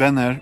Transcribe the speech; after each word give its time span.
Vänner, 0.00 0.40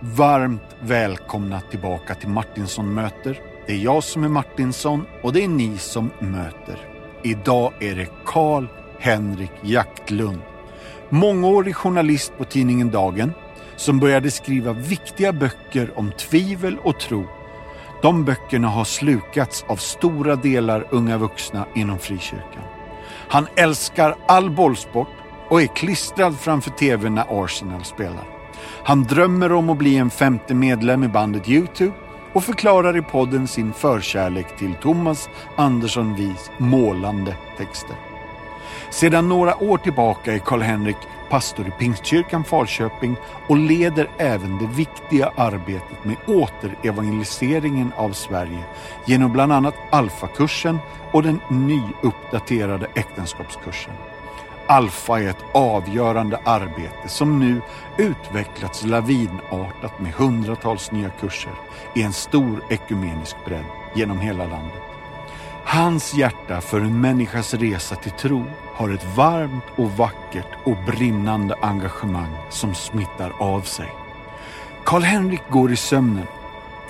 varmt 0.00 0.76
välkomna 0.80 1.60
tillbaka 1.60 2.14
till 2.14 2.28
Martinsson 2.28 2.94
möter. 2.94 3.40
Det 3.66 3.72
är 3.72 3.76
jag 3.76 4.04
som 4.04 4.24
är 4.24 4.28
Martinsson 4.28 5.06
och 5.22 5.32
det 5.32 5.44
är 5.44 5.48
ni 5.48 5.78
som 5.78 6.10
möter. 6.18 6.78
Idag 7.22 7.72
är 7.80 7.94
det 7.94 8.08
Karl 8.24 8.66
Henrik 8.98 9.52
Jaktlund. 9.62 10.40
Mångårig 11.08 11.76
journalist 11.76 12.32
på 12.38 12.44
tidningen 12.44 12.90
Dagen 12.90 13.32
som 13.76 14.00
började 14.00 14.30
skriva 14.30 14.72
viktiga 14.72 15.32
böcker 15.32 15.98
om 15.98 16.12
tvivel 16.12 16.78
och 16.78 17.00
tro. 17.00 17.26
De 18.02 18.24
böckerna 18.24 18.68
har 18.68 18.84
slukats 18.84 19.64
av 19.68 19.76
stora 19.76 20.36
delar 20.36 20.86
unga 20.90 21.18
vuxna 21.18 21.66
inom 21.74 21.98
frikyrkan. 21.98 22.64
Han 23.28 23.46
älskar 23.56 24.16
all 24.28 24.50
bollsport 24.50 25.08
och 25.48 25.62
är 25.62 25.66
klistrad 25.66 26.38
framför 26.38 26.70
tvn 26.70 27.14
när 27.14 27.44
Arsenal 27.44 27.84
spelar. 27.84 28.35
Han 28.82 29.04
drömmer 29.04 29.52
om 29.52 29.70
att 29.70 29.78
bli 29.78 29.96
en 29.96 30.10
femte 30.10 30.54
medlem 30.54 31.04
i 31.04 31.08
bandet 31.08 31.48
YouTube 31.48 31.92
och 32.32 32.44
förklarar 32.44 32.96
i 32.96 33.02
podden 33.02 33.48
sin 33.48 33.72
förkärlek 33.72 34.56
till 34.58 34.74
Thomas 34.74 35.28
Andersson 35.56 36.14
Vis 36.14 36.50
målande 36.58 37.36
texter. 37.56 37.96
Sedan 38.90 39.28
några 39.28 39.62
år 39.62 39.78
tillbaka 39.78 40.34
är 40.34 40.38
Karl-Henrik 40.38 40.96
pastor 41.28 41.68
i 41.68 41.70
Pingstkyrkan 41.70 42.44
Falköping 42.44 43.16
och 43.48 43.56
leder 43.56 44.10
även 44.18 44.58
det 44.58 44.66
viktiga 44.66 45.32
arbetet 45.36 46.04
med 46.04 46.16
återevangeliseringen 46.26 47.92
av 47.96 48.12
Sverige 48.12 48.64
genom 49.04 49.32
bland 49.32 49.52
annat 49.52 49.74
Alfakursen 49.90 50.78
och 51.12 51.22
den 51.22 51.40
nyuppdaterade 51.50 52.86
äktenskapskursen. 52.94 53.92
Alfa 54.68 55.20
är 55.20 55.28
ett 55.28 55.44
avgörande 55.52 56.40
arbete 56.44 57.08
som 57.08 57.38
nu 57.38 57.60
utvecklats 57.98 58.84
lavinartat 58.84 60.00
med 60.00 60.12
hundratals 60.12 60.92
nya 60.92 61.10
kurser 61.10 61.52
i 61.94 62.02
en 62.02 62.12
stor 62.12 62.64
ekumenisk 62.70 63.36
bredd 63.44 63.64
genom 63.94 64.20
hela 64.20 64.46
landet. 64.46 64.82
Hans 65.64 66.14
hjärta 66.14 66.60
för 66.60 66.80
en 66.80 67.00
människas 67.00 67.54
resa 67.54 67.96
till 67.96 68.10
tro 68.10 68.44
har 68.74 68.90
ett 68.90 69.16
varmt 69.16 69.64
och 69.76 69.90
vackert 69.90 70.48
och 70.64 70.76
brinnande 70.86 71.54
engagemang 71.60 72.36
som 72.50 72.74
smittar 72.74 73.32
av 73.38 73.60
sig. 73.60 73.88
Karl-Henrik 74.84 75.42
går 75.50 75.72
i 75.72 75.76
sömnen 75.76 76.26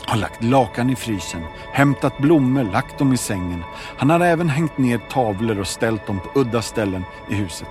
har 0.06 0.16
lagt 0.16 0.44
lakan 0.44 0.90
i 0.90 0.96
frysen, 0.96 1.42
hämtat 1.72 2.18
blommor, 2.18 2.64
lagt 2.64 2.98
dem 2.98 3.12
i 3.12 3.16
sängen. 3.16 3.64
Han 3.96 4.10
har 4.10 4.20
även 4.20 4.48
hängt 4.48 4.78
ner 4.78 4.98
tavlor 4.98 5.60
och 5.60 5.66
ställt 5.66 6.06
dem 6.06 6.20
på 6.20 6.40
udda 6.40 6.62
ställen 6.62 7.04
i 7.28 7.34
huset. 7.34 7.68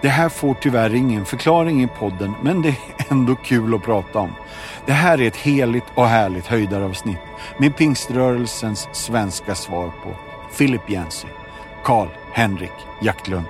Det 0.00 0.08
här 0.08 0.28
får 0.28 0.54
tyvärr 0.54 0.94
ingen 0.94 1.24
förklaring 1.24 1.82
i 1.82 1.86
podden, 1.86 2.34
men 2.42 2.62
det 2.62 2.68
är 2.68 2.76
ändå 3.08 3.34
kul 3.34 3.74
att 3.74 3.82
prata 3.82 4.18
om. 4.18 4.32
Det 4.86 4.92
här 4.92 5.20
är 5.20 5.26
ett 5.26 5.36
heligt 5.36 5.86
och 5.94 6.06
härligt 6.06 6.46
höjdaravsnitt 6.46 7.18
med 7.58 7.76
pingströrelsens 7.76 8.88
svenska 8.92 9.54
svar 9.54 9.90
på 10.04 10.14
Philip 10.58 10.90
Jensen, 10.90 11.30
Karl 11.84 12.08
Henrik 12.32 12.72
Jaktlund. 13.00 13.46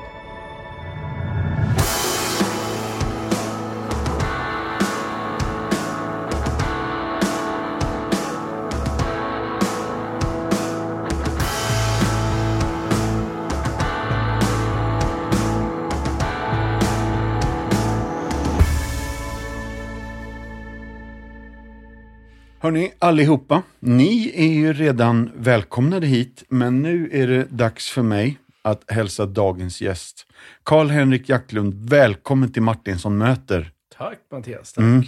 Hörni, 22.62 22.92
allihopa. 22.98 23.62
Ni 23.78 24.32
är 24.34 24.52
ju 24.52 24.72
redan 24.72 25.30
välkomnade 25.34 26.06
hit, 26.06 26.44
men 26.48 26.82
nu 26.82 27.10
är 27.12 27.26
det 27.26 27.44
dags 27.50 27.90
för 27.90 28.02
mig 28.02 28.38
att 28.62 28.90
hälsa 28.90 29.26
dagens 29.26 29.82
gäst. 29.82 30.26
Karl-Henrik 30.62 31.28
Jacklund, 31.28 31.90
välkommen 31.90 32.52
till 32.52 32.62
Martinsson 32.62 33.18
möter. 33.18 33.70
Tack 33.98 34.18
Mattias, 34.32 34.72
tack. 34.72 34.82
Mm. 34.82 35.02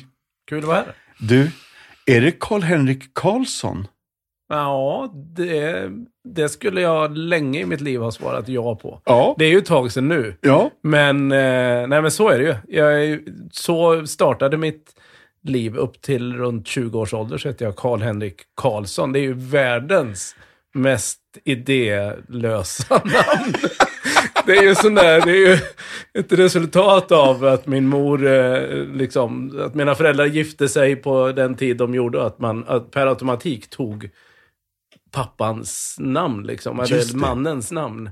Kul 0.49 0.59
att 0.59 0.65
vara 0.65 0.77
här. 0.77 0.95
Du, 1.19 1.51
är 2.07 2.21
det 2.21 2.31
Karl-Henrik 2.31 3.15
Karlsson? 3.15 3.87
Ja, 4.49 5.13
det, 5.15 5.91
det, 6.29 6.49
skulle 6.49 6.81
jag 6.81 7.17
länge 7.17 7.61
i 7.61 7.67
mitt 7.67 7.81
liv 7.81 8.01
ha 8.01 8.11
svarat 8.11 8.49
ja 8.49 8.77
på. 8.77 9.01
Ja. 9.05 9.35
Det 9.39 9.45
är 9.45 9.51
ju 9.51 9.59
ett 9.59 9.67
tag 9.67 9.93
sedan 9.93 10.09
nu. 10.09 10.37
Ja. 10.41 10.71
Men, 10.83 11.33
eh, 11.33 11.87
nej, 11.89 12.03
men 12.03 12.11
så 12.11 12.29
är 12.29 12.39
det 12.39 12.45
ju. 12.45 12.77
Jag, 12.77 13.21
så 13.51 14.07
startade 14.07 14.57
mitt 14.57 14.95
liv 15.45 15.77
upp 15.77 16.03
till 16.03 16.37
runt 16.37 16.67
20 16.67 16.99
års 16.99 17.15
ålder 17.15 17.39
så 17.39 17.49
heter 17.49 17.65
jag 17.65 17.77
Karl-Henrik 17.77 18.43
Karlsson. 18.55 19.13
Det 19.13 19.19
är 19.19 19.23
ju 19.23 19.35
världens 19.35 20.37
mest 20.75 21.21
idélösa 21.45 22.95
namn. 23.05 23.55
Det 24.47 24.57
är 24.57 24.63
ju 24.63 24.75
sån 24.75 24.95
där, 24.95 25.21
det 25.21 25.31
är 25.31 25.49
ju 25.49 25.59
ett 26.15 26.33
resultat 26.33 27.13
av 27.13 27.45
att 27.45 27.67
min 27.67 27.89
mor, 27.89 28.27
eh, 28.27 28.85
liksom, 28.85 29.61
att 29.61 29.75
mina 29.75 29.95
föräldrar 29.95 30.27
gifte 30.27 30.69
sig 30.69 30.97
på 30.97 31.33
den 31.33 31.55
tid 31.55 31.77
de 31.77 31.95
gjorde, 31.95 32.27
att 32.27 32.39
man 32.39 32.65
att 32.69 32.91
per 32.91 33.07
automatik 33.07 33.71
tog 33.71 34.11
pappans 35.11 35.97
namn, 35.99 36.43
liksom, 36.43 36.81
eller 36.81 37.17
mannens 37.17 37.73
namn. 37.73 38.11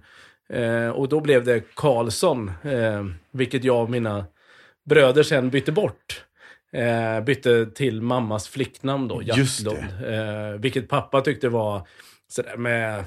Eh, 0.53 0.89
och 0.89 1.09
då 1.09 1.21
blev 1.21 1.45
det 1.45 1.75
Karlsson, 1.75 2.49
eh, 2.63 3.05
vilket 3.33 3.65
jag 3.65 3.83
och 3.83 3.91
mina 3.91 4.25
bröder 4.85 5.23
sen 5.23 5.51
bytte 5.51 5.73
bort. 5.73 6.25
Eh, 6.77 7.25
bytte 7.25 7.67
till 7.67 8.03
mammas 8.03 8.49
flicknamn 8.49 9.09
då, 9.09 9.23
Jaktlund. 9.23 9.79
Eh, 10.07 10.61
vilket 10.61 10.89
pappa 10.89 11.21
tyckte 11.21 11.49
var 11.49 11.87
sådär 12.29 12.57
med, 12.57 13.05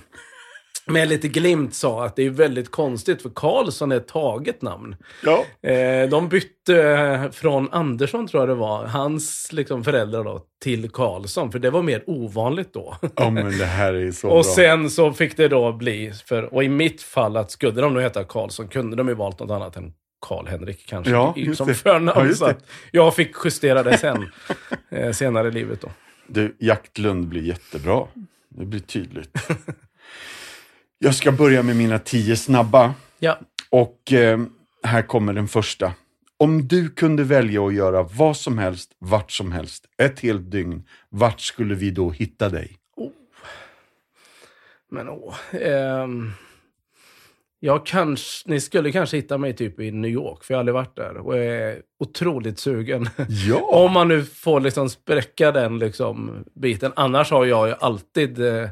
med 0.86 1.08
lite 1.08 1.28
glimt 1.28 1.76
sa 1.76 2.06
att 2.06 2.16
det 2.16 2.24
är 2.26 2.30
väldigt 2.30 2.72
konstigt 2.72 3.22
för 3.22 3.30
Karlsson 3.36 3.92
är 3.92 3.96
ett 3.96 4.08
taget 4.08 4.62
namn. 4.62 4.96
Ja. 5.24 5.70
Eh, 5.70 6.10
de 6.10 6.30
bytte 6.30 7.30
från 7.34 7.70
Andersson 7.72 8.28
tror 8.28 8.42
jag 8.42 8.50
det 8.50 8.56
var, 8.56 8.86
hans 8.86 9.50
liksom, 9.52 9.84
föräldrar 9.84 10.24
då, 10.24 10.42
till 10.64 10.90
Karlsson. 10.90 11.52
För 11.52 11.60
det 11.60 11.70
var 11.70 11.82
mer 11.82 12.04
ovanligt 12.08 12.74
då. 12.74 12.98
Ja 13.16 13.30
men 13.30 13.58
det 13.58 13.66
här 13.66 13.94
är 13.94 14.12
så 14.12 14.28
Och 14.30 14.34
bra. 14.34 14.44
sen 14.44 14.90
så 14.90 15.14
fick 15.14 15.38
det 15.38 15.48
då 15.48 15.72
bli, 15.72 16.12
för, 16.26 16.54
och 16.54 16.64
i 16.64 16.70
mitt 16.70 17.02
fall 17.02 17.38
att 17.38 17.52
skulle 17.52 17.82
de 17.82 17.94
nu 17.94 18.02
heta 18.02 18.24
Karlsson 18.24 18.68
kunde 18.68 18.96
de 18.96 19.08
ju 19.08 19.14
valt 19.14 19.40
något 19.40 19.52
annat 19.52 19.78
än 19.78 19.94
Karl-Henrik 20.24 20.86
kanske 20.86 21.12
ja, 21.12 21.36
som 21.56 21.76
förnamn. 21.76 22.28
Ja, 22.30 22.36
så 22.36 22.54
jag 22.92 23.16
fick 23.16 23.36
justera 23.44 23.84
det 23.84 23.98
sen, 23.98 24.32
eh, 24.90 25.12
senare 25.12 25.48
i 25.48 25.52
livet 25.52 25.82
då. 25.82 25.92
Du, 26.28 26.56
Jaktlund 26.60 27.28
blir 27.28 27.42
jättebra. 27.42 28.08
Det 28.50 28.66
blir 28.66 28.80
tydligt. 28.80 29.38
jag 31.00 31.16
ska 31.16 31.32
börja 31.32 31.64
med 31.64 31.76
mina 31.76 32.00
tio 32.00 32.36
snabba. 32.36 32.94
Ja. 33.20 33.40
Och 33.70 34.14
eh, 34.14 34.40
här 34.84 35.02
kommer 35.02 35.34
den 35.34 35.48
första. 35.48 35.94
Om 36.38 36.68
du 36.68 36.90
kunde 36.90 37.24
välja 37.24 37.66
att 37.66 37.74
göra 37.74 38.04
vad 38.04 38.38
som 38.38 38.58
helst, 38.58 38.92
vart 39.00 39.32
som 39.32 39.52
helst, 39.52 39.86
ett 39.98 40.20
helt 40.20 40.52
dygn, 40.52 40.84
vart 41.10 41.42
skulle 41.42 41.76
vi 41.76 41.92
då 41.92 42.12
hitta 42.12 42.50
dig? 42.50 42.78
Oh. 42.96 43.12
Men 44.92 45.10
åh. 45.10 45.36
Ehm. 45.52 46.32
Jag 47.66 47.86
kanske, 47.86 48.50
ni 48.50 48.60
skulle 48.60 48.92
kanske 48.92 49.18
hitta 49.18 49.38
mig 49.38 49.54
typ 49.54 49.80
i 49.80 49.92
New 49.92 50.12
York, 50.12 50.44
för 50.44 50.54
jag 50.54 50.58
har 50.58 50.60
aldrig 50.60 50.74
varit 50.74 50.96
där 50.96 51.18
och 51.18 51.38
är 51.38 51.82
otroligt 52.00 52.60
sugen. 52.60 53.10
Ja. 53.48 53.62
Om 53.72 53.92
man 53.92 54.08
nu 54.08 54.24
får 54.24 54.60
liksom 54.60 54.90
spräcka 54.90 55.52
den 55.52 55.80
liksom 55.80 56.44
biten. 56.54 56.92
Annars 56.96 57.32
har 57.32 57.46
jag 57.46 57.68
ju 57.68 57.74
alltid, 57.80 58.40
eh, 58.40 58.70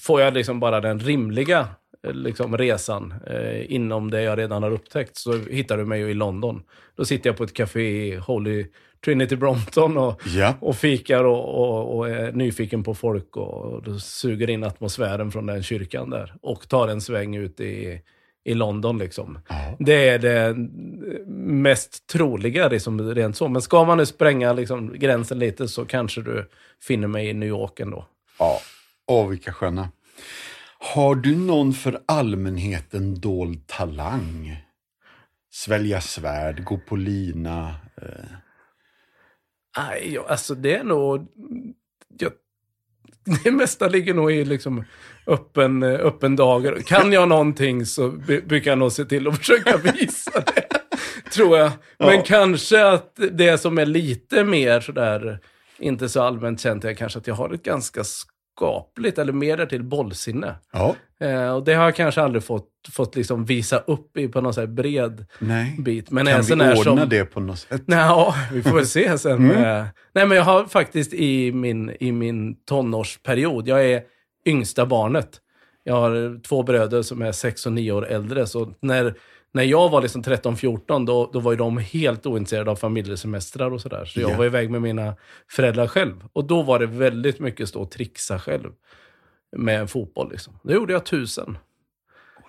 får 0.00 0.20
jag 0.20 0.34
liksom 0.34 0.60
bara 0.60 0.80
den 0.80 0.98
rimliga 0.98 1.68
liksom 2.02 2.58
resan 2.58 3.14
eh, 3.26 3.72
inom 3.72 4.10
det 4.10 4.22
jag 4.22 4.38
redan 4.38 4.62
har 4.62 4.70
upptäckt 4.70 5.16
så 5.16 5.38
hittar 5.38 5.76
du 5.76 5.84
mig 5.84 6.00
ju 6.00 6.10
i 6.10 6.14
London. 6.14 6.62
Då 6.96 7.04
sitter 7.04 7.30
jag 7.30 7.36
på 7.36 7.44
ett 7.44 7.54
café 7.54 8.06
i 8.06 8.16
Holy 8.16 8.66
Trinity 9.04 9.36
Brompton 9.36 9.96
och, 9.96 10.22
ja. 10.26 10.54
och 10.60 10.76
fikar 10.76 11.24
och, 11.24 11.54
och, 11.60 11.96
och, 11.96 12.10
är 12.10 12.32
nyfiken 12.32 12.82
på 12.82 12.94
folk 12.94 13.36
och, 13.36 13.88
och 13.88 14.00
suger 14.00 14.50
in 14.50 14.64
atmosfären 14.64 15.30
från 15.30 15.46
den 15.46 15.62
kyrkan 15.62 16.10
där. 16.10 16.34
Och 16.42 16.68
tar 16.68 16.88
en 16.88 17.00
sväng 17.00 17.36
ut 17.36 17.60
i, 17.60 18.00
i 18.44 18.54
London 18.54 18.98
liksom. 18.98 19.38
Ja. 19.48 19.76
Det 19.78 20.08
är 20.08 20.18
det 20.18 20.54
mest 21.36 22.06
troliga, 22.06 22.68
liksom, 22.68 23.14
rent 23.14 23.36
så. 23.36 23.48
Men 23.48 23.62
ska 23.62 23.84
man 23.84 23.98
nu 23.98 24.06
spränga 24.06 24.52
liksom, 24.52 24.98
gränsen 24.98 25.38
lite 25.38 25.68
så 25.68 25.84
kanske 25.84 26.22
du 26.22 26.48
finner 26.82 27.08
mig 27.08 27.28
i 27.28 27.34
New 27.34 27.48
York 27.48 27.80
ändå. 27.80 28.06
Ja, 28.38 28.60
åh 29.06 29.28
vilka 29.28 29.52
sköna. 29.52 29.88
Har 30.94 31.14
du 31.14 31.36
någon 31.36 31.72
för 31.72 32.00
allmänheten 32.06 33.20
dold 33.20 33.66
talang? 33.66 34.56
Svälja 35.52 36.00
svärd, 36.00 36.64
gå 36.64 36.78
på 36.88 36.96
lina? 36.96 37.74
Eh. 38.02 38.49
Nej, 39.78 40.18
alltså 40.28 40.54
det 40.54 40.74
är 40.74 40.84
nog... 40.84 41.26
Jag, 42.18 42.32
det 43.44 43.50
mesta 43.50 43.88
ligger 43.88 44.14
nog 44.14 44.32
i 44.32 44.44
liksom 44.44 44.84
öppen, 45.26 45.82
öppen 45.82 46.36
dagar. 46.36 46.76
Kan 46.86 47.12
jag 47.12 47.28
någonting 47.28 47.86
så 47.86 48.08
brukar 48.46 48.70
jag 48.70 48.78
nog 48.78 48.92
se 48.92 49.04
till 49.04 49.28
att 49.28 49.38
försöka 49.38 49.76
visa 49.76 50.30
det. 50.40 50.66
tror 51.32 51.58
jag. 51.58 51.72
Men 51.98 52.08
Ja. 52.16 52.22
kanske 52.26 52.86
att 52.86 53.18
det 53.32 53.58
som 53.58 53.78
är 53.78 53.86
lite 53.86 54.44
mer 54.44 54.80
sådär, 54.80 55.38
inte 55.78 56.08
så 56.08 56.22
allmänt 56.22 56.60
känt, 56.60 56.84
är 56.84 56.94
kanske 56.94 57.18
att 57.18 57.26
jag 57.26 57.34
har 57.34 57.54
ett 57.54 57.62
ganska 57.62 58.04
skapligt, 58.60 59.18
eller 59.18 59.32
mer 59.32 59.56
därtill, 59.56 59.82
bollsinne. 59.82 60.54
Ja. 60.72 60.96
Eh, 61.20 61.50
och 61.50 61.64
det 61.64 61.74
har 61.74 61.84
jag 61.84 61.96
kanske 61.96 62.22
aldrig 62.22 62.44
fått, 62.44 62.68
fått 62.92 63.16
liksom 63.16 63.44
visa 63.44 63.78
upp 63.78 64.16
i 64.16 64.28
på 64.28 64.40
någon 64.40 64.54
så 64.54 64.66
bred 64.66 65.26
Nej. 65.38 65.76
bit. 65.78 66.10
Men 66.10 66.26
kan 66.26 66.42
vi 66.42 66.52
ordna 66.52 66.82
som... 66.82 67.08
det 67.08 67.24
på 67.24 67.40
något 67.40 67.58
sätt? 67.58 67.82
Nej, 67.86 67.98
ja, 68.08 68.34
vi 68.52 68.62
får 68.62 68.76
väl 68.76 68.86
se 68.86 69.18
sen. 69.18 69.50
Mm. 69.50 69.64
Eh, 69.64 69.86
Nej, 70.12 70.26
men 70.26 70.36
jag 70.36 70.44
har 70.44 70.64
faktiskt 70.64 71.12
i 71.12 71.52
min, 71.52 71.96
i 72.00 72.12
min 72.12 72.54
tonårsperiod, 72.64 73.68
jag 73.68 73.84
är 73.84 74.02
yngsta 74.46 74.86
barnet. 74.86 75.30
Jag 75.84 75.94
har 75.94 76.42
två 76.42 76.62
bröder 76.62 77.02
som 77.02 77.22
är 77.22 77.32
sex 77.32 77.66
och 77.66 77.72
nio 77.72 77.92
år 77.92 78.06
äldre. 78.06 78.46
Så 78.46 78.74
när, 78.80 79.14
när 79.52 79.62
jag 79.62 79.88
var 79.88 80.02
liksom 80.02 80.22
13-14, 80.22 81.06
då, 81.06 81.30
då 81.32 81.40
var 81.40 81.52
ju 81.52 81.58
de 81.58 81.78
helt 81.78 82.26
ointresserade 82.26 82.70
av 82.70 82.76
familjesemestrar 82.76 83.70
och 83.72 83.80
sådär. 83.80 84.04
Så 84.04 84.20
jag 84.20 84.30
Ja. 84.30 84.36
var 84.36 84.44
iväg 84.44 84.70
med 84.70 84.82
mina 84.82 85.16
föräldrar 85.50 85.86
själv. 85.86 86.24
Och 86.32 86.44
då 86.44 86.62
var 86.62 86.78
det 86.78 86.86
väldigt 86.86 87.38
mycket 87.40 87.68
stå 87.68 87.80
och 87.82 87.90
trixa 87.90 88.38
själv 88.38 88.70
med 89.56 89.90
fotboll. 89.90 90.30
Liksom. 90.30 90.58
Det 90.64 90.74
gjorde 90.74 90.92
jag 90.92 91.06
tusen. 91.06 91.58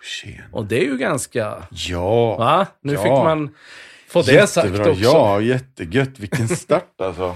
Tjena. 0.04 0.44
Och 0.52 0.66
det 0.66 0.80
är 0.80 0.86
ju 0.86 0.98
ganska... 0.98 1.64
Ja. 1.72 2.38
Va? 2.38 2.68
Nu 2.82 2.94
Ja. 2.94 3.04
fick 3.04 3.12
man 3.12 3.56
få 4.08 4.22
det 4.22 4.48
sagt 4.48 4.80
också. 4.80 4.92
Ja, 4.94 5.42
jättegött. 5.42 6.20
Vilken 6.20 6.48
start 6.48 7.02
alltså. 7.02 7.36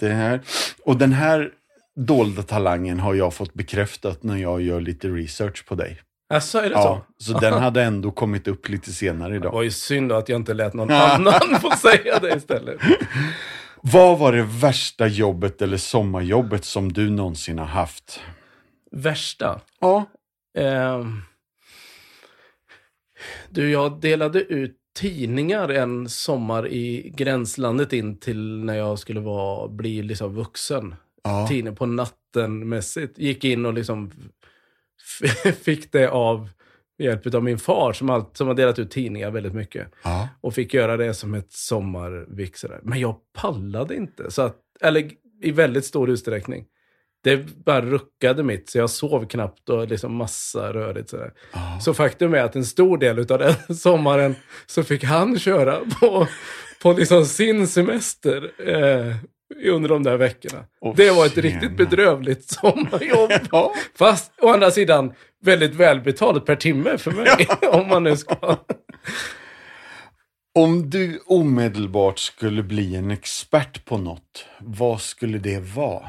Det 0.00 0.08
här. 0.08 0.40
Och 0.84 0.96
den 0.96 1.12
här 1.12 1.50
dolda 1.96 2.42
talangen 2.42 3.00
har 3.00 3.14
jag 3.14 3.34
fått 3.34 3.54
bekräftat 3.54 4.22
när 4.22 4.36
jag 4.36 4.62
gör 4.62 4.80
lite 4.80 5.08
research 5.08 5.66
på 5.66 5.74
dig. 5.74 6.00
Alltså, 6.28 6.58
är 6.58 6.62
det 6.62 6.70
Ja, 6.70 7.06
så? 7.18 7.32
så 7.32 7.38
den 7.38 7.52
hade 7.62 7.82
ändå 7.82 8.10
kommit 8.10 8.48
upp 8.48 8.68
lite 8.68 8.92
senare 8.92 9.30
Det 9.30 9.36
idag. 9.36 9.52
var 9.52 9.62
ju 9.62 9.70
synd 9.70 10.12
att 10.12 10.28
jag 10.28 10.36
inte 10.40 10.54
lät 10.54 10.74
någon 10.74 10.90
annan 10.90 11.60
få 11.60 11.70
säga 11.70 12.18
det 12.18 12.36
istället. 12.36 12.80
Vad 13.82 14.18
var 14.18 14.32
det 14.32 14.42
värsta 14.42 15.06
jobbet 15.06 15.62
eller 15.62 15.76
sommarjobbet 15.76 16.64
som 16.64 16.92
du 16.92 17.10
någonsin 17.10 17.58
har 17.58 17.66
haft? 17.66 18.20
Värsta. 18.92 19.60
Ja. 19.80 20.04
Ehm. 20.58 21.22
du, 23.50 23.70
jag 23.70 24.00
delade 24.00 24.40
ut 24.42 24.76
tidningar 24.98 25.68
en 25.68 26.08
sommar 26.08 26.68
i 26.68 27.12
gränslandet 27.16 27.92
in 27.92 28.18
till 28.18 28.64
när 28.64 28.74
jag 28.74 28.98
skulle 28.98 29.20
vara, 29.20 29.68
bli 29.68 30.02
liksom 30.02 30.34
vuxen. 30.34 30.94
ja. 31.24 31.46
Tidning 31.48 31.76
på 31.76 31.86
natten 31.86 32.68
mässigt. 32.68 33.18
Gick 33.18 33.44
in 33.44 33.66
och 33.66 33.74
liksom 33.74 34.10
fick 35.62 35.92
det 35.92 36.08
av 36.08 36.48
hjälp 36.98 37.34
av 37.34 37.44
min 37.44 37.58
far 37.58 37.92
som, 37.92 38.10
allt, 38.10 38.36
som 38.36 38.46
har 38.46 38.54
delat 38.54 38.78
ut 38.78 38.90
tidningar 38.90 39.30
väldigt 39.30 39.54
mycket. 39.54 39.88
ja. 40.02 40.28
Och 40.40 40.54
fick 40.54 40.74
göra 40.74 40.96
det 40.96 41.14
som 41.14 41.34
ett 41.34 41.52
sommarvik. 41.52 42.56
Men 42.82 43.00
jag 43.00 43.16
pallade 43.34 43.96
inte. 43.96 44.30
Så 44.30 44.42
att, 44.42 44.56
eller 44.80 45.10
i 45.42 45.50
väldigt 45.50 45.84
stor 45.84 46.10
utsträckning. 46.10 46.64
Det 47.24 47.64
bara 47.64 47.80
ruckade 47.80 48.42
mitt, 48.42 48.70
så 48.70 48.78
jag 48.78 48.90
sov 48.90 49.26
knappt 49.26 49.68
och 49.68 49.88
liksom 49.88 50.14
massa 50.14 50.72
rörigt. 50.72 51.10
Sådär. 51.10 51.32
ja. 51.52 51.78
Så 51.80 51.94
faktum 51.94 52.34
är 52.34 52.42
att 52.42 52.56
en 52.56 52.64
stor 52.64 52.98
del 52.98 53.18
av 53.18 53.38
den 53.38 53.54
sommaren 53.76 54.34
så 54.66 54.84
fick 54.84 55.04
han 55.04 55.38
köra 55.38 55.80
på, 56.00 56.26
på 56.82 56.92
liksom 56.92 57.24
sin 57.24 57.68
semester 57.68 58.50
eh, 58.68 59.16
under 59.64 59.88
de 59.88 60.02
där 60.02 60.16
veckorna. 60.16 60.64
Åh, 60.80 60.94
det 60.96 61.10
var 61.10 61.26
ett 61.26 61.34
tjena. 61.34 61.48
riktigt 61.48 61.76
bedrövligt 61.76 62.48
sommarjobb. 62.50 63.30
Ja. 63.52 63.72
Fast 63.94 64.32
å 64.40 64.48
andra 64.48 64.70
sidan 64.70 65.14
väldigt 65.40 65.74
välbetalt 65.74 66.46
per 66.46 66.56
timme 66.56 66.98
för 66.98 67.10
mig. 67.10 67.48
om 67.72 67.88
man 67.88 68.04
nu 68.04 68.16
ska... 68.16 68.56
Om 70.54 70.90
du 70.90 71.18
omedelbart 71.26 72.18
skulle 72.18 72.62
bli 72.62 72.96
en 72.96 73.10
expert 73.10 73.84
på 73.84 73.98
något, 73.98 74.46
vad 74.60 75.00
skulle 75.00 75.38
det 75.38 75.60
vara? 75.60 76.08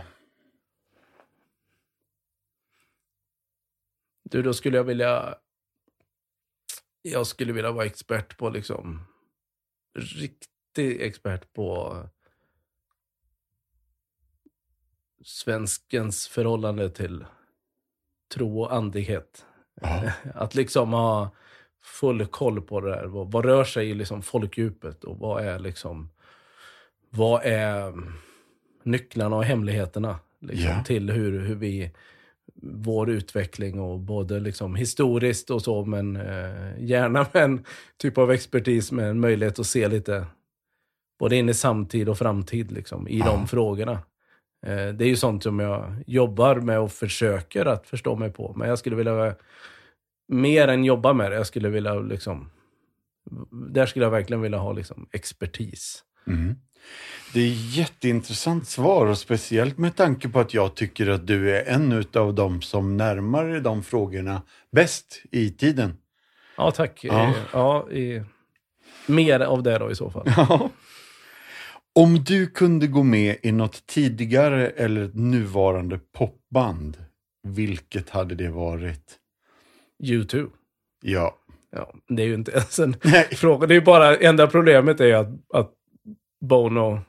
Du, 4.30 4.42
då 4.42 4.54
skulle 4.54 4.78
jag 4.78 4.84
vilja... 4.84 5.36
Jag 7.02 7.28
skulle 7.28 7.54
vilja 7.54 7.72
vara 7.72 7.86
expert 7.86 8.38
på 8.38 8.50
liksom... 8.50 9.08
Riktig 10.00 11.02
expert 11.02 11.54
på 11.54 11.98
svenskens 15.28 16.28
förhållande 16.28 16.90
till 16.90 17.26
tro 18.34 18.62
och 18.62 18.74
andlighet. 18.74 19.46
Ja. 19.82 20.12
Att 20.36 20.56
liksom 20.56 20.94
ha 20.94 21.30
full 21.84 22.26
koll 22.26 22.62
på 22.62 22.82
det 22.82 22.90
där. 22.90 23.06
Vad, 23.06 23.32
vad 23.32 23.46
rör 23.46 23.64
sig 23.64 23.90
i 23.90 23.94
liksom 23.94 24.22
folkdjupet 24.22 25.04
och 25.04 25.18
vad 25.20 25.46
är 25.46 25.60
liksom... 25.60 26.10
Vad 27.10 27.42
är 27.46 27.94
nycklarna 28.84 29.36
och 29.36 29.44
hemligheterna 29.44 30.20
liksom, 30.40 30.70
Ja. 30.72 30.84
till 30.84 31.10
hur, 31.12 31.40
hur 31.40 31.56
vi... 31.56 31.92
Vår 32.62 33.10
utveckling 33.10 33.80
och 33.80 34.00
både 34.00 34.40
liksom 34.40 34.76
historiskt 34.76 35.50
och 35.50 35.62
så, 35.62 35.86
men 35.86 36.16
eh, 36.16 36.84
gärna 36.84 37.26
med 37.34 37.44
en 37.44 37.66
typ 37.98 38.18
av 38.18 38.32
expertis 38.32 38.92
med 38.92 39.10
en 39.10 39.20
möjlighet 39.20 39.60
att 39.60 39.66
se 39.68 39.88
lite 39.88 40.26
både 41.20 41.36
in 41.36 41.50
i 41.50 41.54
samtid 41.54 42.10
och 42.10 42.18
framtid 42.18 42.72
liksom, 42.72 43.08
i 43.08 43.20
Ja. 43.20 43.26
de 43.26 43.48
frågorna. 43.48 44.00
Eh, 44.65 44.88
det 44.88 45.06
är 45.06 45.09
ju 45.09 45.15
sånt 45.15 45.44
som 45.44 45.59
jag 45.59 46.04
jobbar 46.07 46.56
med 46.56 46.80
och 46.80 46.92
försöker 46.92 47.65
att 47.65 47.88
förstå 47.88 48.15
mig 48.15 48.31
på. 48.31 48.54
Men 48.56 48.69
jag 48.69 48.80
skulle 48.80 48.95
vilja, 48.95 49.36
mer 50.27 50.68
än 50.68 50.86
jobba 50.86 51.13
med 51.13 51.31
det, 51.31 51.38
jag 51.38 51.48
skulle 51.48 51.69
vilja 51.69 51.95
liksom, 51.95 52.50
där 53.51 53.86
skulle 53.86 54.06
jag 54.06 54.12
verkligen 54.12 54.42
vilja 54.42 54.57
ha 54.57 54.71
liksom 54.71 55.07
expertis. 55.12 56.04
Mm. 56.27 56.56
Det 57.33 57.39
är 57.39 57.77
jätteintressant 57.77 58.68
svar 58.68 59.06
och 59.06 59.18
speciellt 59.18 59.77
med 59.77 59.95
tanke 59.95 60.30
på 60.30 60.39
att 60.39 60.54
jag 60.54 60.75
tycker 60.75 61.07
att 61.07 61.27
du 61.27 61.56
är 61.56 61.65
en 61.65 62.06
av 62.13 62.33
dem 62.36 62.62
som 62.62 62.98
närmar 62.98 63.45
dig 63.45 63.62
de 63.62 63.83
frågorna 63.83 64.42
bäst 64.71 65.21
i 65.31 65.51
tiden. 65.51 65.98
Ja, 66.57 66.71
tack. 66.71 67.00
Ja. 67.04 67.24
Eh, 67.24 67.33
Ja, 67.54 67.89
i, 67.92 68.24
mer 69.06 69.39
av 69.39 69.63
det 69.63 69.77
då 69.77 69.92
i 69.92 69.95
så 69.95 70.12
fall. 70.12 70.25
Ja. 70.38 70.69
Om 71.98 72.24
du 72.24 72.48
kunde 72.48 72.88
gå 72.88 73.04
med 73.04 73.36
i 73.44 73.52
något 73.52 73.88
tidigare 73.88 74.70
eller 74.70 75.06
ett 75.06 75.16
nuvarande 75.16 76.00
popband, 76.18 76.98
vilket 77.44 78.10
hade 78.10 78.36
det 78.36 78.50
varit? 78.50 79.16
YouTube. 80.04 80.50
Ja. 81.02 81.38
Ja, 81.72 81.94
det 82.08 82.22
är 82.24 82.28
ju 82.28 82.34
inte 82.34 82.52
ens 82.52 82.80
en 82.80 82.96
Nej. 83.04 83.28
fråga. 83.32 83.68
Det 83.68 83.74
är 83.74 83.80
ju 83.80 83.86
bara, 83.86 84.16
enda 84.16 84.48
problemet 84.48 85.00
är 85.00 85.16
att, 85.16 85.28
att 85.54 85.72
Bono 86.42 87.00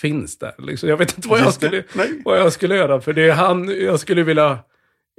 finns 0.00 0.38
där. 0.38 0.54
Liksom. 0.58 0.88
Jag 0.88 0.96
vet 0.96 1.16
inte 1.16 1.28
vad 1.28 1.40
jag, 1.40 1.54
skulle, 1.54 1.84
vad 2.24 2.38
jag 2.38 2.52
skulle 2.52 2.76
göra. 2.76 3.00
För 3.00 3.12
det 3.12 3.28
är 3.28 3.32
han, 3.32 3.68
jag 3.84 4.00
skulle 4.00 4.22
vilja, 4.22 4.58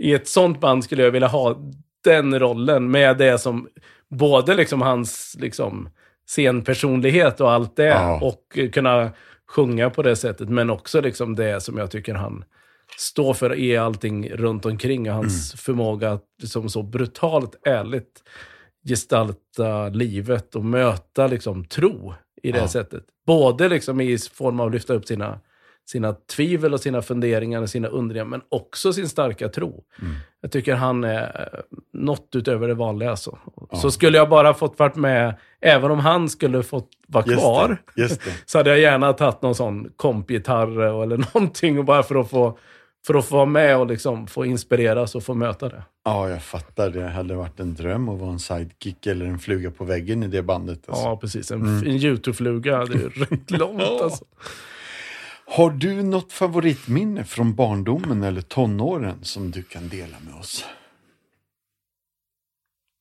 i 0.01 0.13
ett 0.13 0.27
sånt 0.27 0.59
band 0.59 0.83
skulle 0.83 1.03
jag 1.03 1.11
vilja 1.11 1.27
ha 1.27 1.71
den 2.03 2.39
rollen 2.39 2.91
med 2.91 3.17
det 3.17 3.39
som, 3.39 3.67
både 4.09 4.55
liksom 4.55 4.81
hans 4.81 5.37
liksom, 5.39 5.89
scenpersonlighet 6.35 7.41
och 7.41 7.51
allt 7.51 7.75
det. 7.75 7.85
Ja. 7.85 8.19
Och 8.21 8.73
kunna 8.73 9.11
sjunga 9.47 9.89
på 9.89 10.01
det 10.03 10.15
sättet. 10.15 10.49
Men 10.49 10.69
också 10.69 11.01
liksom 11.01 11.35
det 11.35 11.61
som 11.61 11.77
jag 11.77 11.91
tycker 11.91 12.13
han 12.13 12.43
står 12.97 13.33
för 13.33 13.55
i 13.59 13.77
allting 13.77 14.29
runt 14.29 14.65
omkring. 14.65 15.09
Och 15.09 15.15
hans 15.15 15.53
förmåga 15.53 16.11
att 16.11 16.25
liksom 16.41 16.69
så 16.69 16.83
brutalt 16.83 17.55
ärligt 17.67 18.23
gestalta 18.87 19.89
livet 19.89 20.55
och 20.55 20.65
möta 20.65 21.27
liksom 21.27 21.65
tro 21.65 22.13
i 22.43 22.51
det 22.51 22.57
Ja. 22.57 22.67
sättet. 22.67 23.03
Både 23.25 23.69
liksom 23.69 24.01
i 24.01 24.17
form 24.17 24.59
av 24.59 24.67
att 24.67 24.73
lyfta 24.73 24.93
upp 24.93 25.05
sina, 25.05 25.39
sina 25.89 26.13
tvivel 26.13 26.73
och 26.73 26.79
sina 26.79 27.01
funderingar 27.01 27.61
och 27.61 27.69
sina 27.69 27.87
undringar, 27.87 28.25
men 28.25 28.41
också 28.49 28.93
sin 28.93 29.09
starka 29.09 29.49
tro. 29.49 29.83
Mm. 30.01 30.13
Jag 30.41 30.51
tycker 30.51 30.75
han 30.75 31.03
är 31.03 31.49
eh, 31.53 31.59
något 31.93 32.35
utöver 32.35 32.67
det 32.67 32.73
vanliga. 32.73 33.09
Alltså. 33.09 33.37
Ja. 33.71 33.77
Så 33.77 33.91
skulle 33.91 34.17
jag 34.17 34.29
bara 34.29 34.53
fått 34.53 34.79
varit 34.79 34.95
med, 34.95 35.35
även 35.61 35.91
om 35.91 35.99
han 35.99 36.29
skulle 36.29 36.63
fått 36.63 36.89
vara 37.07 37.25
Just 37.27 37.39
kvar, 37.39 37.77
det. 37.95 38.01
Just 38.01 38.25
det. 38.25 38.31
så 38.45 38.57
hade 38.57 38.69
jag 38.69 38.79
gärna 38.79 39.13
tagit 39.13 39.41
någon 39.41 39.55
sån 39.55 39.89
kompgitarr 39.95 41.03
eller 41.03 41.17
någonting 41.33 41.79
och 41.79 41.85
bara 41.85 42.03
för 42.03 42.15
att 42.15 42.29
få 42.29 42.57
för 43.05 43.13
att 43.13 43.25
få 43.25 43.35
vara 43.35 43.45
med 43.45 43.77
och 43.77 43.87
liksom 43.87 44.27
få 44.27 44.45
inspireras 44.45 45.15
och 45.15 45.23
få 45.23 45.33
möta 45.33 45.69
det. 45.69 45.83
Ja, 46.05 46.29
jag 46.29 46.43
fattar. 46.43 46.89
Det 46.89 47.07
hade 47.07 47.35
varit 47.35 47.59
en 47.59 47.73
dröm 47.73 48.09
att 48.09 48.19
vara 48.19 48.31
en 48.31 48.39
sidekick 48.39 49.07
eller 49.07 49.25
en 49.25 49.39
fluga 49.39 49.71
på 49.71 49.85
väggen 49.85 50.23
i 50.23 50.27
det 50.27 50.43
bandet. 50.43 50.89
Alltså. 50.89 51.03
Ja, 51.03 51.17
precis. 51.17 51.51
En, 51.51 51.61
en 51.61 51.87
YouTube-fluga, 51.87 52.85
det 52.85 52.93
är 52.93 53.09
rätt 53.29 53.51
långt 53.51 53.81
alltså. 53.81 54.25
Har 55.51 55.71
du 55.71 56.03
något 56.03 56.31
favoritminne 56.31 57.23
från 57.23 57.55
barndomen 57.55 58.23
eller 58.23 58.41
tonåren 58.41 59.23
som 59.23 59.51
du 59.51 59.63
kan 59.63 59.87
dela 59.89 60.19
med 60.19 60.33
oss? 60.33 60.65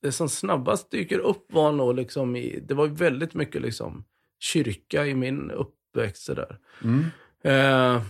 Det 0.02 0.12
som 0.12 0.28
snabbast 0.28 0.90
dyker 0.90 1.18
upp 1.18 1.52
var 1.52 1.72
nog 1.72 1.94
liksom 1.94 2.36
i, 2.36 2.60
det 2.60 2.74
var 2.74 2.86
väldigt 2.86 3.34
mycket 3.34 3.62
liksom 3.62 4.04
kyrka 4.38 5.06
i 5.06 5.14
min 5.14 5.50
uppväxt 5.50 6.26
där. 6.26 6.58
Mm. 6.84 7.04
Eh, 7.42 8.02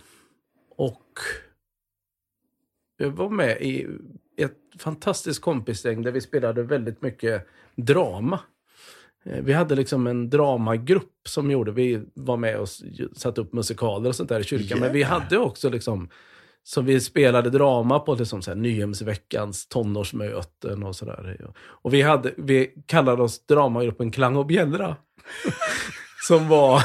och 0.77 1.19
jag 2.97 3.11
var 3.11 3.29
med 3.31 3.63
i 3.63 3.87
ett 4.37 4.59
fantastiskt 4.79 5.41
kompisgäng 5.41 6.03
där 6.03 6.13
vi 6.13 6.21
spelade 6.21 6.63
väldigt 6.63 7.03
mycket 7.03 7.47
drama. 7.77 8.41
Eh, 9.25 9.43
vi 9.43 9.53
hade 9.53 9.75
liksom 9.75 10.07
en 10.07 10.31
dramagrupp 10.31 11.13
som 11.29 11.51
gjorde, 11.51 11.73
vi 11.73 12.01
var 12.15 12.37
med 12.37 12.57
och 12.57 12.69
satte 13.17 13.41
upp 13.41 13.53
musikaler 13.53 14.09
och 14.09 14.17
sånt 14.17 14.29
där 14.29 14.41
i 14.41 14.45
kyrkan. 14.45 14.81
Men 14.81 14.93
vi 14.93 15.03
hade 15.03 15.39
också 15.39 15.71
liksom, 15.71 16.09
som 16.63 16.87
vi 16.87 17.01
spelade 17.01 17.51
drama 17.51 17.99
på 17.99 18.15
liksom 18.15 18.43
så 18.43 18.51
här, 18.51 18.57
Nyhemsveckans 18.57 19.69
tonårsmöten 19.69 20.83
och 20.83 20.97
sådär. 20.97 21.51
Och 21.61 21.95
vi, 21.95 22.03
hade, 22.03 22.35
vi 22.37 22.71
kallade 22.87 23.23
oss 23.23 23.47
dramagruppen 23.47 24.11
Klang 24.11 24.37
och 24.37 24.47
Bjällra. 24.47 24.97
som 26.29 26.49
var... 26.49 26.83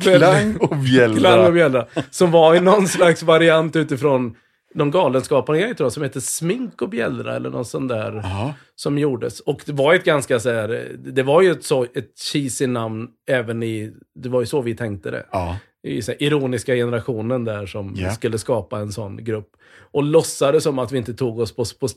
Klang 0.00 0.56
och 0.56 0.76
bjällra. 0.76 1.18
Klang 1.18 1.46
och 1.46 1.52
Bjällra. 1.52 1.86
Som 2.10 2.30
var 2.30 2.54
i 2.54 2.60
någon 2.60 2.88
slags 2.88 3.22
variant 3.22 3.76
utifrån 3.76 4.36
tror 4.74 5.86
jag, 5.86 5.92
som 5.92 6.02
heter 6.02 6.20
Smink 6.20 6.82
och 6.82 6.88
Bjällra 6.88 7.36
eller 7.36 7.50
något 7.50 7.68
sånt 7.68 7.88
där 7.88 8.20
Ja. 8.24 8.54
som 8.74 8.98
gjordes. 8.98 9.40
Och 9.40 9.62
det 9.66 9.72
var 9.72 9.94
ett 9.94 10.04
ganska 10.04 10.40
så 10.40 10.50
här, 10.50 10.92
det 10.98 11.22
var 11.22 11.42
ju 11.42 11.50
ett, 11.50 11.64
så, 11.64 11.82
ett 11.82 12.18
cheesy 12.32 12.66
namn 12.66 13.08
även 13.30 13.62
i, 13.62 13.92
det 14.14 14.28
var 14.28 14.40
ju 14.40 14.46
så 14.46 14.60
vi 14.60 14.74
tänkte 14.76 15.10
det. 15.10 15.26
Ja. 15.32 15.56
I 15.82 16.02
så 16.02 16.10
här, 16.12 16.22
ironiska 16.22 16.74
generationen 16.74 17.44
där 17.44 17.66
som 17.66 17.94
Ja. 17.96 18.10
skulle 18.10 18.38
skapa 18.38 18.78
en 18.78 18.92
sån 18.92 19.24
grupp. 19.24 19.48
Och 19.92 20.02
låtsades 20.02 20.62
som 20.64 20.78
att 20.78 20.92
vi 20.92 20.98
inte 20.98 21.14
tog 21.14 21.38
oss 21.38 21.56
på, 21.56 21.64
på, 21.80 21.88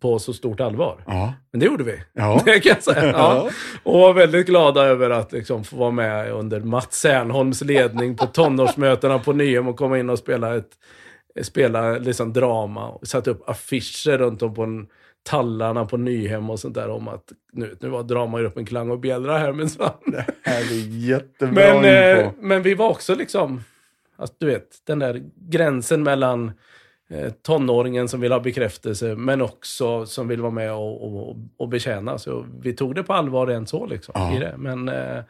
på 0.00 0.18
så 0.18 0.32
stort 0.32 0.60
allvar. 0.60 1.04
Ja. 1.06 1.34
Men 1.50 1.60
det 1.60 1.66
gjorde 1.66 1.84
vi. 1.84 2.00
Ja. 2.12 2.42
Det 2.44 2.60
kan 2.60 2.70
jag 2.74 2.82
säga. 2.82 3.06
Ja. 3.12 3.50
Och 3.82 3.98
var 4.00 4.14
väldigt 4.14 4.46
glada 4.46 4.82
över 4.84 5.10
att 5.10 5.32
liksom 5.32 5.64
få 5.64 5.76
vara 5.76 5.90
med 5.90 6.32
under 6.32 6.60
Mats 6.60 6.94
Sernholms 7.00 7.60
ledning 7.64 8.16
på 8.16 8.26
tonårsmötena 8.26 9.18
på 9.18 9.32
Nyhem 9.32 9.68
och 9.68 9.76
komma 9.76 9.98
in 9.98 10.10
och 10.10 10.18
spela 10.18 10.56
ett 10.56 10.70
spela 11.42 11.98
liksom 11.98 12.32
drama. 12.32 12.88
Och 12.88 13.08
satte 13.08 13.30
upp 13.30 13.48
affischer 13.48 14.18
runt 14.18 14.42
om 14.42 14.54
på 14.54 14.62
en, 14.62 14.86
tallarna 15.22 15.84
på 15.84 15.96
Nyhem 15.96 16.50
och 16.50 16.60
sånt 16.60 16.74
där 16.74 16.88
om 16.88 17.08
att 17.08 17.32
nu, 17.52 17.76
nu 17.80 17.88
var 17.88 18.02
dramagruppen 18.02 18.66
Klang 18.66 18.90
och 18.90 18.98
Bjällra 18.98 19.38
här 19.38 19.52
minsann. 19.52 19.92
Det 20.06 20.26
här 20.42 20.60
är 20.60 21.08
jättebra 21.08 21.80
Men, 21.80 21.84
eh, 21.84 22.24
info. 22.24 22.36
men 22.40 22.62
vi 22.62 22.74
var 22.74 22.88
också 22.88 23.14
liksom, 23.14 23.64
alltså, 24.16 24.34
du 24.38 24.46
vet, 24.46 24.68
den 24.86 24.98
där 24.98 25.22
gränsen 25.36 26.02
mellan 26.02 26.52
eh, 27.10 27.32
tonåringen 27.32 28.08
som 28.08 28.20
vill 28.20 28.32
ha 28.32 28.40
bekräftelse, 28.40 29.14
men 29.16 29.42
också 29.42 30.06
som 30.06 30.28
vill 30.28 30.40
vara 30.40 30.52
med 30.52 30.72
och, 30.72 31.04
och, 31.04 31.36
och 31.56 31.68
betjäna. 31.68 32.18
Så 32.18 32.46
vi 32.60 32.72
tog 32.72 32.94
det 32.94 33.02
på 33.02 33.12
allvar 33.12 33.46
än 33.46 33.66
så 33.66 33.86
liksom. 33.86 34.12
Ja. 34.16 34.36
I 34.36 34.38
det. 34.38 34.54
Men 34.58 34.88
eh, 34.88 35.22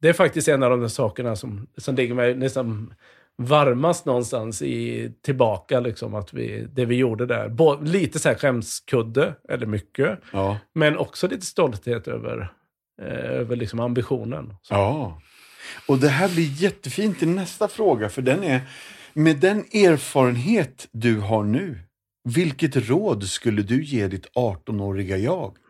det 0.00 0.08
är 0.08 0.12
faktiskt 0.12 0.48
en 0.48 0.62
av 0.62 0.70
de 0.70 0.80
där 0.80 0.88
sakerna 0.88 1.36
som, 1.36 1.66
som 1.76 1.94
ligger 1.94 2.14
mig 2.14 2.34
nästan 2.34 2.94
varmast 3.42 4.06
någonstans 4.06 4.62
i 4.62 5.12
tillbaka, 5.22 5.80
liksom, 5.80 6.14
att 6.14 6.32
vi, 6.32 6.66
det 6.72 6.84
vi 6.84 6.96
gjorde 6.96 7.26
där. 7.26 7.48
Bå, 7.48 7.80
lite 7.80 8.18
så 8.18 8.28
här 8.28 8.36
skämskudde, 8.36 9.34
eller 9.48 9.66
mycket, 9.66 10.20
Ja. 10.32 10.58
men 10.74 10.98
också 10.98 11.28
lite 11.28 11.46
stolthet 11.46 12.08
över, 12.08 12.52
eh, 13.02 13.06
över 13.30 13.56
liksom 13.56 13.80
ambitionen. 13.80 14.54
Så. 14.62 14.74
ja. 14.74 15.20
Och 15.88 15.98
det 15.98 16.08
här 16.08 16.28
blir 16.28 16.62
jättefint 16.62 17.22
i 17.22 17.26
nästa 17.26 17.68
fråga, 17.68 18.08
för 18.08 18.22
den 18.22 18.44
är 18.44 18.60
med 19.14 19.36
den 19.40 19.58
erfarenhet 19.58 20.88
du 20.92 21.20
har 21.20 21.44
nu, 21.44 21.78
vilket 22.24 22.76
råd 22.76 23.24
skulle 23.24 23.62
du 23.62 23.84
ge 23.84 24.06
ditt 24.08 24.26
18-åriga 24.34 25.16
jag? 25.16 25.56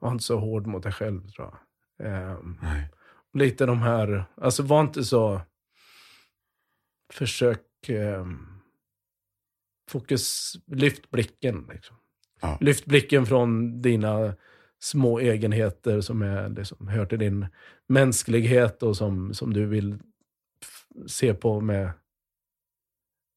Var 0.00 0.12
inte 0.12 0.24
så 0.24 0.38
hård 0.38 0.66
mot 0.66 0.82
dig 0.82 0.92
själv, 0.92 1.28
tror 1.28 1.50
jag. 1.98 2.06
Ehm, 2.06 2.58
Nej. 2.62 2.90
Lite 3.34 3.66
de 3.66 3.78
här, 3.82 4.24
alltså 4.36 4.62
var 4.62 4.80
inte 4.80 5.04
så... 5.04 5.40
Försök... 7.12 7.88
ehm, 7.88 8.46
fokus, 9.90 10.52
lyft 10.66 11.10
blicken. 11.10 11.68
Liksom. 11.72 11.96
Ja. 12.40 12.58
Lyft 12.60 12.84
blicken 12.84 13.26
från 13.26 13.82
dina 13.82 14.34
små 14.82 15.18
egenheter 15.18 16.00
som 16.00 16.22
är, 16.22 16.48
liksom, 16.48 16.88
hör 16.88 17.06
till 17.06 17.18
din 17.18 17.46
mänsklighet 17.88 18.82
och 18.82 18.96
som, 18.96 19.34
som 19.34 19.52
du 19.52 19.66
vill 19.66 19.98
se 21.06 21.34
på 21.34 21.60
med 21.60 21.92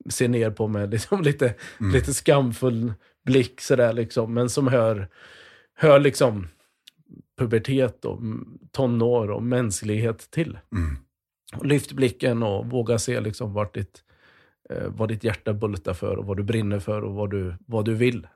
se 0.09 0.27
ner 0.27 0.51
på 0.51 0.67
med 0.67 0.91
liksom 0.91 1.21
lite, 1.23 1.55
Mm. 1.79 1.93
lite 1.93 2.13
skamfull 2.13 2.93
blick 3.25 3.61
sådär 3.61 3.93
liksom, 3.93 4.33
men 4.33 4.49
som 4.49 4.67
hör, 4.67 5.07
hör 5.73 5.99
liksom 5.99 6.47
pubertet 7.37 8.05
och 8.05 8.19
tonår 8.71 9.31
och 9.31 9.43
mänsklighet 9.43 10.31
till. 10.31 10.59
Mm. 10.71 10.97
Lyft 11.63 11.91
blicken 11.91 12.43
och 12.43 12.65
våga 12.65 12.99
se 12.99 13.19
liksom 13.19 13.53
vart 13.53 13.73
ditt, 13.73 14.03
eh, 14.69 14.87
vad 14.87 15.09
ditt 15.09 15.23
hjärta 15.23 15.53
bultar 15.53 15.93
för 15.93 16.17
och 16.17 16.25
vad 16.25 16.37
du 16.37 16.43
brinner 16.43 16.79
för 16.79 17.01
och 17.01 17.13
vad 17.13 17.29
du, 17.29 17.55
vad 17.65 17.85
du 17.85 17.95
vill. 17.95 18.27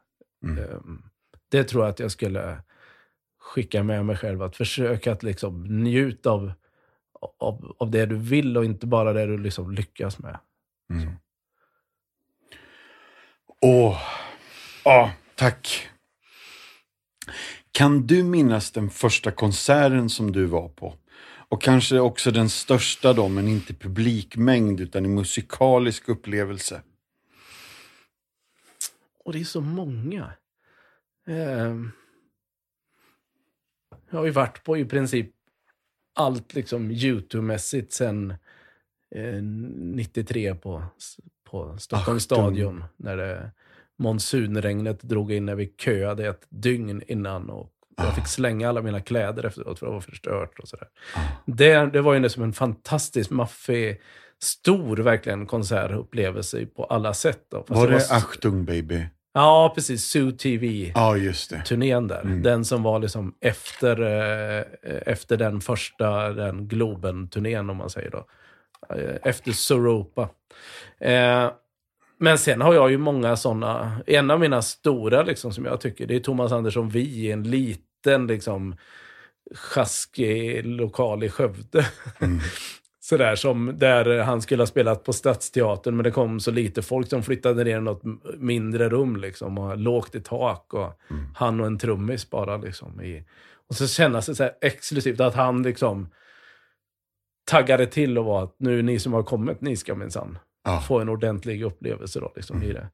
Mm. 0.44 0.58
Eh, 0.58 0.80
det 1.50 1.64
tror 1.64 1.84
jag 1.84 1.92
att 1.92 2.00
jag 2.00 2.12
skulle 2.12 2.62
skicka 3.40 3.84
med 3.84 4.06
mig 4.06 4.16
själv. 4.16 4.42
Att 4.42 4.56
försöka 4.56 5.12
att 5.12 5.24
liksom 5.24 5.64
njuta 5.84 6.32
av, 6.32 6.54
av, 7.38 7.76
av 7.80 7.92
det 7.92 8.06
du 8.06 8.16
vill 8.16 8.58
och 8.58 8.66
inte 8.66 8.88
bara 8.88 9.14
det 9.14 9.26
du 9.26 9.38
liksom 9.38 9.72
lyckas 9.72 10.20
med. 10.20 10.40
Mm. 10.90 11.14
Åh, 13.62 13.98
ja, 14.84 15.12
tack. 15.36 15.90
Kan 17.72 18.08
du 18.08 18.24
minnas 18.24 18.72
den 18.72 18.90
första 18.90 19.32
konserten 19.32 20.10
som 20.10 20.32
du 20.32 20.46
var 20.46 20.70
på? 20.70 20.96
Och 21.52 21.62
kanske 21.62 22.00
också 22.00 22.32
den 22.32 22.50
största 22.50 23.14
då, 23.14 23.28
men 23.28 23.48
inte 23.48 23.74
publikmängd 23.74 24.80
utan 24.80 25.06
i 25.06 25.10
musikalisk 25.10 26.10
upplevelse. 26.10 26.82
Och 29.24 29.34
det 29.34 29.40
är 29.40 29.44
så 29.44 29.62
många. 29.62 30.34
Ehm, 31.28 31.92
jag 34.10 34.18
har 34.18 34.26
ju 34.26 34.32
varit 34.32 34.64
på 34.64 34.78
i 34.78 34.86
princip 34.86 35.32
allt 36.14 36.54
liksom 36.54 36.92
YouTube-mässigt 36.92 37.92
sen 37.92 38.32
eh, 39.16 39.44
93 39.44 40.56
på, 40.56 40.84
på 41.44 41.78
Stockholms 41.78 42.32
Achtung. 42.32 42.38
stadion. 42.38 42.84
När 42.98 43.18
det, 43.18 43.52
monsunregnet 44.02 45.02
drog 45.02 45.32
in 45.32 45.46
när 45.46 45.56
vi 45.56 45.74
köade 45.78 46.28
ett 46.28 46.48
dygn 46.50 47.02
innan. 47.08 47.50
Och 47.50 47.70
jag 47.98 48.16
fick 48.16 48.28
slänga 48.28 48.70
alla 48.70 48.82
mina 48.82 49.02
kläder 49.02 49.46
efteråt 49.46 49.80
för 49.80 49.86
det 49.86 49.92
var 49.92 50.02
förstört 50.02 50.60
och 50.60 50.68
sådär. 50.68 50.88
Det, 51.46 51.86
det 51.86 52.02
var 52.02 52.14
ju 52.14 52.30
som 52.30 52.44
en 52.44 52.54
fantastisk 52.54 53.30
maffig, 53.30 54.02
stor 54.44 54.98
verkligen 54.98 55.46
konsertupplevelse 55.46 56.66
på 56.66 56.84
alla 56.84 57.14
sätt. 57.14 57.46
Då. 57.52 57.58
Fast 57.68 57.82
Var 57.82 57.88
det 57.88 58.00
så- 58.00 58.14
Achtung 58.14 58.66
baby? 58.66 59.06
Ja, 59.34 59.72
precis. 59.76 60.04
Zoo 60.06 60.32
TV. 60.32 60.92
Ja, 60.96 61.18
just 61.18 61.50
det. 61.50 61.62
Turnén 61.66 62.08
där. 62.08 62.22
Mm. 62.22 62.44
Den 62.44 62.66
som 62.66 62.84
var 62.84 63.00
liksom 63.00 63.36
efter, 63.42 64.02
eh, 64.02 64.64
efter 65.06 65.38
den 65.38 65.62
första 65.62 66.30
den 66.30 66.68
Globen-turnén, 66.68 67.70
om 67.70 67.78
man 67.78 67.90
säger 67.90 68.12
då. 68.12 68.26
Eh, 68.96 69.16
efter 69.24 69.52
Soropa. 69.52 70.30
Eh, 71.00 71.52
men 72.22 72.38
sen 72.38 72.62
har 72.62 72.74
jag 72.74 72.92
ju 72.92 72.98
många 72.98 73.36
sådana. 73.36 74.02
En 74.08 74.32
av 74.32 74.40
mina 74.40 74.62
stora, 74.62 75.24
liksom, 75.24 75.52
som 75.52 75.66
jag 75.66 75.82
tycker, 75.82 76.08
det 76.08 76.16
är 76.16 76.20
Thomas 76.20 76.52
Andersson 76.52 76.90
Vi 76.90 77.02
i 77.02 77.32
en 77.32 77.44
liten, 77.44 78.28
liksom, 78.28 78.76
sjaskig 79.56 80.66
lokal 80.66 81.24
i 81.24 81.30
Skövde. 81.30 81.86
Mm. 82.20 82.40
Sådär 83.00 83.36
som 83.36 83.74
där 83.78 84.20
han 84.20 84.42
skulle 84.42 84.62
ha 84.62 84.68
spelat 84.68 85.04
på 85.04 85.14
Stadsteatern 85.14 85.96
men 85.96 86.04
det 86.04 86.12
kom 86.12 86.40
så 86.40 86.52
lite 86.52 86.82
folk 86.82 87.10
som 87.10 87.24
flyttade 87.24 87.64
ner 87.64 87.78
i 87.78 87.82
något 87.82 88.02
mindre 88.38 88.90
rum 88.90 89.16
liksom 89.16 89.58
och 89.58 89.78
lågt 89.78 90.16
i 90.16 90.22
tak 90.22 90.74
och 90.74 91.02
Mm. 91.10 91.24
han 91.36 91.60
och 91.60 91.68
en 91.68 91.78
trummis 91.78 92.30
bara 92.30 92.58
liksom. 92.58 93.02
I, 93.02 93.24
och 93.70 93.76
så 93.76 93.88
kännas 93.88 94.26
det 94.26 94.36
så 94.36 94.44
här 94.44 94.54
exklusivt 94.62 95.20
att 95.20 95.36
han 95.36 95.64
liksom 95.64 96.10
taggade 97.52 97.86
till 97.86 98.18
och 98.18 98.26
var 98.26 98.44
att 98.44 98.56
nu 98.60 98.82
ni 98.82 99.00
som 99.00 99.14
har 99.14 99.24
kommit, 99.24 99.62
ni 99.62 99.78
ska 99.78 99.96
minsann 99.96 100.38
Ja. 100.64 100.82
få 100.88 101.00
en 101.00 101.10
ordentlig 101.10 101.64
upplevelse 101.64 102.20
då 102.20 102.32
liksom 102.36 102.64
i 102.64 102.74
det. 102.74 102.88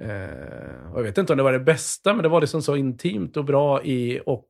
Eh, 0.00 0.94
jag 0.94 1.02
vet 1.02 1.18
inte 1.18 1.32
om 1.32 1.36
det 1.36 1.42
var 1.42 1.52
det 1.52 1.60
bästa, 1.60 2.14
men 2.14 2.22
det 2.22 2.28
var 2.28 2.40
liksom 2.40 2.62
så 2.62 2.76
intimt 2.76 3.36
och 3.36 3.44
bra 3.44 3.82
i 3.82 4.20
och, 4.26 4.48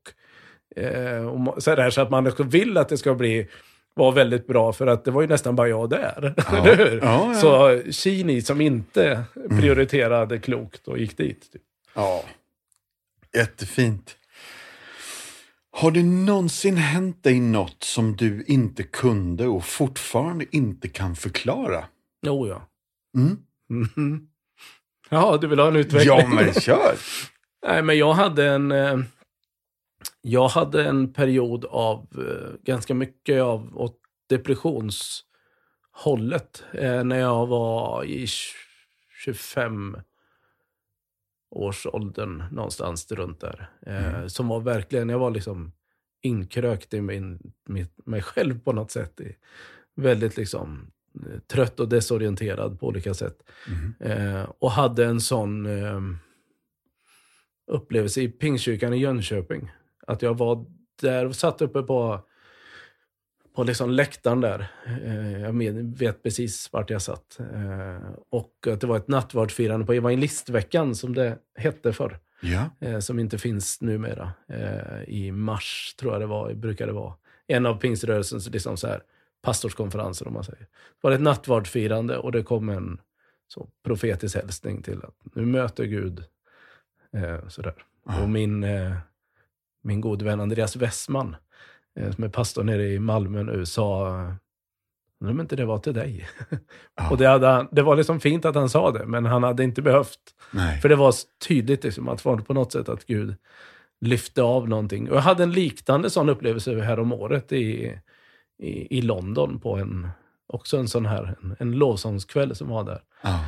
eh, 0.77 1.27
och 1.27 1.63
så, 1.63 1.75
där, 1.75 1.91
så 1.91 2.01
att 2.01 2.11
man 2.11 2.33
vill 2.39 2.77
att 2.77 2.89
det 2.89 2.99
ska 2.99 3.15
bli 3.15 3.49
var 3.95 4.13
väldigt 4.13 4.47
bra 4.47 4.73
för 4.73 4.87
att 4.87 5.05
det 5.05 5.11
var 5.11 5.23
ju 5.23 5.29
nästan 5.29 5.57
bara 5.57 5.69
jag 5.69 5.91
där. 5.91 6.35
Ja. 6.53 6.57
Eller 6.57 6.77
hur? 6.77 7.01
Ja, 7.03 7.27
ja. 7.27 7.35
Så 7.35 7.83
Kini 7.93 8.43
som 8.43 8.61
inte 8.61 9.25
prioriterade 9.49 10.39
klokt 10.39 10.89
och 10.89 10.99
gick 10.99 11.17
dit. 11.17 11.53
Typ. 11.53 11.63
Ja, 11.95 12.25
jättefint. 13.37 14.17
Har 15.73 15.91
det 15.91 16.03
någonsin 16.03 16.77
hänt 16.77 17.23
dig 17.23 17.41
något 17.41 17.83
som 17.85 18.17
du 18.17 18.45
inte 18.47 18.83
kunde 18.83 19.47
och 19.47 19.65
fortfarande 19.65 20.45
inte 20.51 20.89
kan 20.89 21.17
förklara? 21.17 21.85
Jo, 22.23 22.47
ja. 22.47 22.69
Mm. 23.17 23.39
Mhm. 23.69 24.29
Ja, 25.11 25.39
du 25.41 25.47
vill 25.47 25.59
ha 25.59 25.69
en 25.69 25.77
utveckling? 25.77 26.19
Ja, 26.19 26.29
men 26.29 26.55
kör! 26.55 26.95
Nej, 27.67 27.83
men 27.83 27.99
jag 27.99 28.13
hade 28.13 28.49
en... 28.51 28.73
Eh, 28.73 28.99
jag 30.21 30.49
hade 30.49 30.89
en 30.89 31.13
period 31.13 31.65
av 31.65 32.07
eh, 32.19 32.51
ganska 32.63 32.95
mycket 32.95 33.43
av 33.43 33.81
åt 33.81 33.99
depressionshållet. 34.29 36.65
Eh, 36.73 37.05
när 37.05 37.19
jag 37.19 37.47
var 37.47 38.05
i 38.05 38.27
25 39.25 39.97
årsåldern 41.51 42.45
någonstans 42.51 43.13
runt 43.13 43.41
där. 43.41 43.71
Eh, 43.87 44.27
Som 44.27 44.49
var 44.49 44.61
verkligen, 44.61 45.09
jag 45.09 45.19
var 45.19 45.31
liksom 45.31 45.73
inkrökt 46.23 46.95
i 46.95 47.01
min, 47.01 47.53
mitt, 47.69 48.07
mig 48.07 48.23
själv 48.23 48.61
på 48.61 48.73
något 48.73 48.91
sätt. 48.91 49.21
I, 49.21 49.37
väldigt 49.95 50.37
liksom 50.37 50.91
trött 51.47 51.81
och 51.81 51.89
desorienterad 51.89 52.81
på 52.81 52.87
olika 52.87 53.15
sätt. 53.15 53.37
Eh, 54.01 54.43
och 54.59 54.71
hade 54.71 55.05
en 55.05 55.21
sån 55.21 55.67
eh, 55.67 56.01
upplevelse 57.67 58.21
i 58.21 58.29
Pingstkyrkan 58.29 58.95
i 58.95 58.99
Jönköping. 58.99 59.73
Att 60.07 60.23
jag 60.23 60.39
var 60.39 60.67
där 61.01 61.27
och 61.27 61.37
satt 61.37 61.63
uppe 61.63 61.83
på, 61.83 62.21
på 63.55 63.65
liksom 63.65 63.91
läktaren 63.91 64.41
där. 64.41 64.67
Eh, 65.05 65.41
jag 65.41 65.55
med, 65.55 65.99
vet 65.99 66.23
precis 66.23 66.73
vart 66.73 66.91
jag 66.91 67.03
satt. 67.03 67.41
Eh, 67.41 68.11
och 68.31 68.67
att 68.73 68.81
det 68.81 68.87
var 68.87 68.97
ett 68.97 69.09
nattvardsfirande 69.09 69.87
på 69.87 69.93
evangelistveckan 69.93 70.95
som 70.95 71.15
det 71.15 71.39
hette 71.57 71.93
förr. 71.93 72.19
Ja. 72.43 72.71
Eh, 72.81 72.99
som 72.99 73.19
inte 73.19 73.39
finns 73.39 73.81
numera. 73.81 74.33
Eh, 74.49 75.03
I 75.09 75.33
mars 75.33 75.95
tror 75.99 76.13
jag 76.13 76.21
det 76.21 76.27
var, 76.27 76.55
brukar 76.55 76.87
det 76.87 76.93
vara. 76.93 77.15
En 77.47 77.67
av 77.67 77.75
pingströrelsens 77.75 78.51
liksom 78.51 78.77
så 78.77 78.87
här, 78.87 79.03
pastorskonferenser 79.43 80.27
om 80.27 80.35
man 80.35 80.45
säger. 80.45 80.61
Det 80.61 80.69
var 81.01 81.13
ett 81.13 81.21
nattvardsfirande 81.21 82.19
och 82.19 82.33
det 82.33 82.43
kom 82.43 82.69
en 82.69 83.01
så, 83.49 83.69
profetisk 83.85 84.37
hälsning 84.37 84.83
till 84.83 84.99
att 85.03 85.35
nu 85.35 85.47
möter 85.47 85.85
Gud. 85.85 86.25
Eh, 87.13 87.49
sådär. 87.49 87.75
Och 88.23 88.29
min, 88.29 88.65
eh, 88.65 88.97
min 89.83 90.01
gode 90.01 90.25
vän 90.25 90.41
Andreas 90.41 90.77
Westman, 90.77 91.37
eh, 91.97 92.11
som 92.11 92.25
är 92.25 92.29
pastor 92.29 92.65
nere 92.65 92.87
i 92.87 92.99
Malmö 92.99 93.43
nu, 93.43 93.67
sa 93.67 94.09
Undrar 95.23 95.35
om 95.35 95.41
inte 95.41 95.57
det 95.57 95.65
var 95.65 95.79
till 95.79 95.95
dig. 95.95 96.29
Ja. 96.95 97.11
Och 97.11 97.19
det, 97.19 97.27
hade, 97.27 97.67
det 97.73 97.83
var 97.83 97.97
liksom 97.97 98.21
fint 98.21 98.45
att 98.45 98.55
han 98.55 98.69
sa 98.69 98.91
det, 98.91 99.07
men 99.07 99.27
han 99.27 99.43
hade 99.43 99.65
inte 99.65 99.83
behövt. 99.83 100.19
Nej. 100.51 100.81
För 100.81 100.89
det 100.89 100.97
var 100.97 101.15
tydligt 101.49 101.85
liksom, 101.85 102.09
att 102.09 102.25
var 102.25 102.37
på 102.37 102.55
något 102.55 102.73
sätt 102.73 102.89
att 102.89 103.07
Gud 103.07 103.35
lyfte 104.01 104.43
av 104.43 104.69
någonting. 104.69 105.11
Och 105.11 105.17
jag 105.17 105.23
hade 105.23 105.43
en 105.43 105.53
liknande 105.53 106.11
sån 106.11 106.29
upplevelse 106.29 106.81
här 106.81 107.01
om 107.01 107.13
året 107.13 107.53
i, 107.53 107.99
i, 108.63 108.99
i 108.99 109.03
London 109.03 109.61
på 109.61 109.77
en, 109.77 110.09
också 110.47 110.77
en 110.77 110.89
sån 110.89 111.07
här, 111.07 111.37
en, 111.43 111.57
en 111.59 111.73
lovsångskväll 111.73 112.55
som 112.55 112.69
var 112.69 112.85
där. 112.85 113.03
Ja. 113.23 113.45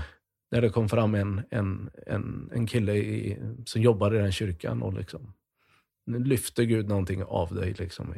Där 0.50 0.61
det 0.61 0.71
kom 0.71 0.88
fram 0.88 1.14
en, 1.14 1.42
en, 1.50 1.90
en, 2.06 2.50
en 2.54 2.66
kille 2.66 2.94
i, 2.94 3.38
som 3.64 3.83
jobbade 3.83 4.16
i 4.16 4.23
den 4.23 4.33
kyrkan 4.33 4.83
och 4.83 4.94
liksom 4.94 5.33
lyfte 6.06 6.64
Gud 6.64 6.88
någonting 6.88 7.25
av 7.25 7.54
dig. 7.54 7.75
Liksom. 7.78 8.14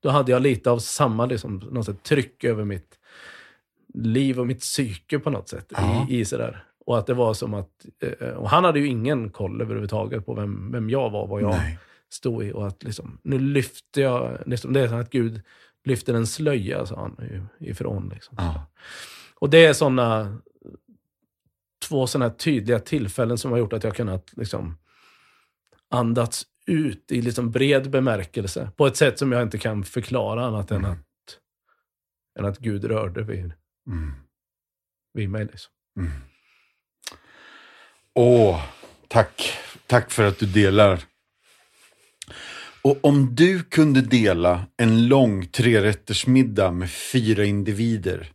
Då 0.00 0.08
hade 0.08 0.32
jag 0.32 0.42
lite 0.42 0.70
av 0.70 0.78
samma 0.78 1.26
liksom, 1.26 1.56
något 1.56 1.86
sätt, 1.86 2.02
tryck 2.02 2.44
över 2.44 2.64
mitt 2.64 2.98
liv 3.94 4.40
och 4.40 4.46
mitt 4.46 4.60
psyke 4.60 5.18
på 5.18 5.30
något 5.30 5.48
sätt. 5.48 5.72
Ja. 5.76 6.06
I, 6.10 6.20
i 6.20 6.24
sådär. 6.24 6.64
Och 6.86 6.98
att 6.98 7.06
det 7.06 7.14
var 7.14 7.34
som 7.34 7.54
att, 7.54 7.86
eh, 8.20 8.28
och 8.28 8.50
han 8.50 8.64
hade 8.64 8.78
ju 8.78 8.86
ingen 8.86 9.30
koll 9.30 9.62
överhuvudtaget 9.62 10.26
på 10.26 10.34
vem, 10.34 10.72
vem 10.72 10.90
jag 10.90 11.10
var, 11.10 11.26
vad 11.26 11.42
jag 11.42 11.50
Nej. 11.50 11.78
stod 12.08 12.44
i. 12.44 12.52
Och 12.52 12.66
att 12.66 12.82
liksom, 12.82 13.18
nu 13.22 13.38
lyfte 13.38 14.00
jag, 14.00 14.38
liksom, 14.46 14.72
det 14.72 14.80
är 14.80 14.88
som 14.88 14.98
att 14.98 15.10
Gud 15.10 15.42
lyfter 15.84 16.14
en 16.14 16.26
slöja, 16.26 16.86
sa 16.86 17.00
han, 17.00 17.48
ifrån. 17.60 18.08
Liksom. 18.08 18.34
Ja. 18.38 18.66
Och 19.34 19.50
det 19.50 19.66
är 19.66 19.72
sådana 19.72 20.38
två 21.88 22.06
sådana 22.06 22.30
tydliga 22.30 22.78
tillfällen 22.78 23.38
som 23.38 23.50
har 23.50 23.58
gjort 23.58 23.72
att 23.72 23.84
jag 23.84 23.96
kunnat 23.96 24.32
liksom 24.36 24.78
andats 25.90 26.46
ut 26.66 27.12
i 27.12 27.22
liksom 27.22 27.50
bred 27.50 27.90
bemärkelse. 27.90 28.70
På 28.76 28.86
ett 28.86 28.96
sätt 28.96 29.18
som 29.18 29.32
jag 29.32 29.42
inte 29.42 29.58
kan 29.58 29.84
förklara 29.84 30.46
annat 30.46 30.70
än 30.70 30.84
att, 30.84 30.98
än 32.38 32.44
att 32.44 32.58
Gud 32.58 32.84
rörde 32.84 33.22
vid, 33.22 33.52
Mm. 33.86 34.12
vid 35.12 35.30
mig. 35.30 35.44
Liksom. 35.44 35.72
Åh, 38.14 38.64
tack. 39.08 39.58
Tack 39.86 40.10
för 40.10 40.24
att 40.24 40.38
du 40.38 40.46
delar. 40.46 41.00
Och 42.84 42.98
om 43.04 43.34
du 43.34 43.62
kunde 43.62 44.00
dela 44.00 44.66
en 44.76 45.08
lång 45.08 45.46
trerättersmiddag 45.46 46.70
med 46.70 46.90
fyra 46.90 47.44
individer, 47.44 48.30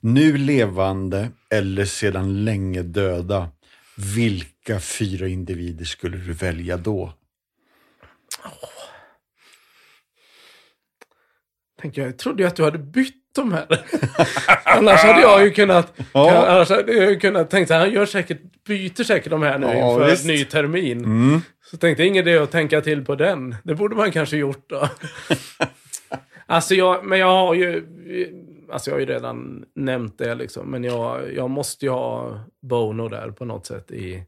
nu 0.00 0.36
levande 0.36 1.28
eller 1.50 1.84
sedan 1.84 2.44
länge 2.44 2.82
döda, 2.82 3.48
vilka 4.16 4.80
fyra 4.80 5.28
individer 5.28 5.84
skulle 5.84 6.16
du 6.16 6.32
välja 6.32 6.76
då? 6.76 7.12
Tänkte 11.80 12.00
jag, 12.00 12.18
trodde 12.18 12.42
ju 12.42 12.46
att 12.48 12.56
du 12.56 12.64
hade 12.64 12.78
bytt 12.78 13.14
de 13.34 13.52
här. 13.52 13.66
annars 14.64 15.00
hade 15.00 15.20
jag 15.20 15.44
ju 15.44 15.50
kunnat, 15.50 15.98
Ja. 16.12 16.46
annars 16.46 16.68
hade 16.70 16.92
jag 16.92 17.20
kunnat 17.20 17.50
tänkt 17.50 17.70
här, 17.70 17.78
han 17.78 17.92
gör 17.92 18.06
säkert, 18.06 18.40
byter 18.66 19.04
säkert 19.04 19.30
de 19.30 19.42
här 19.42 19.58
nu 19.58 19.66
Ja, 19.66 19.92
inför 19.94 20.10
visst. 20.10 20.24
ny 20.26 20.44
termin. 20.44 21.04
Mm. 21.04 21.40
Så 21.70 21.76
tänkte 21.76 22.02
jag, 22.02 22.08
ingen 22.08 22.28
idé 22.28 22.38
att 22.38 22.50
tänka 22.50 22.80
till 22.80 23.04
på 23.04 23.14
den. 23.14 23.56
Det 23.64 23.74
borde 23.74 23.96
man 23.96 24.12
kanske 24.12 24.36
gjort 24.36 24.64
då. 24.70 24.88
alltså 26.46 26.74
jag, 26.74 27.04
men 27.04 27.18
jag 27.18 27.26
har 27.26 27.54
ju, 27.54 27.86
alltså 28.72 28.90
jag 28.90 28.94
har 28.94 29.00
ju 29.00 29.06
redan 29.06 29.64
nämnt 29.74 30.18
det 30.18 30.34
liksom. 30.34 30.70
Men 30.70 30.84
jag, 30.84 31.34
jag 31.34 31.50
måste 31.50 31.84
ju 31.84 31.90
ha 31.90 32.40
Bono 32.62 33.08
där 33.08 33.30
på 33.30 33.44
något 33.44 33.66
sätt 33.66 33.90
i, 33.90 34.22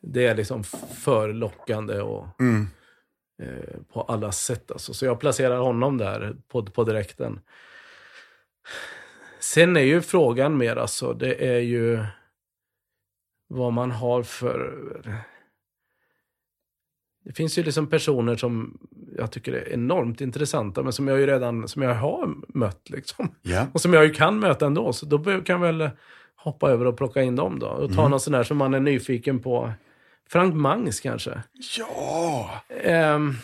det 0.00 0.26
är 0.26 0.34
liksom 0.34 0.64
för 1.04 1.32
lockande 1.32 2.00
och 2.00 2.26
Mm. 2.40 2.66
eh, 3.42 3.80
på 3.92 4.02
alla 4.02 4.32
sätt 4.32 4.70
alltså. 4.70 4.94
Så 4.94 5.04
jag 5.06 5.20
placerar 5.20 5.58
honom 5.58 5.98
där 5.98 6.36
på, 6.48 6.66
på 6.66 6.84
direkten. 6.84 7.40
Sen 9.40 9.76
är 9.76 9.80
ju 9.80 10.00
frågan 10.00 10.56
mer 10.56 10.76
alltså, 10.76 11.12
det 11.12 11.48
är 11.48 11.58
ju 11.60 12.04
vad 13.48 13.72
man 13.72 13.90
har 13.90 14.22
för... 14.22 14.74
Det 17.24 17.32
finns 17.32 17.58
ju 17.58 17.62
liksom 17.62 17.86
personer 17.86 18.36
som 18.36 18.78
jag 19.16 19.30
tycker 19.32 19.52
är 19.52 19.72
enormt 19.72 20.20
intressanta, 20.20 20.82
men 20.82 20.92
som 20.92 21.08
jag 21.08 21.20
ju 21.20 21.26
redan 21.26 21.68
som 21.68 21.82
jag 21.82 21.94
har 21.94 22.34
mött. 22.48 22.90
Liksom. 22.90 23.34
Ja. 23.42 23.66
Och 23.72 23.80
som 23.80 23.94
jag 23.94 24.04
ju 24.04 24.10
kan 24.12 24.38
möta 24.38 24.66
ändå, 24.66 24.92
så 24.92 25.06
då 25.06 25.18
kan 25.18 25.42
jag 25.46 25.58
väl 25.58 25.90
hoppa 26.36 26.70
över 26.70 26.86
och 26.86 26.96
plocka 26.96 27.22
in 27.22 27.36
dem 27.36 27.58
då. 27.58 27.66
Och 27.66 27.94
ta 27.94 28.08
någon 28.08 28.20
sån 28.20 28.32
där 28.32 28.42
som 28.42 28.56
man 28.56 28.74
är 28.74 28.80
nyfiken 28.80 29.40
på. 29.40 29.72
Frank 30.28 30.54
Mangs 30.54 31.00
kanske. 31.00 31.42
ja! 31.78 32.50
Ehm, 32.82 33.34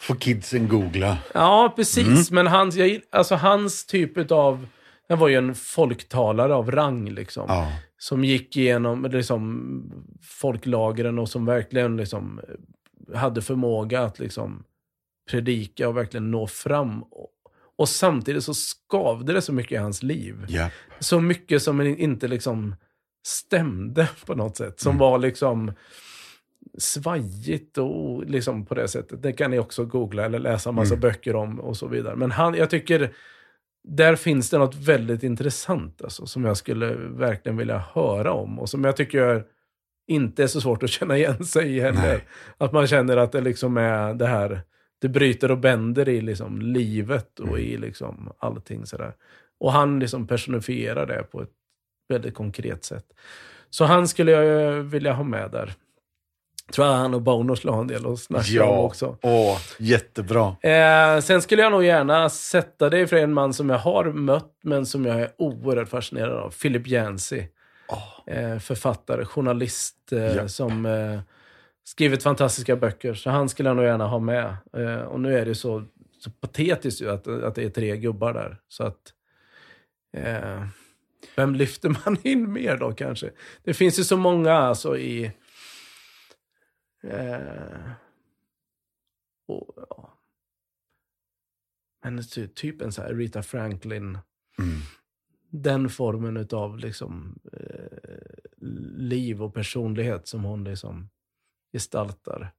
Får 0.00 0.14
kidsen 0.14 0.68
googla. 0.68 1.18
Ja, 1.34 1.72
precis. 1.76 2.30
Men 2.30 2.46
hans, 2.46 2.76
jag, 2.76 3.00
alltså 3.10 3.34
hans 3.34 3.86
typ 3.86 4.30
av... 4.30 4.66
Han 5.08 5.18
var 5.18 5.28
ju 5.28 5.34
en 5.34 5.54
folktalare 5.54 6.54
av 6.54 6.70
rang, 6.70 7.10
liksom. 7.10 7.44
Ja. 7.48 7.72
Som 7.98 8.24
gick 8.24 8.56
igenom 8.56 9.04
liksom, 9.10 9.92
folklagren 10.22 11.18
och 11.18 11.28
som 11.28 11.46
verkligen 11.46 11.96
liksom, 11.96 12.40
hade 13.14 13.42
förmåga 13.42 14.02
att 14.02 14.18
liksom, 14.18 14.64
predika 15.30 15.88
och 15.88 15.96
verkligen 15.96 16.30
nå 16.30 16.46
fram. 16.46 17.02
Och, 17.02 17.30
och 17.76 17.88
samtidigt 17.88 18.44
så 18.44 18.54
skavde 18.54 19.32
det 19.32 19.42
så 19.42 19.52
mycket 19.52 19.72
i 19.72 19.76
hans 19.76 20.02
liv. 20.02 20.46
Ja. 20.48 20.70
Så 20.98 21.20
mycket 21.20 21.62
som 21.62 21.80
inte 21.80 22.28
liksom 22.28 22.74
stämde 23.26 24.08
på 24.26 24.34
något 24.34 24.56
sätt. 24.56 24.80
Som 24.80 24.98
var 24.98 25.18
liksom 25.18 25.72
svajigt 26.78 27.78
och 27.78 28.24
liksom 28.24 28.66
på 28.66 28.74
det 28.74 28.88
sättet. 28.88 29.22
Det 29.22 29.32
kan 29.32 29.50
ni 29.50 29.58
också 29.58 29.84
googla 29.84 30.24
eller 30.24 30.38
läsa 30.38 30.72
massa 30.72 30.96
böcker 30.96 31.36
om 31.36 31.60
och 31.60 31.76
så 31.76 31.86
vidare. 31.86 32.16
Men 32.16 32.30
han, 32.30 32.54
jag 32.54 32.70
tycker, 32.70 33.14
där 33.88 34.16
finns 34.16 34.50
det 34.50 34.58
något 34.58 34.74
väldigt 34.74 35.22
intressant 35.22 36.02
alltså, 36.02 36.26
som 36.26 36.44
jag 36.44 36.56
skulle 36.56 36.94
verkligen 36.94 37.56
vilja 37.56 37.78
höra 37.92 38.32
om. 38.32 38.58
Och 38.58 38.68
som 38.68 38.84
jag 38.84 38.96
tycker 38.96 39.44
inte 40.08 40.42
är 40.42 40.46
så 40.46 40.60
svårt 40.60 40.82
att 40.82 40.90
känna 40.90 41.16
igen 41.16 41.44
sig 41.44 41.76
i 41.76 41.80
heller. 41.80 42.00
Nej. 42.02 42.24
Att 42.58 42.72
man 42.72 42.86
känner 42.86 43.16
att 43.16 43.32
det 43.32 43.40
liksom 43.40 43.76
är 43.76 44.14
det 44.14 44.26
här, 44.26 44.60
det 45.00 45.08
bryter 45.08 45.50
och 45.50 45.58
bänder 45.58 46.08
i 46.08 46.20
liksom 46.20 46.60
livet 46.62 47.38
och 47.40 47.58
i 47.60 47.76
liksom 47.76 48.32
allting 48.38 48.86
sådär. 48.86 49.12
Och 49.60 49.72
han 49.72 50.00
liksom 50.00 50.26
personifierar 50.26 51.06
det 51.06 51.22
på 51.22 51.42
ett 51.42 51.50
väldigt 52.08 52.34
konkret 52.34 52.84
sätt. 52.84 53.04
Så 53.70 53.84
han 53.84 54.08
skulle 54.08 54.32
jag 54.32 54.72
vilja 54.82 55.12
ha 55.12 55.24
med 55.24 55.50
där. 55.50 55.72
Tror 56.72 56.86
jag 56.86 56.94
han 56.94 57.14
och 57.14 57.22
Bono 57.22 57.56
skulle 57.56 57.72
ha 57.72 57.80
en 57.80 57.86
del 57.86 58.06
att 58.06 58.18
snacka 58.18 58.64
om 58.64 58.68
Ja. 58.70 58.78
också. 58.82 59.16
Åh, 59.22 59.58
jättebra. 59.78 60.56
Eh, 60.62 61.20
sen 61.20 61.42
skulle 61.42 61.62
jag 61.62 61.72
nog 61.72 61.84
gärna 61.84 62.28
sätta 62.28 62.90
det 62.90 63.06
för 63.06 63.16
en 63.16 63.32
man 63.32 63.54
som 63.54 63.70
jag 63.70 63.78
har 63.78 64.04
mött, 64.04 64.52
men 64.62 64.86
som 64.86 65.04
jag 65.04 65.20
är 65.20 65.30
oerhört 65.38 65.88
fascinerad 65.88 66.32
av. 66.38 66.50
Philip 66.50 66.86
Yancey. 66.88 67.44
Eh, 68.26 68.58
författare, 68.58 69.24
journalist 69.24 70.12
eh, 70.12 70.18
Ja. 70.36 70.48
som 70.48 70.86
eh, 70.86 71.20
skrivit 71.84 72.22
fantastiska 72.22 72.76
böcker. 72.76 73.14
Så 73.14 73.30
han 73.30 73.48
skulle 73.48 73.68
jag 73.68 73.76
nog 73.76 73.84
gärna 73.84 74.06
ha 74.06 74.18
med. 74.18 74.56
Eh, 74.72 75.00
och 75.00 75.20
nu 75.20 75.38
är 75.38 75.46
det 75.46 75.54
så, 75.54 75.84
så 76.18 76.30
patetiskt 76.30 77.00
ju 77.00 77.10
att, 77.10 77.26
att 77.26 77.54
det 77.54 77.64
är 77.64 77.70
tre 77.70 77.96
gubbar 77.96 78.32
där. 78.32 78.56
Så 78.68 78.84
att... 78.84 79.12
Eh, 80.12 80.66
vem 81.36 81.54
lyfter 81.54 81.88
man 82.04 82.16
in 82.22 82.52
mer 82.52 82.76
då 82.76 82.92
kanske? 82.92 83.30
Det 83.62 83.74
finns 83.74 83.98
ju 83.98 84.04
så 84.04 84.16
många 84.16 84.52
alltså 84.52 84.98
i... 84.98 85.32
Eh, 87.02 87.90
och, 89.48 89.74
ja. 89.76 90.18
Men 92.04 92.22
ty, 92.34 92.48
typ 92.48 92.82
en 92.82 92.92
så 92.92 93.02
här 93.02 93.14
Rita 93.14 93.42
Franklin. 93.42 94.18
Mm. 94.58 94.80
Den 95.50 95.88
formen 95.88 96.48
av 96.52 96.78
liksom, 96.78 97.38
eh, 97.52 97.98
liv 98.96 99.42
och 99.42 99.54
personlighet 99.54 100.26
som 100.28 100.44
hon 100.44 100.64
liksom 100.64 101.08
gestaltar. 101.72 102.50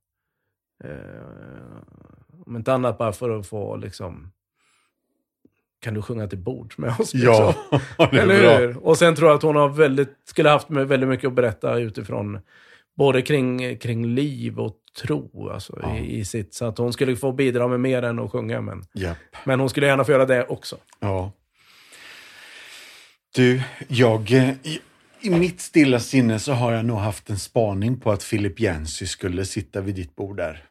Eh, 0.83 1.81
om 2.45 2.55
inte 2.55 2.73
annat 2.73 2.97
bara 2.97 3.11
för 3.11 3.29
att 3.39 3.47
få 3.47 3.75
liksom, 3.75 4.31
kan 5.79 5.93
du 5.93 6.01
sjunga 6.01 6.27
till 6.27 6.37
bords 6.39 6.77
med 6.77 6.95
oss? 6.99 7.13
Ja, 7.13 7.47
liksom? 7.71 7.79
det 8.11 8.17
är 8.17 8.21
Eller 8.23 8.41
bra. 8.41 8.57
hur? 8.57 8.77
Och 8.85 8.97
sen 8.97 9.15
tror 9.15 9.29
jag 9.29 9.35
att 9.35 9.43
hon 9.43 9.55
har 9.55 9.69
väldigt, 9.69 10.17
skulle 10.25 10.49
haft 10.49 10.69
med 10.69 10.87
väldigt 10.87 11.09
mycket 11.09 11.27
att 11.27 11.33
berätta 11.33 11.77
utifrån 11.79 12.39
både 12.95 13.21
kring, 13.21 13.77
kring 13.77 14.05
liv 14.05 14.59
och 14.59 14.75
tro 15.01 15.49
alltså, 15.49 15.79
Ja. 15.81 15.97
i, 15.97 16.19
i 16.19 16.25
sitt. 16.25 16.53
Så 16.53 16.65
att 16.65 16.77
hon 16.77 16.93
skulle 16.93 17.15
få 17.15 17.31
bidra 17.31 17.67
med 17.67 17.79
mer 17.79 18.01
än 18.03 18.19
att 18.19 18.31
sjunga. 18.31 18.61
Men, 18.61 18.83
Japp. 18.93 19.17
men 19.45 19.59
hon 19.59 19.69
skulle 19.69 19.87
gärna 19.87 20.03
få 20.03 20.11
göra 20.11 20.25
det 20.25 20.45
också. 20.47 20.77
Ja. 20.99 21.31
Du, 23.35 23.61
jag... 23.87 24.31
eh, 24.31 24.49
I, 24.63 24.79
I 25.21 25.29
mitt 25.29 25.61
stilla 25.61 25.99
sinne 25.99 26.39
så 26.39 26.53
har 26.53 26.71
jag 26.73 26.85
nog 26.85 26.97
haft 26.97 27.29
en 27.29 27.39
spaning 27.39 27.99
på 27.99 28.11
att 28.11 28.29
Philip 28.29 28.59
Yancey 28.59 29.07
skulle 29.07 29.45
sitta 29.45 29.81
vid 29.81 29.95
ditt 29.95 30.15
bord 30.15 30.37
där. 30.37 30.63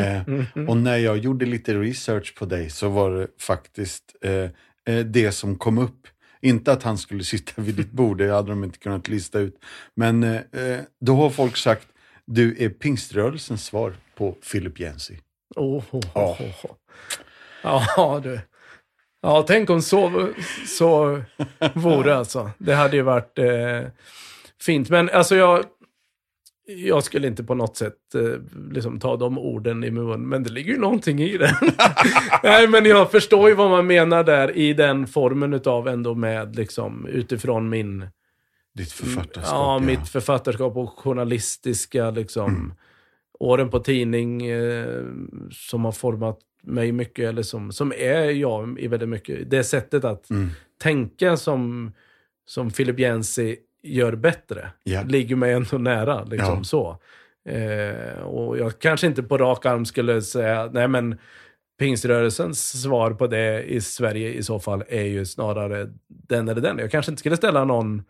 Eh, 0.00 0.22
Och 0.68 0.76
när 0.76 0.96
jag 0.96 1.18
gjorde 1.18 1.46
lite 1.46 1.74
research 1.74 2.34
på 2.34 2.44
dig 2.46 2.70
så 2.70 2.88
var 2.88 3.10
det 3.10 3.28
faktiskt 3.40 4.04
eh, 4.22 4.50
eh, 4.94 5.04
det 5.04 5.32
som 5.32 5.56
kom 5.58 5.78
upp. 5.78 6.06
Inte 6.42 6.72
att 6.72 6.82
han 6.82 6.98
skulle 6.98 7.24
sitta 7.24 7.62
vid 7.62 7.74
ditt 7.74 7.90
bord, 7.90 8.18
det 8.18 8.32
hade 8.32 8.48
de 8.48 8.64
inte 8.64 8.78
kunnat 8.78 9.08
lista 9.08 9.38
ut. 9.38 9.56
Men 9.96 10.22
eh, 10.22 10.40
eh, 10.52 10.80
då 11.00 11.16
har 11.16 11.30
folk 11.30 11.56
sagt, 11.56 11.88
du 12.26 12.56
är 12.64 12.68
pingströrelsens 12.68 13.64
svar 13.64 13.94
på 14.14 14.32
Philip 14.32 14.80
Yancey. 14.80 15.16
Oh, 15.56 15.84
oh, 15.90 16.02
oh, 16.14 16.40
oh. 16.40 16.76
Ja, 17.62 18.20
du. 18.24 18.40
Ja, 19.24 19.44
tänk 19.46 19.70
om 19.70 19.82
så, 19.82 20.28
så 20.66 21.20
vore 21.74 22.16
alltså. 22.16 22.50
Det 22.58 22.74
hade 22.74 22.96
ju 22.96 23.02
varit 23.02 23.38
eh, 23.38 23.90
fint. 24.60 24.90
Men 24.90 25.10
alltså 25.10 25.36
jag, 25.36 25.64
jag 26.66 27.04
skulle 27.04 27.26
inte 27.26 27.44
på 27.44 27.54
något 27.54 27.76
sätt 27.76 28.14
eh, 28.14 28.40
liksom 28.70 29.00
ta 29.00 29.16
de 29.16 29.38
orden 29.38 29.84
i 29.84 29.90
mun, 29.90 30.28
men 30.28 30.42
det 30.42 30.50
ligger 30.50 30.72
ju 30.72 30.78
någonting 30.78 31.20
i 31.20 31.38
det. 31.38 31.58
Nej, 32.42 32.68
men 32.68 32.84
jag 32.84 33.10
förstår 33.10 33.48
ju 33.48 33.54
vad 33.54 33.70
man 33.70 33.86
menar 33.86 34.24
där 34.24 34.56
i 34.56 34.72
den 34.72 35.06
formen 35.06 35.54
utav 35.54 35.88
ändå 35.88 36.14
med 36.14 36.56
liksom 36.56 37.06
utifrån 37.06 37.68
min 37.68 38.08
Ditt 38.74 38.92
författarskap. 38.92 39.54
Ja, 39.54 39.78
mitt 39.78 40.08
författarskap 40.08 40.76
och 40.76 40.98
journalistiska 40.98 42.10
liksom, 42.10 42.74
åren 43.38 43.70
på 43.70 43.78
tidning 43.78 44.46
eh, 44.46 45.04
som 45.50 45.84
har 45.84 45.92
format 45.92 46.38
mig 46.66 46.92
mycket, 46.92 47.28
eller 47.28 47.42
som, 47.42 47.72
som 47.72 47.92
är 47.96 48.30
jag 48.30 48.78
i 48.80 48.88
väldigt 48.88 49.08
mycket. 49.08 49.50
Det 49.50 49.64
sättet 49.64 50.04
att 50.04 50.30
Mm. 50.30 50.48
tänka 50.82 51.36
som, 51.36 51.92
som 52.46 52.70
Philip 52.70 52.98
Yancey 53.00 53.56
gör 53.82 54.14
bättre 54.14 54.70
Ja. 54.82 55.02
ligger 55.02 55.36
mig 55.36 55.52
ändå 55.52 55.78
nära. 55.78 56.24
Liksom, 56.24 56.56
Ja. 56.58 56.64
så. 56.64 56.98
Eh, 57.48 58.20
och 58.22 58.58
jag 58.58 58.78
kanske 58.78 59.06
inte 59.06 59.22
på 59.22 59.38
rak 59.38 59.66
arm 59.66 59.84
skulle 59.84 60.22
säga, 60.22 60.70
nej 60.72 60.88
men 60.88 61.18
pingströrelsens 61.78 62.82
svar 62.82 63.10
på 63.10 63.26
det 63.26 63.62
i 63.62 63.80
Sverige 63.80 64.32
i 64.32 64.42
så 64.42 64.58
fall 64.60 64.84
är 64.88 65.02
ju 65.02 65.24
snarare 65.26 65.88
den 66.08 66.48
eller 66.48 66.60
den. 66.60 66.78
Jag 66.78 66.90
kanske 66.90 67.12
inte 67.12 67.20
skulle 67.20 67.36
ställa 67.36 67.64
någon, 67.64 68.02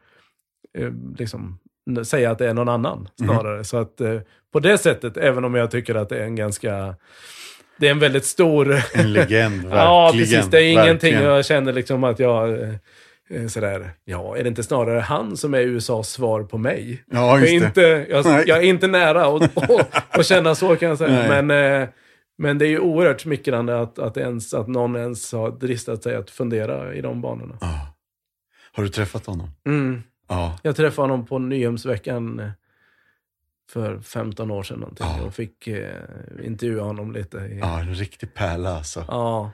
eh, 0.79 0.91
liksom, 1.19 1.59
säga 2.05 2.31
att 2.31 2.39
det 2.39 2.49
är 2.51 2.55
någon 2.55 2.69
annan 2.69 3.09
snarare. 3.19 3.65
Så 3.65 3.77
att 3.77 4.01
eh, 4.01 4.21
på 4.53 4.61
det 4.61 4.79
sättet, 4.79 5.17
även 5.17 5.45
om 5.45 5.55
jag 5.55 5.71
tycker 5.71 5.95
att 5.95 6.09
det 6.09 6.19
är 6.19 6.25
en 6.25 6.37
ganska, 6.37 6.97
det 7.79 7.87
är 7.87 7.91
en 7.91 7.99
väldigt 7.99 8.25
stor... 8.25 8.77
En 8.95 9.13
legend, 9.13 9.55
verkligen. 9.63 9.77
ja, 9.79 10.11
precis. 10.13 10.47
Det 10.51 10.59
är 10.63 10.73
ingenting 10.73 11.13
verkligen. 11.13 11.23
jag 11.35 11.45
känner 11.47 11.73
liksom 11.73 12.05
att 12.05 12.19
jag... 12.19 12.61
eh, 12.63 12.75
eh, 13.31 13.47
Sådär, 13.49 13.91
ja, 14.05 14.37
är 14.37 14.43
det 14.43 14.49
inte 14.49 14.63
snarare 14.63 15.01
han 15.01 15.37
som 15.37 15.55
är 15.55 15.59
USAs 15.61 16.09
svar 16.11 16.43
på 16.43 16.59
mig? 16.59 17.05
Ja, 17.11 17.39
Jag 17.39 17.41
just 17.41 17.53
är, 17.53 17.61
det. 17.61 17.67
inte, 17.67 18.07
jag, 18.11 18.49
jag 18.49 18.59
är 18.59 18.63
inte 18.63 18.87
nära 18.87 19.27
att 19.37 19.71
att 20.19 20.27
känna 20.27 20.55
så 20.55 20.77
kan 20.77 20.89
jag 20.89 20.99
säga. 20.99 21.29
Nej. 21.29 21.43
Men, 21.43 21.83
eh, 21.83 21.89
men 22.39 22.59
det 22.59 22.67
är 22.67 22.71
ju 22.71 22.79
oerhört 22.79 23.21
smickrande 23.21 23.81
att, 23.81 23.99
att, 23.99 24.17
ens, 24.17 24.55
att 24.55 24.69
någon 24.69 24.97
ens 24.97 25.33
har 25.33 25.51
dristat 25.51 26.03
sig 26.03 26.17
att 26.17 26.31
fundera 26.31 26.95
i 26.95 27.01
de 27.01 27.21
banorna. 27.21 27.59
Ja. 27.61 27.95
Har 28.73 28.83
du 28.83 28.89
träffat 28.89 29.27
honom? 29.27 29.51
Mm. 29.67 30.03
Ja. 30.29 30.59
Jag 30.63 30.77
träffade 30.77 31.09
honom 31.09 31.27
på 31.27 31.39
Nyhemsveckan 31.39 32.51
för 33.71 34.01
15 34.01 34.51
år 34.51 34.63
sedan 34.63 34.79
någonting 34.81 35.07
Ja. 35.19 35.25
och 35.27 35.35
fick 35.35 35.67
eh, 35.67 35.93
intervjua 36.43 36.83
honom 36.83 37.13
lite. 37.13 37.39
I, 37.39 37.59
ja, 37.59 37.81
en 37.81 37.95
riktig 37.95 38.35
pärla 38.35 38.77
alltså. 38.77 39.05
ja. 39.09 39.51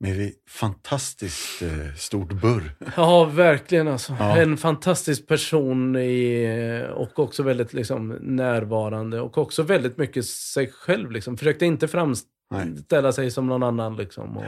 Med 0.00 0.32
fantastiskt 0.48 1.62
eh, 1.62 1.94
stort 1.96 2.32
burr. 2.32 2.72
Ja, 2.96 3.24
verkligen 3.24 3.88
alltså. 3.88 4.16
Ja. 4.18 4.36
En 4.38 4.56
fantastisk 4.56 5.26
person 5.26 5.96
i, 5.96 6.86
och 6.94 7.18
också 7.18 7.42
väldigt 7.42 7.72
liksom, 7.72 8.08
närvarande 8.20 9.20
och 9.20 9.38
också 9.38 9.62
väldigt 9.62 9.96
mycket 9.98 10.26
sig 10.26 10.70
själv. 10.72 11.10
Liksom. 11.10 11.36
Försökte 11.36 11.66
inte 11.66 11.88
framställa 11.88 13.12
sig 13.12 13.30
som 13.30 13.46
någon 13.46 13.62
annan. 13.62 13.96
Liksom. 13.96 14.36
Och, 14.36 14.44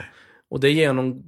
och 0.51 0.61
det, 0.61 0.71
genom, 0.71 1.23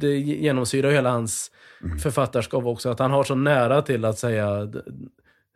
det 0.00 0.16
genomsyrar 0.18 0.90
hela 0.90 1.10
hans 1.10 1.50
Mm. 1.84 1.98
författarskap 1.98 2.64
också. 2.64 2.88
Att 2.90 2.98
han 2.98 3.10
har 3.10 3.24
så 3.24 3.34
nära 3.34 3.82
till 3.82 4.04
att 4.04 4.18
säga 4.18 4.72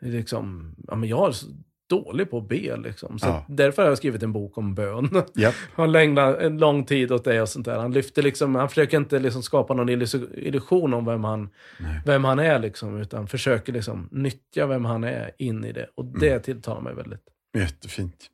liksom, 0.02 0.74
ja, 0.88 0.94
men 0.94 1.08
jag 1.08 1.28
är 1.28 1.32
så 1.32 1.46
dålig 1.88 2.30
på 2.30 2.38
att 2.38 2.48
be. 2.48 2.76
Liksom. 2.76 3.18
Så 3.18 3.26
Ja. 3.26 3.44
därför 3.48 3.82
har 3.82 3.88
jag 3.88 3.98
skrivit 3.98 4.22
en 4.22 4.32
bok 4.32 4.58
om 4.58 4.74
bön. 4.74 5.22
Japp. 5.34 5.54
Han 5.74 5.92
längtar 5.92 6.34
en 6.34 6.58
lång 6.58 6.84
tid 6.84 7.12
åt 7.12 7.24
det 7.24 7.42
och 7.42 7.48
sånt 7.48 7.64
där. 7.64 7.78
Han 7.78 7.92
lyfter 7.92 8.22
liksom, 8.22 8.54
han 8.54 8.68
försöker 8.68 8.96
inte 8.96 9.18
liksom 9.18 9.42
skapa 9.42 9.74
någon 9.74 9.88
illus- 9.90 10.34
illusion 10.38 10.94
om 10.94 11.04
vem 11.04 11.24
han, 11.24 11.50
Nej. 11.80 12.00
vem 12.06 12.24
han 12.24 12.38
är 12.38 12.58
liksom, 12.58 13.00
utan 13.00 13.28
försöker 13.28 13.72
liksom 13.72 14.08
nyttja 14.12 14.66
vem 14.66 14.84
han 14.84 15.04
är 15.04 15.30
in 15.38 15.64
i 15.64 15.72
det. 15.72 15.86
Och 15.94 16.04
det 16.04 16.28
Mm. 16.30 16.42
tilltalar 16.42 16.80
mig 16.80 16.94
väldigt. 16.94 17.22
Jättefint. 17.58 18.26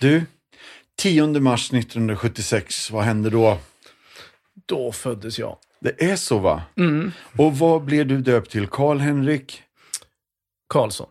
Du, 0.00 0.22
10 0.96 1.40
mars 1.40 1.72
1976, 1.72 2.90
vad 2.90 3.04
hände 3.04 3.30
då? 3.30 3.58
Då 4.66 4.92
föddes 4.92 5.38
jag. 5.38 5.56
Det 5.80 6.02
är 6.10 6.16
så 6.16 6.38
va? 6.38 6.62
Mm. 6.76 7.10
Och 7.36 7.58
vad 7.58 7.84
blev 7.84 8.06
du 8.06 8.18
döpt 8.20 8.50
till? 8.50 8.66
Karl-Henrik 8.66 9.62
Karlsson. 10.68 11.06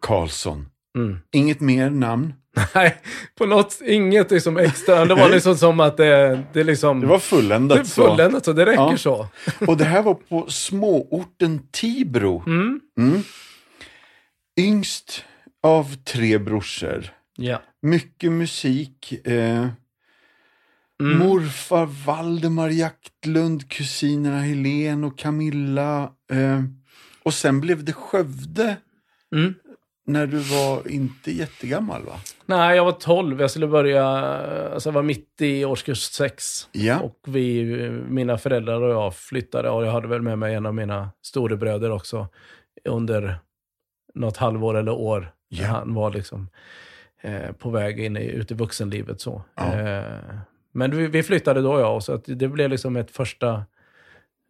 Karlsson. 0.00 0.66
Mm. 0.98 1.18
Inget 1.32 1.60
mer 1.60 1.90
namn? 1.90 2.34
Nej, 2.74 2.96
på 3.38 3.46
något, 3.46 3.80
inget 3.86 4.30
liksom 4.30 4.56
extra. 4.56 5.04
Det 5.04 5.14
var 5.14 5.28
liksom 5.30 5.56
som 5.56 5.80
att 5.80 5.96
det, 5.96 6.42
det 6.52 6.64
liksom... 6.64 7.00
Det 7.00 7.06
var 7.06 7.18
fulländat 7.18 7.78
det 7.78 7.84
fulländat 7.84 8.44
så, 8.44 8.52
det 8.52 8.66
räcker 8.66 8.82
Ja. 8.82 8.96
så. 8.96 9.26
Och 9.66 9.76
det 9.76 9.84
här 9.84 10.02
var 10.02 10.14
på 10.14 10.46
småorten 10.50 11.60
Tibro. 11.70 12.42
Mm. 12.46 12.80
Mm. 12.98 13.22
Yngst 14.60 15.24
av 15.62 15.94
tre 16.04 16.38
brorsor. 16.38 17.04
Ja. 17.36 17.62
Mycket 17.82 18.32
musik. 18.32 19.26
Eh, 19.26 19.66
Mm. 21.02 21.18
Morfar 21.18 21.86
Valdemar 22.06 22.68
Jaktlund, 22.68 23.68
kusinerna 23.70 24.40
Helen 24.40 25.04
och 25.04 25.18
Camilla. 25.18 26.02
Eh, 26.32 26.62
och 27.22 27.34
sen 27.34 27.60
blev 27.60 27.84
det 27.84 27.92
Skövde 27.92 28.76
Mm. 29.32 29.54
när 30.06 30.26
du 30.26 30.38
var 30.38 30.88
inte 30.88 31.32
jättegammal 31.32 32.02
va? 32.04 32.20
Nej, 32.46 32.76
jag 32.76 32.84
var 32.84 32.92
12. 32.92 33.40
Jag 33.40 33.50
skulle 33.50 33.66
börja, 33.66 34.04
alltså 34.04 34.88
jag 34.88 34.94
var 34.94 35.02
mitt 35.02 35.40
i 35.40 35.64
årskurs 35.64 35.98
6. 35.98 36.68
Ja. 36.72 37.00
Och 37.00 37.18
vi, 37.26 37.64
mina 38.08 38.38
föräldrar 38.38 38.82
och 38.82 38.90
jag 38.90 39.14
flyttade 39.16 39.70
och 39.70 39.86
jag 39.86 39.92
hade 39.92 40.08
väl 40.08 40.22
med 40.22 40.38
mig 40.38 40.54
en 40.54 40.66
av 40.66 40.74
mina 40.74 41.10
storebröder 41.22 41.90
också 41.90 42.28
under 42.84 43.38
något 44.14 44.36
halvår 44.36 44.76
eller 44.76 44.92
år. 44.92 45.32
Ja. 45.48 45.66
Han 45.66 45.94
var 45.94 46.10
liksom 46.10 46.48
eh, 47.20 47.52
på 47.52 47.70
väg 47.70 48.00
in 48.00 48.16
i, 48.16 48.24
ut 48.24 48.50
i 48.50 48.54
vuxenlivet 48.54 49.20
så. 49.20 49.42
Ja. 49.54 49.80
Eh, 49.80 50.04
men 50.72 50.96
vi, 50.96 51.06
vi 51.06 51.22
flyttade 51.22 51.60
då 51.60 51.80
ja, 51.80 52.00
så 52.00 52.12
att 52.14 52.24
det 52.26 52.48
blev 52.48 52.70
liksom 52.70 52.96
ett 52.96 53.10
första... 53.10 53.64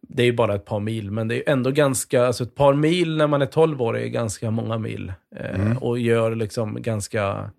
Det 0.07 0.21
är 0.21 0.25
ju 0.25 0.33
bara 0.33 0.55
ett 0.55 0.65
par 0.65 0.79
mil, 0.79 1.11
men 1.11 1.27
det 1.27 1.35
är 1.35 1.51
ändå 1.53 1.71
ganska... 1.71 2.25
Alltså 2.25 2.43
ett 2.43 2.55
par 2.55 2.73
mil 2.73 3.17
när 3.17 3.27
man 3.27 3.41
är 3.41 3.45
12 3.45 3.81
år 3.81 3.97
är 3.97 4.07
ganska 4.07 4.51
många 4.51 4.77
mil. 4.77 5.13
Eh, 5.35 5.55
Mm. 5.61 5.77
Och 5.77 5.99
gör 5.99 6.35
liksom 6.35 6.81
ganska 6.81 7.49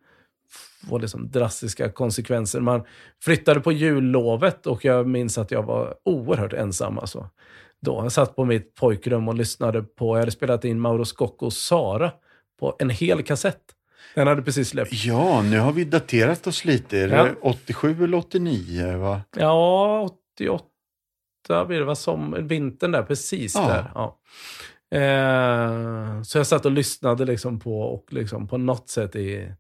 får 0.89 1.01
liksom 1.01 1.31
drastiska 1.31 1.89
konsekvenser. 1.93 2.61
Man 2.61 2.83
flyttade 3.23 3.61
på 3.61 3.73
jullovet 3.73 4.67
och 4.67 4.85
jag 4.85 5.07
minns 5.09 5.39
att 5.39 5.51
jag 5.51 5.63
var 5.63 5.95
oerhört 6.05 6.53
ensam. 6.53 6.99
Alltså. 6.99 7.29
Då. 7.81 8.01
Jag 8.03 8.13
satt 8.13 8.37
på 8.37 8.45
mitt 8.45 8.75
pojkrum 8.75 9.29
och 9.29 9.35
lyssnade 9.35 9.83
på, 9.83 10.15
jag 10.17 10.21
hade 10.21 10.31
spelat 10.31 10.65
in 10.65 10.81
Mauro 10.81 11.05
Scoccos 11.05 11.57
Sara 11.59 12.13
på 12.61 12.77
en 12.79 12.91
hel 12.91 13.23
kassett. 13.23 13.61
Den 14.15 14.27
hade 14.27 14.43
precis 14.43 14.69
släppts. 14.69 15.05
Ja, 15.05 15.43
nu 15.43 15.59
har 15.59 15.73
vi 15.73 15.85
daterat 15.85 16.47
oss 16.47 16.65
lite. 16.65 16.99
Är 16.99 17.09
Ja. 17.09 17.25
det 17.25 17.35
87 17.41 18.05
eller 18.05 18.19
89? 18.19 18.97
Va? 18.97 19.21
Ja, 19.37 20.01
88 20.41 20.65
blir 21.49 21.79
det, 21.79 21.85
var 21.85 21.95
som 21.95 22.37
vintern 22.49 22.93
där, 22.93 23.03
precis 23.03 23.55
Ja. 23.55 23.69
där. 23.69 23.91
Ja. 23.95 24.19
Eh, 24.99 26.23
så 26.23 26.39
jag 26.39 26.47
satt 26.47 26.67
och 26.67 26.73
lyssnade 26.73 27.25
liksom 27.25 27.61
på, 27.61 27.81
och 27.81 28.07
liksom 28.13 28.49
på 28.49 28.59
något 28.59 28.89
sätt 28.89 29.17
i, 29.17 29.53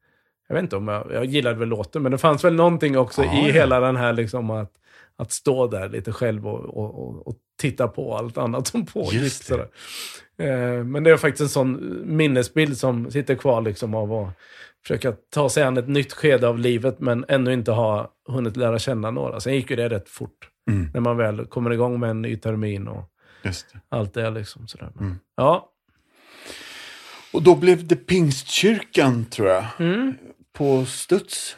jag 0.49 0.55
vet 0.55 0.63
inte 0.63 0.77
om 0.77 0.89
jag, 0.89 1.13
jag 1.13 1.25
gillade 1.25 1.57
väl 1.57 1.69
låten, 1.69 2.03
men 2.03 2.13
det 2.13 2.19
fanns 2.19 2.45
väl 2.45 2.55
någonting 2.55 2.99
också 2.99 3.25
Ja, 3.25 3.33
i 3.35 3.47
ja. 3.47 3.53
hela 3.53 3.81
den 3.81 3.97
här 3.97 4.13
liksom 4.13 4.51
att, 4.51 4.73
att 5.17 5.33
stå 5.33 5.67
där 5.67 5.89
lite 5.89 6.13
själv 6.13 6.47
och, 6.49 6.61
och, 6.61 6.99
och, 7.09 7.27
och 7.27 7.37
titta 7.61 7.89
på 7.89 8.17
allt 8.17 8.39
annat 8.39 8.67
som 8.67 8.87
pågick. 8.87 9.33
Det. 9.49 9.69
Eh, 10.49 10.85
men 10.85 11.05
det 11.05 11.11
är 11.11 11.17
faktiskt 11.17 11.41
en 11.41 11.49
sån 11.49 12.01
minnesbild 12.17 12.77
som 12.79 13.11
sitter 13.11 13.35
kvar 13.35 13.61
liksom 13.63 13.95
av 13.95 14.13
att 14.13 14.29
försöka 14.83 15.13
ta 15.35 15.49
sig 15.49 15.63
an 15.63 15.77
ett 15.77 15.89
nytt 15.89 16.13
skede 16.13 16.49
av 16.49 16.59
livet 16.59 17.01
men 17.01 17.25
ännu 17.29 17.53
inte 17.53 17.73
ha 17.73 18.11
hunnit 18.29 18.57
lära 18.57 18.79
känna 18.79 19.11
några. 19.11 19.41
Sen 19.41 19.55
gick 19.55 19.71
ju 19.71 19.77
det 19.77 19.89
rätt 19.89 20.09
fort. 20.09 20.49
Mm. 20.71 20.91
När 20.95 21.01
man 21.01 21.17
väl 21.17 21.47
kommer 21.47 21.71
igång 21.71 22.01
med 22.01 22.11
en 22.11 22.23
ny 22.23 22.37
termin 22.37 22.89
och 22.89 23.11
det. 23.43 23.65
allt 23.89 24.15
det 24.15 24.31
liksom. 24.31 24.69
Sådär. 24.69 24.93
Mm. 25.01 25.19
Ja. 25.37 25.71
Och 27.33 27.43
då 27.43 27.55
blev 27.55 27.87
det 27.87 27.97
Pingstkyrkan, 27.97 29.25
tror 29.25 29.49
jag. 29.49 29.65
Mm. 29.79 30.15
På 30.53 30.85
studs. 30.87 31.57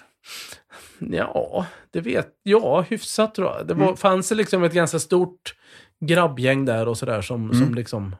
Ja, 0.99 1.67
det 1.91 2.01
vet 2.01 2.29
Ja, 2.43 2.81
hyfsat 2.81 3.35
tror 3.35 3.49
jag. 3.57 3.67
Det 3.67 3.75
var, 3.75 3.85
Mm. 3.85 3.97
fanns 3.97 4.31
liksom 4.31 4.63
ett 4.65 4.73
ganska 4.73 4.99
stort 4.99 5.55
grabbgäng 6.01 6.65
där 6.65 6.89
och 6.89 6.99
sådär 6.99 7.23
som, 7.23 7.51
Mm. 7.51 7.65
som 7.67 7.75
liksom 7.75 8.17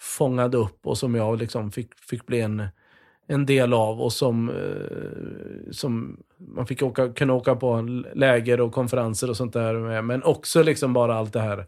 fångade 0.00 0.56
upp 0.56 0.86
och 0.86 0.98
som 0.98 1.14
jag 1.14 1.38
liksom 1.38 1.72
fick, 1.72 1.98
fick 1.98 2.26
bli 2.26 2.40
en, 2.40 2.68
en 3.30 3.46
del 3.46 3.72
av 3.72 4.00
och 4.00 4.12
som, 4.12 4.50
eh, 4.50 5.70
som 5.70 6.16
man 6.36 6.66
fick 6.66 6.82
åka, 6.82 7.12
kunna 7.12 7.32
åka 7.32 7.56
på 7.56 7.80
läger 8.14 8.60
och 8.60 8.72
konferenser 8.72 9.30
och 9.30 9.36
sånt 9.36 9.52
där 9.52 9.74
med. 9.74 10.04
Men 10.04 10.22
också 10.22 10.62
liksom 10.62 10.92
bara 10.92 11.14
allt 11.14 11.32
det 11.32 11.40
här 11.40 11.66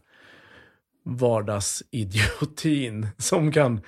vardagsidiotin 1.03 3.07
som 3.17 3.51
kan... 3.51 3.81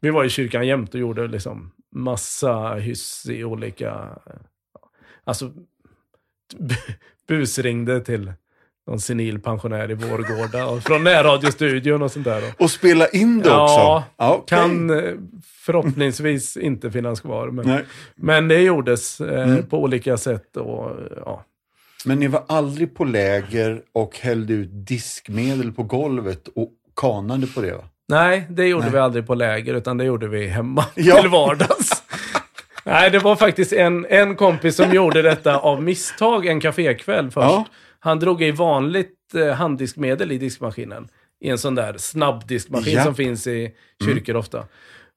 Vi 0.00 0.10
var 0.10 0.24
i 0.24 0.28
kyrkan 0.28 0.66
jämt 0.66 0.94
och 0.94 1.00
gjorde 1.00 1.28
liksom 1.28 1.70
massa 1.92 2.74
hyss 2.74 3.26
i 3.30 3.44
olika... 3.44 4.18
Alltså, 5.24 5.52
busringde 7.28 8.00
till 8.00 8.32
någon 8.88 9.00
senil 9.00 9.38
pensionär 9.40 9.90
i 9.90 9.94
Vårgårda 9.94 10.66
och 10.66 10.82
från 10.82 11.04
närradiostudion 11.04 12.02
och 12.02 12.12
sånt 12.12 12.24
där. 12.24 12.42
Och 12.58 12.70
spela 12.70 13.08
in 13.08 13.38
det 13.38 13.48
Ja, 13.48 13.62
också. 13.64 14.10
Ja, 14.16 14.34
okej. 14.34 14.58
kan 14.58 14.90
förhoppningsvis 15.66 16.56
inte 16.56 16.90
finnas 16.90 17.20
kvar. 17.20 17.48
Men, 17.50 17.66
Nej. 17.66 17.84
men 18.16 18.48
det 18.48 18.60
gjordes 18.60 19.20
eh, 19.20 19.42
Mm. 19.50 19.66
på 19.66 19.78
olika 19.82 20.16
sätt. 20.16 20.56
Och, 20.56 20.90
ja. 21.24 21.44
Men 22.04 22.18
ni 22.20 22.26
var 22.26 22.42
aldrig 22.48 22.94
på 22.94 23.04
läger 23.04 23.80
och 23.94 24.18
hällde 24.18 24.52
ut 24.52 24.68
diskmedel 24.72 25.72
på 25.72 25.82
golvet 25.82 26.48
och 26.54 26.70
kanade 27.00 27.46
på 27.46 27.60
det 27.60 27.72
va? 27.74 27.84
Nej, 28.08 28.46
det 28.50 28.66
gjorde 28.66 28.84
Nej. 28.84 28.92
vi 28.92 28.98
aldrig 28.98 29.26
på 29.26 29.34
läger, 29.34 29.74
utan 29.74 29.98
det 29.98 30.04
gjorde 30.04 30.28
vi 30.28 30.46
hemma 30.46 30.84
Ja. 30.94 31.20
till 31.20 31.30
vardags. 31.30 32.02
Nej, 32.84 33.10
det 33.10 33.18
var 33.18 33.36
faktiskt 33.36 33.72
en, 33.72 34.06
en 34.08 34.36
kompis 34.36 34.76
som 34.76 34.92
gjorde 34.92 35.22
detta 35.22 35.58
av 35.58 35.82
misstag 35.82 36.46
en 36.46 36.60
kafékväll 36.60 37.30
först. 37.30 37.44
Ja. 37.44 37.64
Han 37.98 38.18
drog 38.18 38.42
i 38.42 38.50
vanligt 38.50 39.34
eh, 39.34 39.54
handdiskmedel 39.54 40.32
i 40.32 40.38
diskmaskinen. 40.38 41.08
I 41.40 41.48
en 41.48 41.58
sån 41.58 41.74
där 41.74 41.94
snabbdiskmaskin 41.98 42.94
Ja. 42.94 43.04
som 43.04 43.14
finns 43.14 43.46
i 43.46 43.74
kyrkor 44.04 44.36
ofta. 44.36 44.64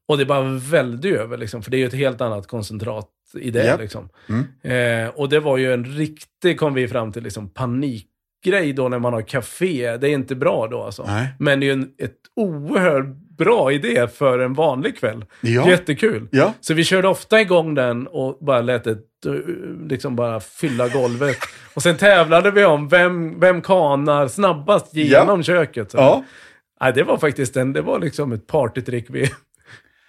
Och 0.08 0.18
det 0.18 0.26
bara 0.26 0.42
välde 0.44 1.10
över, 1.10 1.38
liksom, 1.38 1.64
för 1.64 1.72
det 1.72 1.78
är 1.78 1.80
ju 1.80 1.86
ett 1.86 1.94
helt 1.94 2.22
annat 2.22 2.48
koncentrat 2.48 3.10
i 3.40 3.52
det. 3.52 3.66
Ja. 3.66 3.78
Liksom. 3.78 4.10
Mm. 4.30 5.06
Eh, 5.08 5.10
och 5.16 5.30
det 5.30 5.40
var 5.40 5.58
ju 5.58 5.74
en 5.74 5.86
riktig, 5.86 6.60
kom 6.60 6.74
vi 6.74 6.88
fram 6.88 7.12
till, 7.12 7.24
liksom, 7.24 7.50
panikgrej 7.50 8.74
då 8.76 8.90
när 8.90 9.00
man 9.00 9.14
har 9.14 9.22
café. 9.22 9.98
Det 9.98 10.10
är 10.10 10.14
inte 10.14 10.36
bra 10.36 10.68
då 10.68 10.84
alltså. 10.84 11.04
Nej. 11.08 11.28
Men 11.40 11.60
det 11.60 11.66
är 11.66 11.68
ju 11.68 11.74
en 11.74 11.90
ett 11.98 12.18
oerhört 12.36 13.06
bra 13.46 13.72
idé 13.72 14.08
för 14.08 14.40
en 14.40 14.54
vanlig 14.54 14.98
kväll. 14.98 15.26
Ja. 15.42 15.70
Jättekul. 15.70 16.28
Ja. 16.32 16.54
Så 16.62 16.74
vi 16.74 16.84
körde 16.84 17.08
ofta 17.08 17.42
igång 17.42 17.76
den 17.76 18.08
och 18.08 18.38
bara 18.42 18.62
lät 18.62 18.84
det 18.84 18.98
liksom 19.90 20.16
bara 20.16 20.40
fylla 20.40 20.88
golvet. 20.88 21.38
Och 21.74 21.82
sen 21.84 21.98
tävlade 21.98 22.52
vi 22.52 22.66
om 22.66 22.88
vem, 22.88 23.40
vem 23.40 23.62
kanar 23.62 24.28
snabbast 24.28 24.96
genom 24.96 25.44
köket. 25.44 25.92
Så. 25.92 25.98
Ja. 25.98 26.24
Nej, 26.82 26.94
det 26.94 27.04
var 27.04 27.18
faktiskt 27.18 27.58
en, 27.58 27.74
det 27.74 27.82
var 27.82 28.00
liksom 28.00 28.32
ett 28.32 28.48
partytrick 28.48 29.06
vi... 29.10 29.30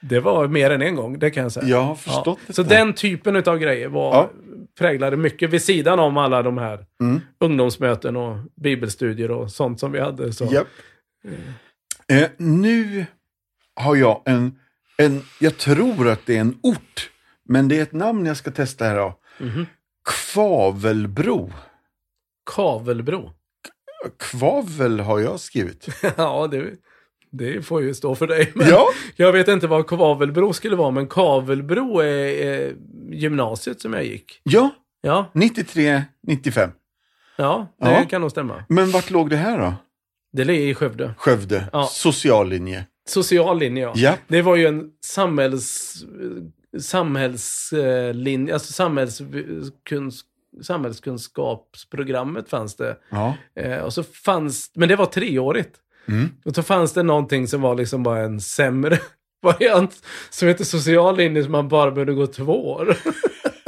Det 0.04 0.20
var 0.20 0.48
mer 0.48 0.70
än 0.70 0.82
en 0.82 0.96
gång, 0.96 1.18
det 1.18 1.30
kan 1.30 1.42
jag 1.42 1.52
säga. 1.52 1.66
Jag 1.66 1.80
har 1.82 1.94
förstått 1.94 2.26
Ja. 2.26 2.44
det. 2.46 2.52
Så 2.52 2.62
den 2.62 2.92
typen 2.92 3.36
av 3.36 3.58
grejer 3.58 3.88
var, 3.88 4.14
Ja. 4.14 4.30
präglade 4.78 5.16
mycket 5.16 5.50
vid 5.50 5.62
sidan 5.62 5.98
om 5.98 6.16
alla 6.16 6.42
de 6.42 6.58
här 6.58 6.84
Mm. 7.00 7.20
ungdomsmöten 7.40 8.16
och 8.16 8.36
bibelstudier 8.62 9.30
och 9.30 9.50
sånt 9.50 9.80
som 9.80 9.92
vi 9.92 10.00
hade. 10.00 10.32
Så. 10.32 10.44
Japp. 10.44 10.66
Eh, 12.08 12.28
nu 12.36 13.06
har 13.74 13.96
jag 13.96 14.22
en, 14.26 14.58
en, 14.98 15.22
jag 15.40 15.58
tror 15.58 16.08
att 16.08 16.26
det 16.26 16.36
är 16.36 16.40
en 16.40 16.58
ort, 16.62 17.10
men 17.48 17.68
det 17.68 17.78
är 17.78 17.82
ett 17.82 17.92
namn 17.92 18.26
jag 18.26 18.36
ska 18.36 18.50
testa 18.50 18.84
här 18.84 18.96
då. 18.96 19.18
Mhm. 19.40 19.66
Kvavelbro. 20.34 21.52
Kavelbro. 22.54 23.30
Kvavel 24.18 25.00
har 25.00 25.18
jag 25.20 25.40
skrivit. 25.40 25.88
ja, 26.16 26.46
det, 26.46 26.70
det 27.30 27.62
får 27.66 27.82
ju 27.82 27.94
stå 27.94 28.14
för 28.14 28.26
dig. 28.26 28.52
Men 28.54 28.68
Ja, 28.68 28.88
Jag 29.16 29.32
vet 29.32 29.48
inte 29.48 29.66
vad 29.66 29.86
Kavelbro 29.86 30.52
skulle 30.52 30.76
vara, 30.76 30.90
men 30.90 31.06
Kavelbro 31.06 31.98
är, 31.98 32.06
är 32.46 32.74
gymnasiet 33.10 33.80
som 33.80 33.92
jag 33.92 34.04
gick. 34.04 34.40
ja, 34.42 34.70
Ja, 35.04 35.30
93, 35.34 36.02
95. 36.22 36.70
ja 37.36 37.74
det 37.80 37.90
Ja. 37.90 38.04
kan 38.10 38.20
nog 38.20 38.30
stämma. 38.30 38.64
Men 38.68 38.90
vart 38.90 39.10
låg 39.10 39.30
det 39.30 39.36
här 39.36 39.58
då? 39.58 39.74
Det 40.32 40.44
ligger 40.44 40.66
i 40.66 40.74
Skövde. 40.74 41.14
Skövde, 41.18 41.68
Ja. 41.72 41.86
sociallinje. 41.90 42.86
Social 43.08 43.58
linje, 43.58 43.82
ja. 43.82 43.92
Ja, 43.96 44.16
Det 44.28 44.42
var 44.42 44.56
ju 44.56 44.66
en 44.66 44.90
samhälls... 45.04 45.94
Samhällslinje, 46.80 48.54
alltså 48.54 48.72
samhällskunsk, 48.72 50.26
samhällskunskapsprogrammet 50.62 52.48
fanns 52.48 52.76
det. 52.76 52.96
ja. 53.10 53.34
Eh, 53.56 53.78
och 53.78 53.92
så 53.92 54.02
fanns, 54.02 54.70
men 54.74 54.88
det 54.88 54.96
var 54.96 55.06
treårigt. 55.06 55.76
Mm. 56.08 56.28
Och 56.44 56.54
så 56.54 56.62
fanns 56.62 56.92
det 56.92 57.02
någonting 57.02 57.48
som 57.48 57.60
var 57.60 57.74
liksom 57.74 58.02
bara 58.02 58.20
en 58.20 58.40
sämre 58.40 58.98
variant 59.42 60.02
som 60.30 60.48
heter 60.48 60.64
social 60.64 61.16
linje 61.16 61.42
som 61.42 61.52
man 61.52 61.68
bara 61.68 61.90
behövde 61.90 62.14
gå 62.14 62.26
två 62.26 62.70
år. 62.70 62.96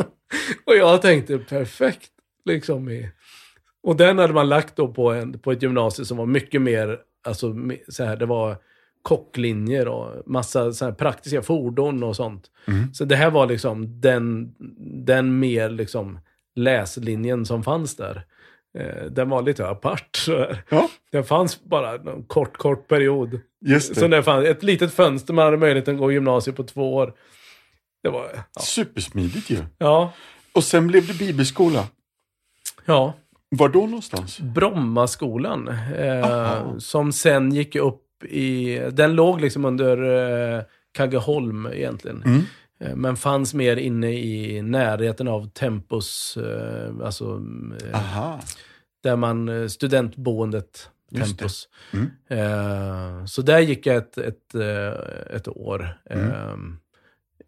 och 0.66 0.76
jag 0.76 1.02
tänkte 1.02 1.38
perfekt. 1.38 2.10
Liksom 2.44 2.88
i, 2.88 3.10
och 3.82 3.96
den 3.96 4.18
hade 4.18 4.34
man 4.34 4.48
lagt 4.48 4.76
då 4.76 4.88
på, 4.88 5.12
en, 5.12 5.38
på 5.38 5.52
ett 5.52 5.62
gymnasium 5.62 6.06
som 6.06 6.16
var 6.16 6.26
mycket 6.26 6.62
mer, 6.62 6.98
alltså 7.26 7.54
så 7.88 8.04
här, 8.04 8.16
det 8.16 8.26
var 8.26 8.56
kocklinjer 9.04 9.88
och 9.88 10.22
massa 10.26 10.72
så 10.72 10.92
praktiska 10.92 11.42
fordon 11.42 12.02
och 12.02 12.16
sånt. 12.16 12.50
Mm. 12.66 12.94
Så 12.94 13.04
det 13.04 13.16
här 13.16 13.30
var 13.30 13.46
liksom 13.46 14.00
den, 14.00 14.54
den 15.04 15.38
mer 15.38 15.68
liksom 15.70 16.18
läslinjen 16.56 17.46
som 17.46 17.62
fanns 17.62 17.96
där. 17.96 18.24
Eh, 18.78 19.04
den 19.10 19.28
var 19.28 19.42
lite 19.42 19.68
apart. 19.68 20.16
så 20.16 20.46
ja 20.68 20.88
Den 21.12 21.24
fanns 21.24 21.64
bara 21.64 21.94
en 21.94 22.22
kort, 22.26 22.56
kort 22.56 22.88
period. 22.88 23.40
just 23.66 23.94
Så 23.94 24.00
det. 24.08 24.16
det 24.16 24.22
fanns 24.22 24.46
ett 24.46 24.62
litet 24.62 24.94
fönster 24.94 25.34
man 25.34 25.44
hade 25.44 25.56
möjlighet 25.56 25.88
att 25.88 25.98
gå 25.98 26.12
gymnasiet 26.12 26.56
på 26.56 26.62
två 26.64 26.94
år. 26.94 27.14
Det 28.02 28.08
var, 28.10 28.28
ja. 28.54 28.60
Supersmidigt 28.60 29.50
ju. 29.50 29.58
Ja, 29.78 30.12
Och 30.52 30.64
sen 30.64 30.86
blev 30.86 31.06
det 31.06 31.18
bibelskola. 31.18 31.84
ja. 32.84 33.14
Var 33.56 33.68
då 33.68 33.80
någonstans? 33.86 34.40
Brommaskolan. 34.40 35.68
Eh, 35.96 36.78
som 36.78 37.12
sen 37.12 37.54
gick 37.54 37.76
upp 37.76 38.00
i... 38.22 38.78
Den 38.92 39.14
låg 39.14 39.40
liksom 39.40 39.64
under 39.64 39.96
eh, 40.56 40.62
Kaggeholm 40.92 41.66
egentligen. 41.72 42.22
Mm. 42.22 42.42
Eh, 42.80 42.96
Men 42.96 43.16
fanns 43.16 43.54
mer 43.54 43.76
inne 43.76 44.12
i 44.12 44.62
närheten 44.62 45.28
av 45.28 45.48
Tempus, 45.48 46.36
eh, 46.36 47.06
alltså 47.06 47.42
eh, 47.84 47.94
Aha. 47.94 48.40
där 49.02 49.16
man, 49.16 49.70
studentboendet 49.70 50.90
Tempus. 51.14 51.68
Mm. 51.92 53.26
Så 53.26 53.42
där 53.42 53.58
gick 53.58 53.86
jag 53.86 53.96
ett, 53.96 54.18
ett, 54.18 54.54
ett 55.30 55.48
år. 55.48 55.98
Mm. 56.10 56.30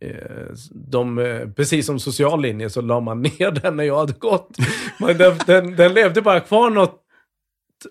Eh, 0.01 0.11
eh, 0.11 0.47
De, 0.71 1.53
precis 1.57 1.87
som 1.87 2.01
social 2.01 2.43
linje 2.43 2.71
så 2.71 2.81
la 2.81 3.01
man 3.01 3.23
ner 3.39 3.51
den 3.51 3.77
när 3.77 3.85
jag 3.85 3.99
hade 3.99 4.13
gått. 4.13 4.57
Men 5.01 5.19
den, 5.19 5.39
den, 5.47 5.77
den 5.77 5.95
levde 5.95 6.23
bara 6.23 6.41
kvar 6.41 6.71
något 6.71 7.06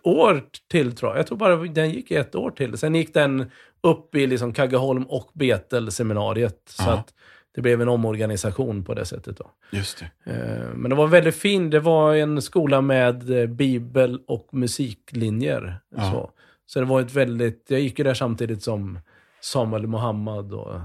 år 0.03 0.43
till 0.71 0.95
tror 0.95 1.11
jag. 1.11 1.19
Jag 1.19 1.27
tror 1.27 1.37
bara 1.37 1.55
den 1.57 1.89
gick 1.89 2.11
ett 2.11 2.35
år 2.35 2.51
till. 2.51 2.77
Sen 2.77 2.95
gick 2.95 3.13
den 3.13 3.51
upp 3.81 4.15
i 4.15 4.27
liksom 4.27 4.53
Kaggeholm 4.53 5.03
och 5.03 5.31
Betel-seminariet. 5.33 6.61
Så 6.65 6.89
att 6.89 7.13
det 7.55 7.61
blev 7.61 7.81
en 7.81 7.89
omorganisation 7.89 8.83
på 8.83 8.93
det 8.93 9.05
sättet. 9.05 9.37
Då. 9.37 9.51
Just 9.71 10.03
det. 10.23 10.31
Eh, 10.33 10.73
Men 10.75 10.89
det 10.89 10.95
var 10.95 11.07
väldigt 11.07 11.35
fin. 11.35 11.69
Det 11.69 11.79
var 11.79 12.15
en 12.15 12.41
skola 12.41 12.81
med 12.81 13.39
eh, 13.41 13.47
bibel 13.47 14.19
och 14.27 14.49
musiklinjer. 14.51 15.79
Ja. 15.95 16.11
Så. 16.11 16.31
så 16.65 16.79
det 16.79 16.85
var 16.85 17.01
ett 17.01 17.13
väldigt... 17.13 17.65
Jag 17.67 17.79
gick 17.79 17.97
ju 17.99 18.03
där 18.03 18.13
samtidigt 18.13 18.63
som 18.63 18.99
Samuel 19.41 19.87
Mohammad 19.87 20.53
och 20.53 20.75
eh, 20.75 20.81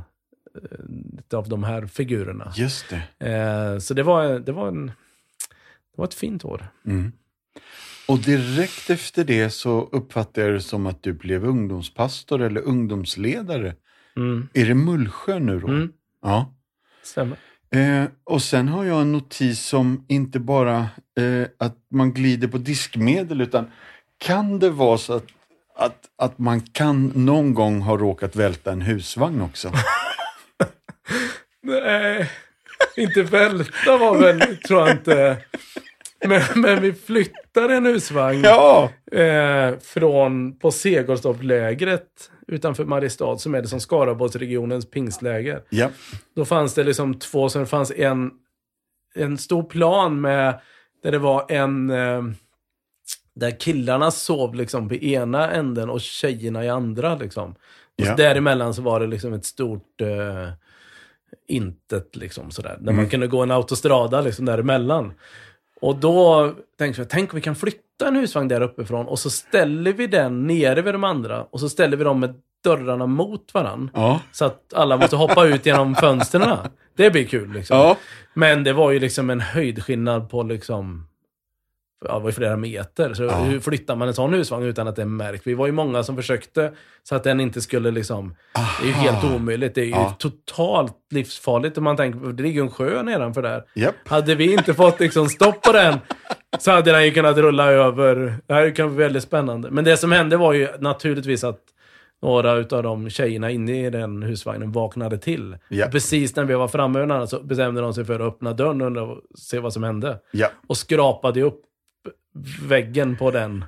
lite 1.16 1.37
av 1.37 1.49
de 1.49 1.64
här 1.64 1.87
figurerna. 1.87 2.53
Just 2.57 2.87
det. 3.18 3.27
Eh, 3.31 3.79
Så 3.79 3.94
det 3.94 4.03
var, 4.03 4.38
det 4.38 4.53
var 4.53 4.68
en... 4.68 4.87
Det 4.87 5.99
var 5.99 6.05
ett 6.05 6.14
fint 6.14 6.44
år. 6.44 6.66
Mm. 6.87 7.12
Och 8.11 8.18
direkt 8.18 8.90
efter 8.90 9.25
det 9.25 9.51
så 9.51 9.88
uppfattar 9.92 10.42
jag 10.42 10.53
det 10.53 10.61
som 10.61 10.87
att 10.87 11.03
du 11.03 11.12
blev 11.12 11.44
ungdomspastor 11.44 12.42
eller 12.42 12.61
ungdomsledare. 12.61 13.75
Mm. 14.16 14.49
Är 14.55 14.66
det 14.66 14.75
Mullsjö 14.75 15.38
nu 15.38 15.61
då? 15.61 15.68
Mm. 15.68 15.92
Ja. 16.23 16.55
Stämmer. 17.03 17.37
Eh, 17.75 18.05
och 18.25 18.42
sen 18.42 18.68
har 18.68 18.85
jag 18.85 19.01
en 19.01 19.12
notis 19.12 19.66
som 19.66 20.05
inte 20.09 20.38
bara 20.40 20.79
eh, 21.18 21.46
att 21.59 21.77
man 21.90 22.12
glider 22.12 22.49
på 22.49 22.59
diskmedel 22.59 23.40
utan 23.40 23.66
kan 24.18 24.59
det 24.59 24.70
vara 24.70 24.99
så 24.99 25.12
att, 25.12 25.27
att, 25.77 26.05
att 26.16 26.38
man 26.38 26.61
kan 26.61 27.12
någon 27.14 27.55
gång 27.55 27.81
ha 27.81 27.96
råkat 27.96 28.37
välta 28.37 28.73
en 28.73 28.83
husvagn 28.83 29.40
också? 29.40 29.73
Nej. 31.62 32.31
inte 32.96 33.23
välta 33.23 33.96
var 33.96 34.18
väl, 34.18 34.57
tror 34.57 34.81
jag 34.81 34.90
inte. 34.90 35.38
Men, 36.28 36.42
men 36.54 36.83
vi 36.83 36.92
flyttade 36.92 37.74
en 37.74 37.87
husvagn 37.87 38.40
Ja! 38.44 38.90
eh, 39.12 39.78
från, 39.78 40.59
på 40.59 40.70
Segeltorpslägret 40.70 42.30
utanför 42.46 42.85
Mariestad, 42.85 43.38
som 43.38 43.54
är 43.54 43.62
det 43.62 43.68
som 43.68 43.80
Skaraborgsregionens 43.80 44.90
pingstläger. 44.90 45.62
Ja. 45.70 45.90
Då 46.37 46.44
fanns 46.44 46.74
det 46.74 46.85
liksom 46.85 47.14
två, 47.14 47.48
så 47.48 47.59
det 47.59 47.66
fanns 47.66 47.92
en, 47.96 48.30
en 49.14 49.38
stor 49.38 49.62
plan 49.62 50.20
med, 50.20 50.61
där 51.02 51.12
det 51.12 51.18
var 51.18 51.46
en, 51.48 51.90
eh, 51.90 52.22
där 53.35 53.61
killarna 53.61 54.11
sov 54.11 54.54
liksom 54.54 54.88
på 54.88 54.94
ena 54.94 55.50
änden 55.50 55.90
och 55.90 56.00
tjejerna 56.00 56.64
i 56.64 56.68
andra 56.68 57.14
liksom. 57.16 57.54
Och 58.00 58.16
däremellan 58.16 58.74
så 58.74 58.83
var 58.83 59.00
det 59.00 59.06
liksom 59.06 59.33
ett 59.33 59.44
stort 59.44 60.00
eh, 60.00 60.48
intet 61.48 62.16
liksom 62.16 62.50
sådär. 62.50 62.78
Där 62.80 62.92
man 62.92 63.09
kunde 63.09 63.26
gå 63.26 63.42
en 63.42 63.50
autostrada 63.50 64.20
liksom 64.20 64.44
däremellan. 64.44 65.12
Och 65.81 65.97
då 65.97 66.53
tänkte 66.79 67.01
jag, 67.01 67.09
tänk 67.09 67.33
om 67.33 67.37
vi 67.37 67.43
kan 67.43 67.57
flytta 67.57 68.09
en 68.09 68.16
husvagn 68.16 68.49
där 68.49 68.61
uppifrån 68.61 69.07
och 69.07 69.19
så 69.19 69.31
ställer 69.31 69.93
vi 69.93 70.07
den 70.07 70.47
nere 70.47 70.83
vid 70.83 70.95
de 70.95 71.05
andra 71.05 71.43
och 71.43 71.61
så 71.61 71.69
ställer 71.69 71.97
vi 71.97 72.05
dem 72.05 72.21
med 72.21 72.35
dörrarna 72.64 73.07
mot 73.07 73.55
varann. 73.55 73.90
Ja. 73.95 74.21
Så 74.33 74.45
att 74.45 74.75
alla 74.75 74.97
måste 74.97 75.16
hoppa 75.16 75.47
ut 75.47 75.66
genom 75.66 75.95
fönstren. 75.95 76.57
Det 76.97 77.11
blir 77.11 77.25
kul 77.25 77.53
liksom. 77.53 77.77
Ja. 77.77 77.97
Men 78.35 78.64
det 78.64 78.73
var 78.73 78.90
ju 78.90 79.01
liksom 79.01 79.31
en 79.31 79.40
höjdskillnad 79.40 80.31
på 80.31 80.43
liksom, 80.43 81.07
ja, 82.09 82.15
det 82.15 82.21
var 82.21 82.29
ju 82.29 82.33
flera 82.33 82.57
meter. 82.57 83.15
Så 83.15 83.23
Ja. 83.25 83.35
hur 83.37 83.61
flyttar 83.61 83.97
man 83.97 84.09
en 84.09 84.15
sån 84.15 84.33
husvagn 84.35 84.65
utan 84.65 84.89
att 84.89 84.97
det 84.97 85.05
märks? 85.05 85.47
Vi 85.47 85.55
var 85.55 85.67
ju 85.67 85.73
många 85.73 86.03
som 86.03 86.17
försökte 86.17 86.73
så 87.03 87.15
att 87.15 87.25
den 87.25 87.41
inte 87.41 87.61
skulle 87.61 87.91
liksom, 87.91 88.35
det 88.55 88.85
är 88.85 88.89
ju 88.89 88.93
helt 88.93 89.25
Aha. 89.25 89.35
omöjligt. 89.37 89.75
Det 89.75 89.81
är 89.81 89.85
ju 89.85 89.91
Ja. 89.91 90.15
totalt 90.19 90.95
livsfarligt 91.11 91.79
om 91.79 91.85
man 91.85 91.97
tänker, 91.97 92.33
det 92.33 92.43
ligger 92.43 92.61
ju 92.61 92.67
en 92.67 92.71
sjö 92.73 93.03
nedanför 93.03 93.43
där. 93.43 93.63
Japp. 93.75 93.95
Hade 94.09 94.35
vi 94.35 94.53
inte 94.53 94.75
fått 94.75 95.01
liksom 95.01 95.29
stopp 95.29 95.63
på 95.63 95.73
den 95.73 95.95
så 96.59 96.71
hade 96.71 96.93
den 96.93 97.05
ju 97.05 97.11
kunnat 97.11 97.37
rulla 97.37 97.73
över. 97.73 98.35
Det 98.47 98.55
här 98.55 98.71
kan 98.75 98.89
bli 98.89 99.05
väldigt 99.05 99.23
spännande. 99.23 99.71
Men 99.71 99.85
det 99.85 99.97
som 99.97 100.13
hände 100.13 100.37
var 100.37 100.53
ju 100.53 100.69
naturligtvis 100.79 101.45
att 101.45 101.61
några 102.23 102.53
utav 102.55 102.83
de 102.83 103.11
tjejerna 103.11 103.51
inne 103.51 103.87
i 103.87 103.91
den 103.91 104.23
husvagnen 104.23 104.73
vaknade 104.73 105.19
till. 105.19 105.57
Ja. 105.69 105.87
Precis 105.87 106.37
när 106.37 106.45
vi 106.45 106.55
var 106.55 106.69
framme 106.69 107.27
så 107.27 107.41
bestämde 107.43 107.81
de 107.81 107.95
sig 107.95 108.05
för 108.05 108.15
att 108.15 108.21
öppna 108.21 108.53
dörren 108.53 108.97
och 108.99 109.19
se 109.39 109.59
vad 109.59 109.73
som 109.73 109.83
hände. 109.83 110.19
Ja. 110.31 110.49
Och 110.67 110.77
skrapade 110.77 111.43
upp 111.43 111.61
väggen 112.62 113.16
på 113.16 113.31
den 113.31 113.64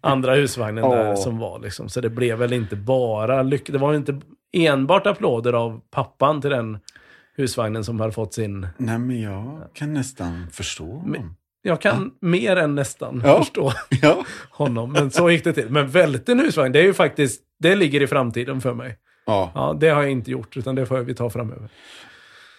andra 0.00 0.34
husvagnen 0.34 0.90
där 0.90 1.10
Åh. 1.10 1.16
som 1.16 1.38
var. 1.38 1.58
Liksom. 1.58 1.88
Så 1.88 2.00
det 2.00 2.10
blev 2.10 2.38
väl 2.38 2.52
inte 2.52 2.76
bara 2.76 3.42
lycka. 3.42 3.72
Det 3.72 3.78
var 3.78 3.94
inte 3.94 4.20
enbart 4.52 5.06
applåder 5.06 5.52
av 5.52 5.80
pappan 5.90 6.40
till 6.40 6.50
den 6.50 6.78
husvagnen 7.36 7.84
som 7.84 8.00
hade 8.00 8.12
fått 8.12 8.34
sin... 8.34 8.68
Nej, 8.78 8.98
men 8.98 9.20
jag 9.20 9.60
kan 9.74 9.94
nästan 9.94 10.46
förstå 10.52 10.84
honom. 10.92 11.36
Jag 11.62 11.80
kan 11.80 12.10
mer 12.20 12.56
än 12.56 12.74
nästan 12.74 13.22
Ja. 13.24 13.38
förstå 13.38 13.72
Ja. 14.02 14.24
honom. 14.50 14.92
Men 14.92 15.10
så 15.10 15.30
gick 15.30 15.44
det 15.44 15.52
till. 15.52 15.70
Men 15.70 15.88
välte 15.88 16.32
en 16.32 16.40
husvagn, 16.40 16.72
det 16.72 16.78
är 16.78 16.82
ju 16.84 16.94
faktiskt... 16.94 17.42
Det 17.58 17.74
ligger 17.74 18.02
i 18.02 18.06
framtiden 18.06 18.60
för 18.60 18.74
mig. 18.74 18.96
ja. 19.26 19.52
Ja, 19.54 19.76
det 19.80 19.88
har 19.88 20.02
jag 20.02 20.10
inte 20.10 20.30
gjort, 20.30 20.56
utan 20.56 20.74
det 20.74 20.86
får 20.86 20.98
vi 20.98 21.14
ta 21.14 21.30
framöver. 21.30 21.68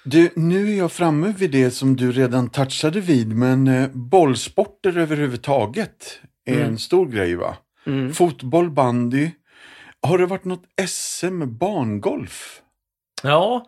Du, 0.10 0.30
nu 0.36 0.70
är 0.74 0.78
jag 0.78 0.92
framme 0.92 1.34
vid 1.38 1.52
det 1.52 1.72
som 1.72 1.96
du 1.96 2.12
redan 2.12 2.50
touchade 2.50 3.00
vid, 3.00 3.28
men 3.36 3.68
eh, 3.68 3.90
bollsporter 3.94 4.98
överhuvudtaget 4.98 6.20
är 6.46 6.54
Mm. 6.56 6.68
en 6.68 6.78
stor 6.78 7.06
grej 7.08 7.36
va? 7.36 7.58
Mm. 7.86 8.14
Fotboll, 8.14 8.72
bandy. 8.72 9.32
Har 10.02 10.18
det 10.18 10.26
varit 10.26 10.46
något 10.46 10.64
SM 10.88 11.58
barngolf? 11.58 12.62
Ja, 13.24 13.66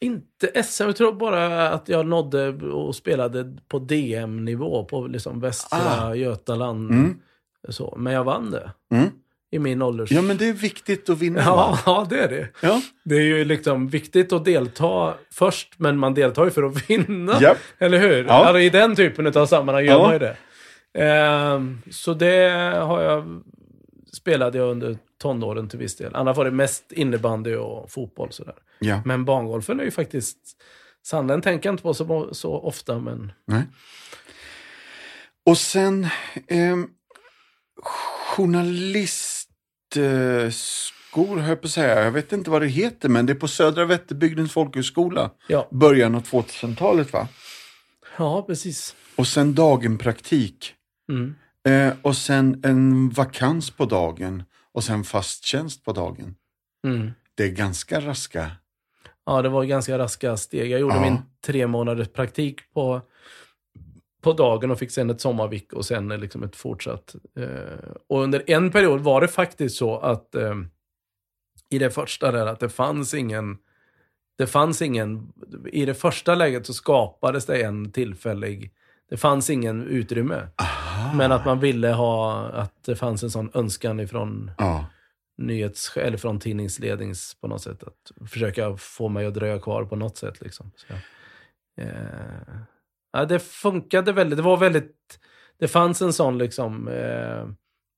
inte 0.00 0.62
SM. 0.64 0.82
Jag 0.84 0.96
tror 0.96 1.12
bara 1.12 1.68
att 1.70 1.88
jag 1.88 2.06
nådde 2.06 2.48
och 2.66 2.94
spelade 2.96 3.56
på 3.68 3.78
DM-nivå 3.78 4.84
på 4.84 5.06
liksom 5.06 5.40
Västra 5.40 5.78
Ah. 6.08 6.14
Götaland. 6.14 6.90
Mm. 6.90 7.16
Så. 7.68 7.94
Men 7.98 8.12
jag 8.12 8.24
vann 8.24 8.50
det 8.50 8.70
Mm. 8.94 9.10
I 9.54 9.58
min 9.58 9.82
ålders... 9.82 10.10
Ja, 10.10 10.22
men 10.22 10.36
det 10.36 10.48
är 10.48 10.52
viktigt 10.52 11.10
att 11.10 11.18
vinna. 11.18 11.40
ja, 11.44 11.78
ja, 11.86 12.06
det 12.10 12.20
är 12.20 12.28
det. 12.28 12.48
ja. 12.60 12.80
Det 13.04 13.14
är 13.14 13.20
ju 13.22 13.44
liksom 13.44 13.88
viktigt 13.88 14.32
att 14.32 14.44
delta 14.44 15.14
först, 15.32 15.74
men 15.78 15.98
man 15.98 16.14
deltar 16.14 16.44
ju 16.44 16.50
för 16.50 16.62
att 16.62 16.90
vinna. 16.90 17.40
Japp. 17.40 17.58
Eller 17.78 17.98
hur? 17.98 18.24
Ja. 18.24 18.32
Alltså, 18.32 18.58
I 18.60 18.70
den 18.70 18.96
typen 18.96 19.26
av 19.26 19.46
sammanhang 19.46 19.84
gör 19.84 19.98
man 19.98 20.12
ju 20.12 20.18
det. 20.18 20.36
Ehm, 20.98 21.82
så 21.90 22.14
det 22.14 22.50
har 22.86 23.02
jag 23.02 23.42
spelade 24.12 24.58
jag 24.58 24.70
under 24.70 24.96
tonåren 25.22 25.68
till 25.68 25.78
viss 25.78 25.96
del. 25.96 26.14
Annars 26.14 26.36
var 26.36 26.44
det 26.44 26.50
mest 26.50 26.92
innebandy 26.92 27.54
och 27.54 27.90
fotboll 27.90 28.32
sådär. 28.32 28.54
ja. 28.78 29.02
Men 29.04 29.24
barngolfen 29.24 29.80
är 29.80 29.84
ju 29.84 29.90
faktiskt... 29.90 30.38
Sanden 31.02 31.42
tänker 31.42 31.68
jag 31.68 31.72
inte 31.72 31.82
på 31.82 31.94
så, 31.94 32.28
så 32.32 32.52
ofta, 32.54 32.98
men... 32.98 33.32
Nej. 33.46 33.62
Och 35.46 35.58
sen 35.58 36.06
ehm, 36.48 36.88
journalistskor, 39.94 41.36
höll 41.38 41.48
jag 41.48 41.60
på 41.60 41.66
att 41.66 41.70
säga. 41.70 42.04
Jag 42.04 42.10
vet 42.12 42.32
inte 42.32 42.50
vad 42.50 42.62
det 42.62 42.68
heter, 42.68 43.08
men 43.08 43.26
det 43.26 43.32
är 43.32 43.34
på 43.34 43.48
Södra 43.48 43.84
Vätterbygdens 43.84 44.52
folkhögskola. 44.52 45.30
Ja, 45.48 45.68
Början 45.70 46.14
av 46.14 46.22
2000-talet 46.22 47.12
va? 47.12 47.28
ja 48.18 48.42
precis. 48.42 48.96
Och 49.16 49.26
sen 49.26 49.54
dagenpraktik. 49.54 50.74
Mm. 51.12 51.34
Eh, 51.68 51.94
och 52.02 52.16
sen 52.16 52.60
en 52.64 53.10
vakans 53.10 53.70
på 53.70 53.84
dagen. 53.84 54.42
Och 54.72 54.84
sen 54.84 55.04
fast 55.04 55.44
tjänst 55.44 55.84
på 55.84 55.92
dagen. 55.92 56.34
Mm. 56.86 57.10
Det 57.34 57.44
är 57.44 57.48
ganska 57.48 58.00
raska. 58.00 58.50
Ja, 59.26 59.42
det 59.42 59.48
var 59.48 59.64
ganska 59.64 59.98
raska 59.98 60.36
steg. 60.36 60.70
Jag 60.70 60.80
gjorde 60.80 60.94
Ja. 60.94 61.00
min 61.00 61.18
tre 61.46 61.66
månaders 61.66 62.08
praktik 62.08 62.72
på, 62.74 63.00
på 64.24 64.32
dagen 64.32 64.70
och 64.70 64.78
fick 64.78 64.90
sen 64.90 65.10
ett 65.10 65.20
sommarvik 65.20 65.72
och 65.72 65.84
sen 65.86 66.08
liksom 66.08 66.42
ett 66.42 66.56
fortsatt. 66.56 67.14
Eh, 67.38 67.90
och 68.08 68.22
under 68.22 68.42
en 68.50 68.70
period 68.70 69.00
var 69.00 69.20
det 69.20 69.28
faktiskt 69.28 69.76
så 69.76 69.98
att 69.98 70.34
eh, 70.34 70.54
i 71.70 71.78
det 71.78 71.90
första 71.90 72.32
där 72.32 72.46
att 72.46 72.60
det 72.60 72.68
fanns 72.68 73.14
ingen 73.14 73.58
det 74.38 74.46
fanns 74.46 74.82
ingen, 74.82 75.32
i 75.72 75.84
det 75.84 75.94
första 75.94 76.34
läget 76.34 76.66
så 76.66 76.72
skapades 76.74 77.46
det 77.46 77.62
en 77.62 77.92
tillfällig, 77.92 78.72
det 79.10 79.16
fanns 79.16 79.50
ingen 79.50 79.86
utrymme. 79.86 80.48
Aha. 80.56 81.14
Men 81.14 81.32
att 81.32 81.44
man 81.44 81.60
ville 81.60 81.88
ha, 81.88 82.46
att 82.46 82.84
det 82.84 82.96
fanns 82.96 83.22
en 83.22 83.30
sån 83.30 83.50
önskan 83.54 84.00
ifrån 84.00 84.50
Ja. 84.58 84.86
nyhets 85.38 85.96
eller 85.96 86.16
från 86.16 86.38
tidningslednings 86.40 87.36
på 87.40 87.48
något 87.48 87.62
sätt. 87.62 87.82
Att 87.82 88.28
försöka 88.30 88.76
få 88.76 89.08
mig 89.08 89.26
att 89.26 89.34
dröja 89.34 89.58
kvar 89.58 89.84
på 89.84 89.96
något 89.96 90.16
sätt. 90.16 90.40
Liksom. 90.40 90.70
Så, 90.76 90.94
eh, 91.82 92.56
ja, 93.14 93.24
det 93.24 93.38
funkade 93.38 94.12
väldigt. 94.12 94.36
Det 94.36 94.42
var 94.42 94.56
väldigt... 94.56 94.94
Det 95.58 95.68
fanns 95.68 96.02
en 96.02 96.12
sån 96.12 96.38
liksom... 96.38 96.88
Eh, 96.88 97.48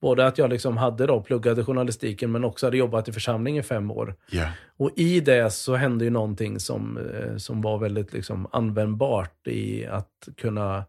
både 0.00 0.26
att 0.26 0.38
jag 0.38 0.50
liksom 0.50 0.76
hade 0.76 1.06
då 1.06 1.20
pluggade 1.22 1.64
journalistiken 1.64 2.32
men 2.32 2.44
också 2.44 2.66
hade 2.66 2.76
jobbat 2.76 3.08
i 3.08 3.12
församling 3.12 3.58
i 3.58 3.62
fem 3.62 3.90
år. 3.90 4.14
Ja. 4.30 4.48
Och 4.76 4.90
i 4.96 5.20
det 5.20 5.50
så 5.52 5.74
hände 5.74 6.04
ju 6.04 6.10
någonting 6.10 6.60
som, 6.60 6.98
eh, 6.98 7.36
som 7.36 7.62
var 7.62 7.78
väldigt 7.78 8.12
liksom 8.12 8.48
användbart 8.52 9.46
i 9.46 9.86
att 9.86 10.28
kunna 10.36 10.84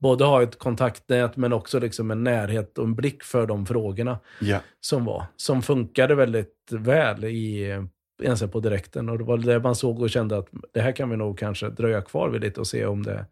både 0.00 0.24
ha 0.24 0.42
ett 0.42 0.58
kontaktnät 0.58 1.36
men 1.36 1.52
också 1.52 1.78
liksom 1.78 2.10
en 2.10 2.24
närhet 2.24 2.78
och 2.78 2.84
en 2.84 2.94
blick 2.94 3.22
för 3.22 3.46
de 3.46 3.66
frågorna 3.66 4.18
Ja. 4.40 4.58
som 4.80 5.04
var. 5.04 5.24
Som 5.36 5.62
funkade 5.62 6.14
väldigt 6.14 6.68
väl 6.70 7.24
i 7.24 7.78
ens 8.22 8.42
på 8.42 8.60
direkten. 8.60 9.08
Och 9.08 9.18
det 9.18 9.24
var 9.24 9.38
det 9.38 9.60
man 9.60 9.74
såg 9.74 10.00
och 10.02 10.10
kände 10.10 10.38
att 10.38 10.48
det 10.72 10.80
här 10.80 10.92
kan 10.92 11.10
vi 11.10 11.16
nog 11.16 11.38
kanske 11.38 11.68
dröja 11.68 12.02
kvar 12.02 12.28
vid 12.28 12.40
lite 12.40 12.60
och 12.60 12.66
se 12.66 12.86
om 12.86 13.02
det, 13.02 13.26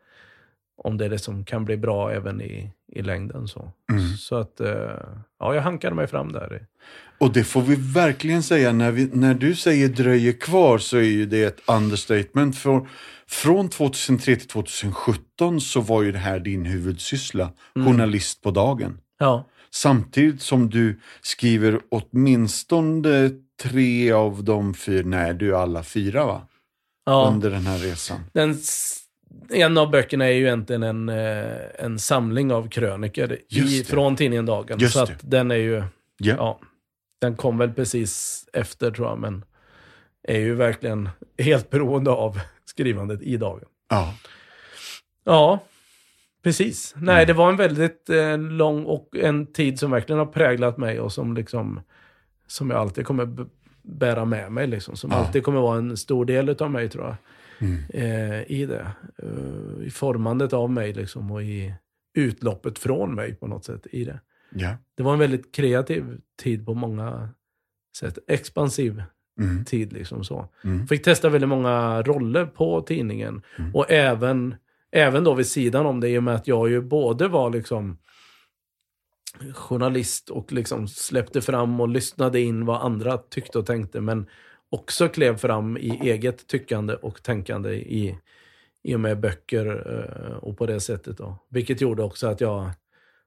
om 0.79 0.97
det 0.99 1.09
liksom 1.09 1.45
kan 1.45 1.65
bli 1.65 1.77
bra 1.77 2.13
även 2.13 2.41
i, 2.41 2.71
i 2.93 3.03
längden. 3.03 3.49
Så, 3.49 3.73
Mm. 3.91 4.17
så 4.17 4.37
att, 4.37 4.61
eh, 4.61 4.71
ja, 5.39 5.55
jag 5.55 5.63
hankade 5.63 5.95
mig 5.95 6.07
fram 6.07 6.33
där. 6.33 6.67
Och 7.19 7.33
det 7.33 7.45
får 7.45 7.63
vi 7.63 7.75
verkligen 7.95 8.43
säga, 8.43 8.73
när, 8.73 8.91
vi, 8.93 9.11
när 9.13 9.35
du 9.35 9.55
säger 9.55 9.89
dröjer 9.89 10.33
kvar 10.33 10.79
så 10.79 10.97
är 10.97 11.03
ju 11.03 11.27
det 11.27 11.45
ett 11.45 11.61
understatement. 11.69 12.59
För 12.59 12.89
från 13.27 13.69
2003 13.69 14.37
till 14.37 14.49
2017 14.49 15.61
så 15.61 15.81
var 15.81 16.03
ju 16.03 16.13
det 16.13 16.19
här 16.19 16.39
din 16.41 16.65
huvudsyssla, 16.67 17.51
journalist 17.75 18.43
på 18.43 18.51
dagen. 18.51 18.99
Ja, 19.19 19.45
Samtidigt 19.71 20.43
som 20.43 20.71
du 20.71 21.01
skriver 21.23 21.81
åtminstone 22.43 23.31
tre 23.63 24.13
av 24.13 24.45
de 24.45 24.75
fyra, 24.75 25.03
nej 25.07 25.35
du 25.35 25.49
är 25.55 25.59
alla 25.59 25.83
fyra 25.83 26.27
va? 26.27 26.43
ja. 27.07 27.29
Under 27.33 27.51
den 27.51 27.67
här 27.67 27.79
resan. 27.79 28.21
Den, 28.33 28.59
en 29.51 29.79
av 29.79 29.91
böckerna 29.91 30.25
är 30.27 30.33
ju 30.33 30.43
egentligen 30.45 30.83
en, 30.83 31.09
eh, 31.09 31.57
en 31.79 31.99
samling 31.99 32.53
av 32.53 32.69
krönikor 32.69 33.37
i, 33.49 33.85
från 33.85 34.17
tidningen 34.17 34.47
Dagen. 34.47 34.79
Just 34.79 34.93
så 34.95 35.05
det. 35.05 35.13
att 35.13 35.19
den 35.31 35.51
är 35.51 35.55
ju, 35.57 35.83
Ja. 36.19 36.35
ja, 36.37 36.61
den 37.21 37.37
kom 37.37 37.59
väl 37.59 37.73
precis 37.73 38.45
efter 38.53 38.91
tror 38.91 39.09
jag, 39.09 39.19
men 39.19 39.45
är 40.23 40.39
ju 40.39 40.55
verkligen 40.55 41.09
helt 41.39 41.71
beroende 41.71 42.11
av 42.11 42.41
skrivandet 42.65 43.23
i 43.23 43.37
Dagen. 43.37 43.65
ja. 43.91 44.15
Ja, 45.25 45.59
precis. 46.43 46.95
Nej, 46.97 47.15
Mm. 47.15 47.27
det 47.27 47.33
var 47.33 47.49
en 47.49 47.57
väldigt 47.57 48.11
eh, 48.11 48.39
lång 48.39 48.85
och 48.85 49.17
en 49.17 49.47
tid 49.53 49.79
som 49.79 49.91
verkligen 49.91 50.19
har 50.19 50.27
präglat 50.27 50.79
mig 50.79 51.01
och 51.01 51.13
som 51.13 51.35
liksom 51.35 51.81
som 52.47 52.71
jag 52.71 52.79
alltid 52.81 53.05
kommer 53.07 53.47
bära 53.83 54.25
med 54.25 54.53
mig. 54.53 54.67
Liksom, 54.67 54.97
som 54.97 55.11
Ja. 55.11 55.17
alltid 55.17 55.43
kommer 55.45 55.61
vara 55.61 55.79
en 55.79 55.97
stor 55.97 56.25
del 56.25 56.49
av 56.61 56.71
mig 56.71 56.89
tror 56.89 57.05
jag. 57.05 57.17
Eh, 57.89 58.51
i 58.51 58.67
det. 58.67 58.87
Eh, 59.23 59.87
I 59.87 59.91
formandet 59.91 60.53
av 60.53 60.71
mig 60.71 60.93
liksom 60.93 61.31
och 61.31 61.43
i 61.43 61.75
utloppet 62.15 62.79
från 62.79 63.15
mig 63.15 63.35
på 63.35 63.47
något 63.47 63.65
sätt 63.65 63.87
i 63.93 64.05
det. 64.05 64.21
Ja. 64.51 64.77
Det 64.95 65.03
var 65.03 65.13
en 65.13 65.19
väldigt 65.19 65.55
kreativ 65.55 66.21
tid 66.43 66.67
på 66.67 66.75
många 66.75 67.29
sätt. 67.99 68.19
Expansiv 68.27 69.03
Mm. 69.41 69.65
tid 69.65 69.93
liksom 69.93 70.25
så. 70.25 70.49
Mm. 70.65 70.87
Fick 70.87 71.05
testa 71.05 71.29
väldigt 71.29 71.49
många 71.49 72.03
roller 72.03 72.47
på 72.47 72.81
tidningen. 72.81 73.43
Mm. 73.59 73.75
Och 73.75 73.91
även, 73.91 74.55
även 74.93 75.25
då 75.25 75.35
vid 75.35 75.47
sidan 75.47 75.87
om 75.87 76.01
det 76.01 76.09
i 76.09 76.19
och 76.19 76.23
med 76.23 76.35
att 76.35 76.47
jag 76.49 76.71
ju 76.71 76.81
både 76.81 77.29
var 77.29 77.51
liksom 77.51 77.99
journalist 79.55 80.31
och 80.31 80.53
liksom 80.53 80.89
släppte 80.89 81.41
fram 81.41 81.81
och 81.81 81.89
lyssnade 81.89 82.41
in 82.41 82.67
vad 82.67 82.83
andra 82.83 83.19
tyckte 83.19 83.59
och 83.59 83.67
tänkte. 83.67 84.01
Men 84.01 84.27
också 84.71 85.09
klev 85.09 85.37
fram 85.37 85.77
i 85.77 85.99
eget 86.03 86.47
tyckande 86.47 86.95
och 86.95 87.23
tänkande 87.23 87.71
i, 87.75 88.19
i 88.83 88.95
och 88.95 89.01
med 89.01 89.21
böcker 89.21 89.67
eh, 89.67 90.37
och 90.37 90.59
på 90.59 90.67
det 90.67 90.81
sättet. 90.81 91.19
Då. 91.19 91.47
Vilket 91.49 91.81
gjorde 91.81 92.03
också 92.03 92.27
att 92.27 92.41
jag 92.41 92.71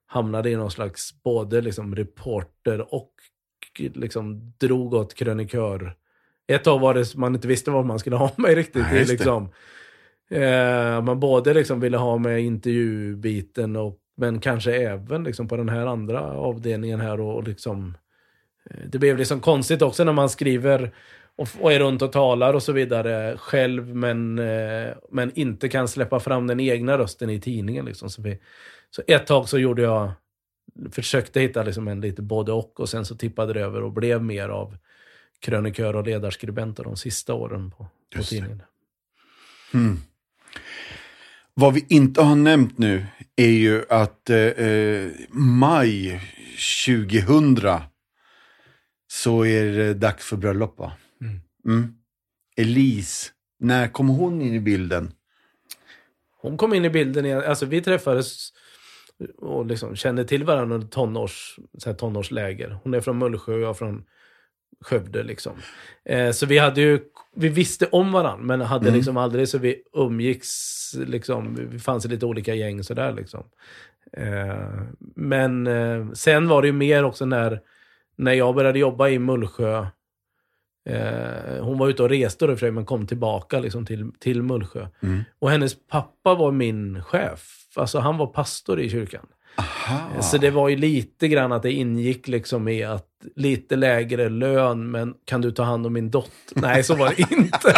hamnade 0.06 0.50
i 0.50 0.56
någon 0.56 0.70
slags 0.70 1.22
både 1.22 1.60
liksom 1.60 1.96
reporter 1.96 2.94
och 2.94 3.12
liksom 3.78 4.52
drog 4.58 4.94
åt 4.94 5.14
krönikör. 5.14 5.96
Ett 6.46 6.64
tag 6.64 6.78
var 6.78 6.94
det 6.94 7.14
man 7.14 7.34
inte 7.34 7.48
visste 7.48 7.70
vad 7.70 7.86
man 7.86 7.98
skulle 7.98 8.16
ha 8.16 8.30
mig 8.36 8.54
riktigt. 8.54 8.90
Det. 8.90 9.08
liksom. 9.08 9.48
Eh, 10.30 11.02
man 11.02 11.20
både 11.20 11.54
liksom 11.54 11.80
ville 11.80 11.96
ha 11.96 12.18
med 12.18 12.40
intervjubiten 12.40 13.76
och 13.76 13.98
men 14.16 14.40
kanske 14.40 14.72
även 14.72 15.24
liksom 15.24 15.48
på 15.48 15.56
den 15.56 15.68
här 15.68 15.86
andra 15.86 16.20
avdelningen 16.20 17.00
här 17.00 17.20
och, 17.20 17.36
och 17.36 17.48
liksom 17.48 17.96
eh, 18.70 18.86
det 18.86 18.98
blev 18.98 19.18
liksom 19.18 19.40
konstigt 19.40 19.82
också 19.82 20.04
när 20.04 20.12
man 20.12 20.30
skriver 20.30 20.94
och, 21.36 21.48
och 21.60 21.72
är 21.72 21.80
runt 21.80 22.02
och 22.02 22.12
talar 22.12 22.54
och 22.54 22.62
så 22.62 22.72
vidare 22.72 23.36
själv 23.38 23.96
men, 23.96 24.38
eh, 24.38 24.94
men 25.10 25.32
inte 25.34 25.68
kan 25.68 25.88
släppa 25.88 26.20
fram 26.20 26.46
den 26.46 26.60
egna 26.60 26.98
rösten 26.98 27.30
i 27.30 27.40
tidningen. 27.40 27.84
Liksom. 27.84 28.10
Så, 28.10 28.22
vi, 28.22 28.38
så 28.90 29.02
ett 29.06 29.26
tag 29.26 29.48
så 29.48 29.58
gjorde 29.58 29.82
jag, 29.82 30.12
försökte 30.90 31.40
hitta 31.40 31.62
liksom 31.62 31.88
en 31.88 32.00
lite 32.00 32.22
både 32.22 32.52
och 32.52 32.80
och 32.80 32.88
sen 32.88 33.04
så 33.04 33.16
tippade 33.16 33.52
det 33.52 33.60
över 33.60 33.82
och 33.82 33.92
blev 33.92 34.22
mer 34.22 34.48
av 34.48 34.76
krönikör 35.40 35.96
och 35.96 36.06
ledarskribenter 36.06 36.84
de 36.84 36.96
sista 36.96 37.34
åren 37.34 37.70
på, 37.70 37.86
på 38.16 38.22
tidningen. 38.22 38.62
Mm. 39.74 39.98
Vad 41.54 41.74
vi 41.74 41.86
inte 41.88 42.22
har 42.22 42.36
nämnt 42.36 42.78
nu 42.78 43.06
är 43.36 43.50
ju 43.50 43.84
att 43.88 44.30
eh, 44.30 44.38
eh, 44.38 45.10
maj 45.30 46.20
2000 46.86 47.58
så 49.08 49.44
är 49.44 49.64
det 49.64 49.94
dags 49.94 50.26
för 50.26 50.36
bröllop 50.36 50.78
va? 50.78 50.92
Mm. 51.66 51.94
Elise, 52.56 53.30
när 53.58 53.88
kom 53.88 54.08
hon 54.08 54.42
in 54.42 54.54
i 54.54 54.60
bilden? 54.60 55.12
Hon 56.40 56.56
kom 56.56 56.74
in 56.74 56.84
i 56.84 56.90
bilden, 56.90 57.26
igen. 57.26 57.42
alltså 57.46 57.66
vi 57.66 57.80
träffades 57.80 58.48
och 59.38 59.66
liksom 59.66 59.96
kände 59.96 60.24
till 60.24 60.44
varandra 60.44 60.74
under 60.74 60.88
tonårs, 60.88 61.58
så 61.78 61.90
här 61.90 61.96
tonårsläger. 61.96 62.78
Hon 62.82 62.94
är 62.94 63.00
från 63.00 63.18
Mullsjö 63.18 63.54
och 63.54 63.60
jag 63.60 63.78
från 63.78 64.04
Skövde. 64.80 65.22
Liksom. 65.22 65.52
Eh, 66.04 66.30
så 66.30 66.46
vi 66.46 66.58
hade 66.58 66.80
ju, 66.80 67.00
vi 67.36 67.48
visste 67.48 67.86
om 67.86 68.12
varandra 68.12 68.44
men 68.44 68.60
hade 68.60 68.88
Mm. 68.88 68.96
liksom 68.96 69.16
aldrig 69.16 69.48
så 69.48 69.58
vi 69.58 69.82
umgicks, 69.92 70.48
liksom, 70.94 71.58
vi 71.70 71.78
fanns 71.78 72.04
i 72.04 72.08
lite 72.08 72.26
olika 72.26 72.54
gäng 72.54 72.82
sådär 72.84 73.12
liksom. 73.12 73.44
Eh, 74.12 74.82
men 75.16 75.66
eh, 75.66 76.10
sen 76.12 76.48
var 76.48 76.62
det 76.62 76.68
ju 76.68 76.72
mer 76.72 77.04
också 77.04 77.24
när, 77.24 77.60
när 78.16 78.32
jag 78.32 78.54
började 78.54 78.78
jobba 78.78 79.08
i 79.08 79.18
Mullsjö. 79.18 79.86
Eh, 80.90 81.64
hon 81.64 81.78
var 81.78 81.88
ute 81.88 82.02
och 82.02 82.08
reste 82.08 82.46
då 82.46 82.52
för 82.52 82.60
sig, 82.60 82.70
men 82.70 82.86
kom 82.86 83.06
tillbaka 83.06 83.60
liksom 83.60 83.86
till, 83.86 84.10
till 84.18 84.42
Mullsjö. 84.42 84.86
Mm. 85.02 85.24
Och 85.38 85.50
hennes 85.50 85.86
pappa 85.86 86.34
var 86.34 86.52
min 86.52 87.02
chef. 87.02 87.46
Alltså 87.76 87.98
han 87.98 88.18
var 88.18 88.26
pastor 88.26 88.80
i 88.80 88.90
kyrkan. 88.90 89.26
Aha. 89.56 90.22
Så 90.22 90.38
det 90.38 90.50
var 90.50 90.68
ju 90.68 90.76
lite 90.76 91.28
grann 91.28 91.52
att 91.52 91.62
det 91.62 91.72
ingick 91.72 92.28
liksom 92.28 92.68
i 92.68 92.84
att 92.84 93.08
lite 93.36 93.76
lägre 93.76 94.28
lön, 94.28 94.90
men 94.90 95.14
kan 95.24 95.40
du 95.40 95.50
ta 95.50 95.62
hand 95.62 95.86
om 95.86 95.92
min 95.92 96.10
dotter? 96.10 96.32
Nej, 96.54 96.82
så 96.82 96.94
var 96.94 97.08
det 97.16 97.34
inte. 97.36 97.74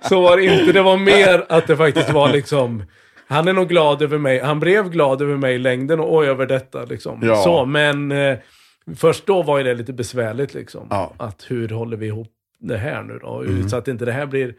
Så 0.00 0.20
var 0.20 0.36
det 0.36 0.44
inte. 0.44 0.72
Det 0.72 0.82
var 0.82 0.96
mer 0.96 1.46
att 1.48 1.66
det 1.66 1.76
faktiskt 1.76 2.10
var 2.10 2.32
liksom, 2.32 2.84
han 3.28 3.48
är 3.48 3.52
nog 3.52 3.68
glad 3.68 4.02
över 4.02 4.18
mig. 4.18 4.40
Han 4.40 4.60
blev 4.60 4.90
glad 4.90 5.22
över 5.22 5.36
mig 5.36 5.54
i 5.54 5.58
längden 5.58 6.00
och 6.00 6.24
över 6.24 6.46
detta 6.46 6.84
liksom. 6.84 7.20
Ja. 7.22 7.36
Så, 7.36 7.64
men 7.64 8.12
eh, 8.12 8.38
först 8.96 9.26
då 9.26 9.42
var 9.42 9.64
det 9.64 9.74
lite 9.74 9.92
besvärligt 9.92 10.54
liksom. 10.54 10.86
Ja. 10.90 11.12
Att 11.16 11.44
hur 11.48 11.68
håller 11.68 11.96
vi 11.96 12.06
ihop 12.06 12.32
det 12.58 12.76
här 12.78 13.02
nu 13.02 13.18
då? 13.18 13.42
Mm. 13.42 13.68
Så 13.68 13.76
att 13.76 13.88
inte 13.88 14.04
det 14.04 14.12
här 14.12 14.26
blir, 14.26 14.54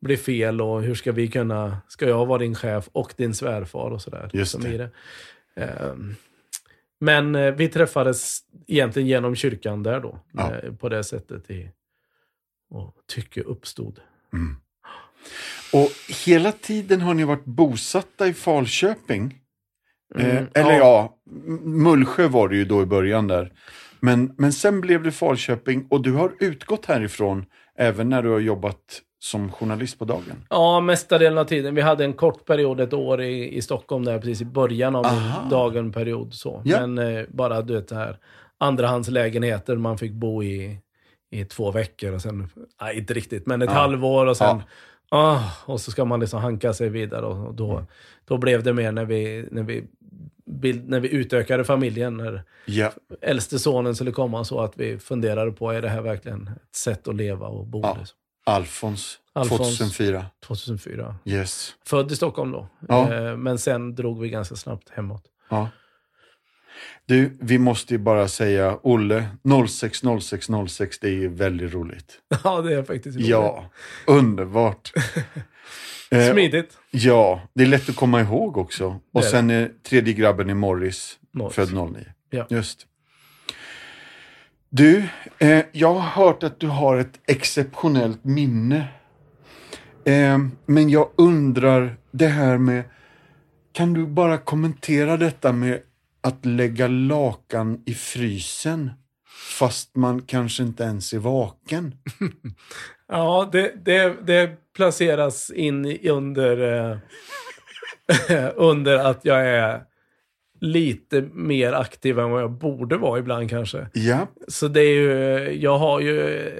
blir 0.00 0.16
fel 0.16 0.60
och 0.60 0.82
hur 0.82 0.94
ska 0.94 1.12
vi 1.12 1.28
kunna, 1.28 1.78
ska 1.88 2.08
jag 2.08 2.26
vara 2.26 2.38
din 2.38 2.54
chef 2.54 2.88
och 2.92 3.14
din 3.16 3.34
svärfar 3.34 3.90
och 3.90 4.02
sådär. 4.02 4.30
Just 4.32 4.52
som 4.52 4.60
det. 4.60 4.90
Ehm, 5.56 6.14
men 6.98 7.34
eh, 7.34 7.54
vi 7.54 7.68
träffades 7.68 8.38
egentligen 8.66 9.08
genom 9.08 9.34
kyrkan 9.34 9.82
där 9.82 10.00
då. 10.00 10.18
Ja. 10.32 10.54
eh, 10.56 10.72
På 10.74 10.88
det 10.88 11.04
sättet. 11.04 11.50
I, 11.50 11.70
och 12.70 12.94
tycke 13.06 13.40
uppstod. 13.42 14.00
Mm. 14.32 14.56
Och 15.72 15.90
hela 16.26 16.52
tiden 16.52 17.00
har 17.00 17.14
ni 17.14 17.24
varit 17.24 17.44
bosatta 17.44 18.26
i 18.26 18.34
Falköping? 18.34 19.40
Eh, 20.14 20.24
Mm, 20.36 20.46
eller 20.54 20.72
ja. 20.78 21.16
M- 21.46 21.60
Mullsjö 21.82 22.28
var 22.28 22.48
det 22.48 22.56
ju 22.56 22.64
då 22.64 22.82
i 22.82 22.86
början 22.86 23.26
där. 23.26 23.52
Men, 24.00 24.34
men 24.38 24.52
sen 24.52 24.80
blev 24.80 25.02
det 25.02 25.12
Falköping 25.12 25.86
och 25.90 26.02
du 26.02 26.12
har 26.12 26.32
utgått 26.40 26.86
härifrån 26.86 27.44
även 27.78 28.08
när 28.08 28.22
du 28.22 28.28
har 28.30 28.38
jobbat 28.40 29.02
som 29.18 29.52
journalist 29.52 29.98
på 29.98 30.04
dagen. 30.04 30.46
Ja, 30.50 30.80
mesta 30.80 31.18
delen 31.18 31.38
av 31.38 31.44
tiden. 31.44 31.74
Vi 31.74 31.80
hade 31.80 32.04
en 32.04 32.12
kort 32.12 32.44
period, 32.44 32.80
ett 32.80 32.92
år 32.92 33.22
i, 33.22 33.56
i 33.56 33.62
Stockholm 33.62 34.04
där 34.04 34.18
precis 34.18 34.40
i 34.40 34.44
början 34.44 34.96
av 34.96 35.06
Aha. 35.06 35.40
min 35.40 35.50
dagen-period. 35.50 36.34
Så. 36.34 36.62
Ja. 36.64 36.86
Men 36.86 37.16
eh, 37.16 37.24
bara 37.28 37.62
du 37.62 37.74
vet 37.74 37.88
det 37.88 37.96
här 37.96 38.18
andrahandslägenheter 38.58 39.76
man 39.76 39.98
fick 39.98 40.12
bo 40.12 40.42
i 40.42 40.78
i 41.30 41.44
två 41.44 41.70
veckor 41.70 42.12
och 42.14 42.22
sen, 42.22 42.48
nej 42.82 42.98
inte 42.98 43.14
riktigt, 43.14 43.46
men 43.46 43.62
ett 43.62 43.70
Ja. 43.72 43.78
halvår 43.78 44.26
och 44.26 44.36
sen, 44.36 44.46
Ja. 44.56 44.62
Ah, 45.10 45.40
och 45.64 45.80
så 45.80 45.90
ska 45.90 46.04
man 46.04 46.20
liksom 46.20 46.40
hanka 46.40 46.72
sig 46.72 46.88
vidare 46.88 47.26
och 47.26 47.54
då, 47.54 47.72
Mm. 47.72 47.86
då 48.24 48.38
blev 48.38 48.62
det 48.62 48.72
mer 48.72 48.92
när 48.92 49.04
vi, 49.04 49.48
när 49.50 49.62
vi, 49.62 49.84
bild, 50.46 50.88
när 50.88 51.00
vi 51.00 51.14
utökade 51.14 51.64
familjen, 51.64 52.16
när 52.16 52.42
Ja, 52.64 52.92
äldste 53.20 53.58
sonen 53.58 53.94
skulle 53.94 54.12
komma 54.12 54.44
så 54.44 54.60
att 54.60 54.72
vi 54.76 54.98
funderade 54.98 55.52
på, 55.52 55.70
är 55.70 55.82
det 55.82 55.88
här 55.88 56.00
verkligen 56.00 56.50
ett 56.62 56.76
sätt 56.76 57.08
att 57.08 57.16
leva 57.16 57.46
och 57.46 57.66
bo? 57.66 57.80
Ja. 57.82 57.96
Liksom. 57.98 58.16
Alfons, 58.44 59.18
Alfons. 59.32 59.58
2004. 59.78 60.26
2004. 60.46 61.16
Yes. 61.24 61.74
Född 61.84 62.12
i 62.12 62.16
Stockholm 62.16 62.52
då. 62.52 62.66
Ja. 62.88 63.14
Eh, 63.14 63.36
Men 63.36 63.58
sen 63.58 63.94
drog 63.94 64.20
vi 64.20 64.28
ganska 64.28 64.54
snabbt 64.56 64.88
hemåt. 64.90 65.22
Ja. 65.48 65.68
Du, 67.06 67.36
vi 67.40 67.58
måste 67.58 67.94
ju 67.94 67.98
bara 67.98 68.28
säga 68.28 68.78
Olle, 68.82 69.26
060606, 69.68 70.98
det 70.98 71.08
är 71.08 71.12
ju 71.12 71.28
väldigt 71.28 71.74
roligt. 71.74 72.18
Ja, 72.44 72.60
det 72.60 72.74
är 72.74 72.82
faktiskt 72.82 73.16
roligt. 73.16 73.28
Ja, 73.28 73.70
underbart. 74.06 74.92
Eh, 76.10 76.32
Smidigt. 76.32 76.78
Ja, 76.90 77.40
det 77.54 77.62
är 77.62 77.66
lätt 77.66 77.88
att 77.88 77.96
komma 77.96 78.20
ihåg 78.20 78.56
också. 78.56 79.00
Och 79.12 79.20
är 79.20 79.26
sen 79.26 79.50
är 79.50 79.70
tredje 79.88 80.14
grabben 80.14 80.50
i 80.50 80.54
Morris, 80.54 81.18
Morris. 81.32 81.54
född 81.54 81.72
09. 81.74 82.04
Ja. 82.30 82.46
Just. 82.50 82.86
Du, 84.68 85.04
eh, 85.38 85.64
jag 85.72 85.94
har 85.94 86.24
hört 86.24 86.42
att 86.42 86.60
du 86.60 86.66
har 86.66 86.96
ett 86.96 87.20
exceptionellt 87.26 88.24
minne. 88.24 88.88
Eh, 90.04 90.38
men 90.66 90.90
jag 90.90 91.10
undrar 91.16 91.96
det 92.10 92.26
här 92.26 92.58
med, 92.58 92.84
kan 93.72 93.92
du 93.92 94.06
bara 94.06 94.38
kommentera 94.38 95.16
detta 95.16 95.52
med 95.52 95.80
att 96.26 96.46
lägga 96.46 96.88
lakan 96.88 97.82
i 97.86 97.94
frysen 97.94 98.90
fast 99.58 99.96
man 99.96 100.22
kanske 100.22 100.62
inte 100.62 100.82
ens 100.84 101.12
är 101.12 101.18
vaken? 101.18 101.94
Ja, 103.08 103.48
det, 103.52 103.72
det, 103.84 104.26
det 104.26 104.50
placeras 104.76 105.50
in 105.50 105.98
under, 106.10 106.82
eh, 108.32 108.48
under 108.56 108.98
att 108.98 109.20
jag 109.24 109.46
är 109.46 109.82
lite 110.60 111.20
mer 111.32 111.72
aktiv 111.72 112.18
än 112.18 112.30
vad 112.30 112.42
jag 112.42 112.50
borde 112.50 112.96
vara 112.96 113.18
ibland 113.18 113.50
kanske. 113.50 113.86
Ja, 113.92 114.26
Så 114.48 114.68
det 114.68 114.80
är 114.80 114.94
ju, 114.94 115.50
jag 115.60 115.78
har 115.78 116.00
ju 116.00 116.50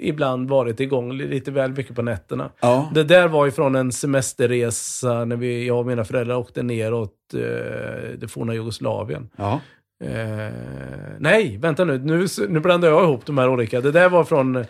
ibland 0.00 0.48
varit 0.50 0.80
igång 0.80 1.12
lite 1.12 1.50
väl 1.50 1.70
mycket 1.72 1.96
på 1.96 2.02
nätterna. 2.02 2.50
ja, 2.60 2.90
Det 2.94 3.04
där 3.04 3.28
var 3.28 3.44
ju 3.44 3.50
från 3.50 3.74
en 3.74 3.92
semesterresa 3.92 5.24
när 5.24 5.36
vi, 5.36 5.66
jag 5.66 5.78
och 5.78 5.86
mina 5.86 6.04
föräldrar 6.04 6.36
åkte 6.36 6.62
neråt 6.62 7.14
eh, 7.34 7.40
det 8.18 8.28
forna 8.30 8.54
Jugoslavien. 8.54 9.28
ja. 9.36 9.60
Eh, 10.04 10.52
nej, 11.18 11.58
vänta 11.58 11.84
nu. 11.84 11.98
nu. 11.98 12.26
Nu 12.48 12.60
blandar 12.60 12.88
jag 12.88 13.04
ihop 13.04 13.26
de 13.26 13.38
här 13.38 13.48
olika. 13.48 13.80
Det 13.80 13.92
där 13.92 14.08
var 14.08 14.24
från 14.24 14.64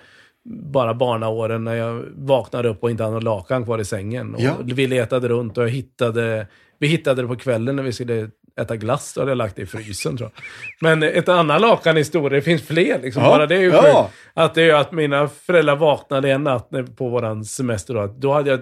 bara 0.44 0.94
barnaåren 0.94 1.64
när 1.64 1.74
jag 1.74 2.04
vaknade 2.14 2.68
upp 2.68 2.82
och 2.82 2.90
inte 2.90 3.02
hade 3.02 3.14
någon 3.14 3.24
lakan 3.24 3.64
kvar 3.64 3.78
i 3.78 3.84
sängen. 3.84 4.36
Ja. 4.38 4.52
Vi 4.64 4.86
letade 4.86 5.28
runt 5.28 5.58
och 5.58 5.64
jag 5.64 5.68
hittade, 5.68 6.46
vi 6.78 6.86
hittade 6.86 7.22
det 7.22 7.28
på 7.28 7.36
kvällen 7.36 7.76
när 7.76 7.82
vi 7.82 7.92
skulle 7.92 8.30
äta 8.60 8.76
glass, 8.76 9.12
då 9.14 9.20
hade 9.20 9.30
jag 9.30 9.38
lagt 9.38 9.56
det 9.56 9.62
i 9.62 9.66
frysen 9.66 10.16
tror 10.16 10.30
jag. 10.34 10.42
Men 10.80 11.02
ett 11.02 11.28
annat 11.28 11.60
lakan 11.60 11.96
historia, 11.96 12.36
det 12.38 12.42
finns 12.42 12.62
fler 12.62 12.98
liksom. 13.02 13.22
Ja. 13.22 13.28
Bara 13.28 13.46
det 13.46 13.56
är 13.56 13.60
ju 13.60 13.70
Ja. 13.70 14.10
Att 14.34 14.54
det 14.54 14.62
är 14.62 14.74
att 14.74 14.92
mina 14.92 15.28
föräldrar 15.28 15.76
vaknade 15.76 16.30
en 16.30 16.44
natt 16.44 16.70
på 16.96 17.08
våran 17.08 17.44
semester 17.44 17.94
då. 17.94 18.06
Då 18.06 18.32
hade 18.32 18.50
jag 18.50 18.60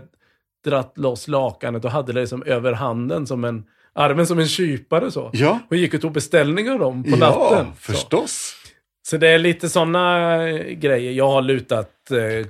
dratt 0.65 0.99
loss 0.99 1.29
lakanet 1.29 1.85
och 1.85 1.91
hade 1.91 2.13
det 2.13 2.21
liksom 2.21 2.43
över 2.43 2.73
handen 2.73 3.27
som 3.27 3.45
en, 3.45 3.65
armen 3.95 4.27
som 4.27 4.39
en 4.39 4.49
kypare 4.49 5.11
så. 5.11 5.31
Ja, 5.33 5.59
Och 5.71 5.77
gick 5.77 5.95
och 5.95 6.01
tog 6.01 6.13
beställningar 6.13 6.73
av 6.73 6.79
dem 6.79 7.05
på 7.05 7.11
ja 7.11 7.17
natten. 7.17 7.67
Så. 7.67 7.93
förstås. 7.93 8.55
Så 9.09 9.17
det 9.17 9.29
är 9.29 9.39
lite 9.39 9.69
sådana 9.69 10.39
grejer. 10.61 11.13
Jag 11.13 11.31
har 11.31 11.43
lutat 11.43 12.11
eh, 12.11 12.47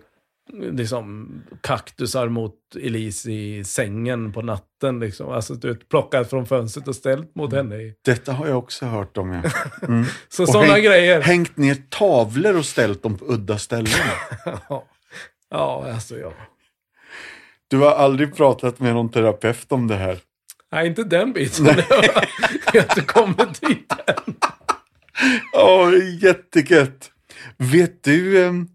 liksom 0.53 1.29
kaktusar 1.61 2.29
mot 2.29 2.55
Elise 2.81 3.31
i 3.33 3.65
sängen 3.65 4.33
på 4.33 4.43
natten. 4.43 5.01
Liksom. 5.01 5.29
Alltså 5.29 5.55
du 5.55 5.69
vet, 5.69 5.89
plockat 5.89 6.31
från 6.31 6.47
fönstret 6.47 6.89
och 6.89 6.97
ställt 6.97 7.35
mot 7.35 7.53
henne. 7.53 7.77
i- 7.77 7.95
Detta 8.05 8.33
har 8.33 8.47
jag 8.47 8.59
också 8.59 8.87
hört 8.87 9.17
om. 9.17 9.33
Ja. 9.33 9.43
Mm. 9.89 10.05
Så 10.29 10.43
Och 10.43 10.49
sådana 10.49 10.73
häng- 10.75 10.83
grejer. 10.85 11.21
Hängt 11.21 11.57
ner 11.57 11.77
tavlor 11.89 12.57
och 12.57 12.65
ställt 12.67 13.03
dem 13.03 13.19
på 13.19 13.25
udda 13.25 13.59
ställen. 13.59 13.93
Ja. 14.69 14.85
ja, 15.51 15.93
alltså 15.95 16.19
ja. 16.19 16.33
Du 17.69 17.77
har 17.79 17.91
aldrig 17.91 18.37
pratat 18.37 18.81
med 18.81 18.95
någon 18.95 19.11
terapeut 19.11 19.73
om 19.73 19.87
det 19.87 19.97
här. 19.97 20.19
Nej, 20.73 20.87
inte 20.87 21.05
den 21.05 21.33
biten. 21.33 21.67
Jag 22.73 22.83
har 22.83 22.89
inte 22.89 23.01
kommit 23.01 23.61
dit 23.61 23.93
än. 24.07 24.35
Ja, 25.53 25.93
jättegött. 26.23 27.11
Vet 27.57 28.05
du, 28.05 28.45
ehm, 28.45 28.69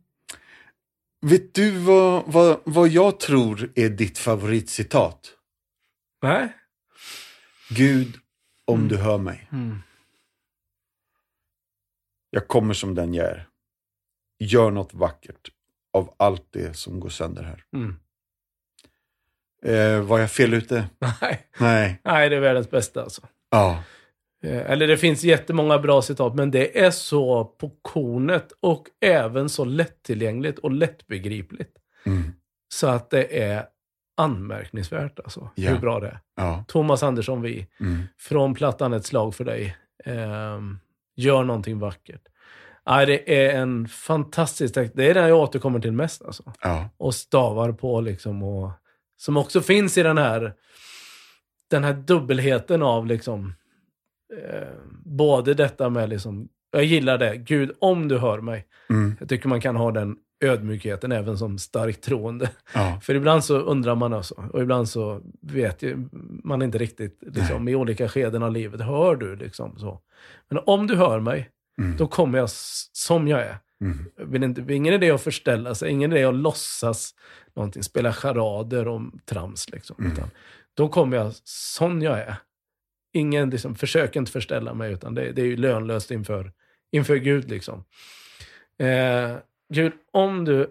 vet 1.24 1.54
du 1.54 1.72
vad, 1.80 2.24
vad, 2.28 2.60
vad 2.66 2.88
jag 2.90 3.20
tror 3.20 3.72
är 3.76 3.90
ditt 3.90 4.18
favoritcitat? 4.18 5.34
Nej. 6.22 6.58
Gud, 7.70 8.18
om 8.66 8.76
Mm. 8.80 8.88
du 8.90 8.98
hör 8.98 9.18
mig. 9.18 9.50
Mm. 9.52 9.78
Jag 12.30 12.48
kommer 12.48 12.74
som 12.74 12.96
den 12.96 13.14
jag 13.14 13.28
är. 13.28 13.48
Gör 14.40 14.72
något 14.72 14.94
vackert 14.94 15.50
av 15.94 16.16
allt 16.18 16.48
det 16.52 16.78
som 16.78 17.00
går 17.00 17.10
sönder 17.10 17.44
här. 17.44 17.64
Mm. 17.76 17.96
Eh, 19.66 20.02
var 20.06 20.20
jag 20.20 20.32
fel 20.32 20.54
ute? 20.54 20.90
Nej. 21.22 21.50
Nej. 21.60 22.02
Nej, 22.04 22.30
det 22.30 22.36
är 22.36 22.40
världens 22.40 22.70
bästa 22.72 23.04
alltså. 23.04 23.28
Ja. 23.50 23.84
Eh, 24.44 24.72
Eller 24.72 24.88
det 24.88 24.98
finns 24.98 25.24
jättemånga 25.24 25.80
bra 25.80 26.02
citat, 26.02 26.36
men 26.36 26.52
det 26.52 26.80
är 26.80 26.91
så 26.91 27.46
på 27.46 27.72
kornet 27.82 28.48
och 28.60 28.88
även 29.02 29.50
så 29.50 29.66
lättillgängligt 29.66 30.60
och 30.60 30.72
lättbegripligt. 30.72 31.72
Mm. 32.06 32.24
Så 32.74 32.88
att 32.88 33.10
det 33.10 33.41
är 33.44 33.66
anmärkningsvärt 34.18 35.20
alltså, 35.20 35.50
Ja. 35.56 35.70
hur 35.70 35.80
bra 35.80 36.00
det 36.00 36.08
är. 36.08 36.20
Ja. 36.36 36.66
Thomas 36.68 37.04
Andersson 37.04 37.41
Vi, 37.41 37.68
Mm. 37.80 38.04
från 38.20 38.54
plattan 38.54 38.94
Ett 38.94 39.06
slag 39.06 39.36
för 39.36 39.46
dig. 39.46 39.78
Ehm, 40.06 40.80
gör 41.16 41.44
någonting 41.44 41.80
vackert. 41.80 42.22
Ja, 42.86 43.06
det 43.06 43.46
är 43.46 43.62
en 43.62 43.88
fantastisk 43.88 44.74
text. 44.74 44.94
Det 44.96 45.10
är 45.10 45.14
den 45.14 45.28
jag 45.30 45.38
återkommer 45.39 45.80
till 45.80 45.91
mest 45.91 46.22
alltså. 46.26 46.54
Ja. 46.62 46.89
Och 46.98 47.16
stavar 47.16 47.72
på 47.72 48.02
liksom. 48.02 48.44
Och, 48.44 48.72
som 49.18 49.38
också 49.38 49.62
finns 49.62 49.98
i 49.98 50.04
den 50.04 50.18
här, 50.18 50.54
den 51.70 51.84
här 51.84 51.94
dubbelheten 51.94 52.82
av 52.82 53.06
liksom, 53.08 53.54
eh, 54.50 54.68
både 55.06 55.54
detta 55.54 55.90
med 55.90 56.10
liksom, 56.10 56.48
jag 56.72 56.84
gillar 56.84 57.18
det, 57.18 57.38
Gud 57.38 57.72
om 57.80 58.08
du 58.08 58.18
hör 58.18 58.42
mig. 58.42 58.66
Mm. 58.90 59.16
Jag 59.20 59.30
tycker 59.30 59.50
man 59.50 59.62
kan 59.62 59.76
ha 59.76 59.92
den 59.92 60.16
ödmjukheten 60.44 61.12
även 61.12 61.38
som 61.38 61.58
starkt 61.58 62.04
troende. 62.04 62.50
Ja. 62.74 63.00
För 63.04 63.16
ibland 63.16 63.44
så 63.44 63.58
undrar 63.58 63.96
man 63.96 64.14
alltså, 64.14 64.36
och 64.54 64.62
ibland 64.62 64.90
så 64.90 65.22
vet 65.42 65.82
ju 65.84 66.10
man 66.44 66.62
inte 66.62 66.78
riktigt 66.78 67.20
liksom, 67.22 67.68
i 67.68 67.76
olika 67.76 68.10
skeden 68.10 68.44
av 68.44 68.52
livet, 68.52 68.82
hör 68.82 69.16
du 69.16 69.36
liksom 69.36 69.78
så. 69.80 70.02
Men 70.50 70.60
om 70.66 70.88
du 70.88 70.96
hör 70.96 71.20
mig, 71.20 71.50
Mm. 71.78 71.98
då 71.98 72.08
kommer 72.08 72.40
jag 72.40 72.50
som 72.94 73.28
jag 73.28 73.40
är. 73.42 73.58
Mm. 73.82 74.44
Inte, 74.44 74.74
ingen 74.74 74.94
idé 74.94 75.12
att 75.12 75.22
förställa 75.22 75.76
sig, 75.76 75.92
ingen 75.92 76.12
idé 76.14 76.24
att 76.24 76.36
låtsas 76.36 77.12
någonting, 77.56 77.84
spela 77.84 78.14
charader 78.14 78.88
och 78.88 79.02
trams. 79.26 79.70
Liksom, 79.70 79.96
Mm. 80.00 80.18
då 80.74 80.88
kommer 80.88 81.18
jag 81.18 81.32
som 81.44 82.02
jag 82.02 82.20
är. 82.20 82.36
Ingen 83.14 83.49
liksom, 83.49 83.76
försök 83.76 84.16
inte 84.16 84.32
förställa 84.32 84.74
mig, 84.74 84.93
utan 84.93 85.16
det, 85.16 85.32
det 85.32 85.41
är 85.41 85.45
ju 85.45 85.57
lönlöst 85.57 86.11
inför, 86.11 86.51
inför 86.91 87.16
Gud. 87.16 87.49
Liksom. 87.49 87.84
Eh, 88.78 89.36
Gud, 89.74 89.93
om 90.11 90.45
du 90.45 90.70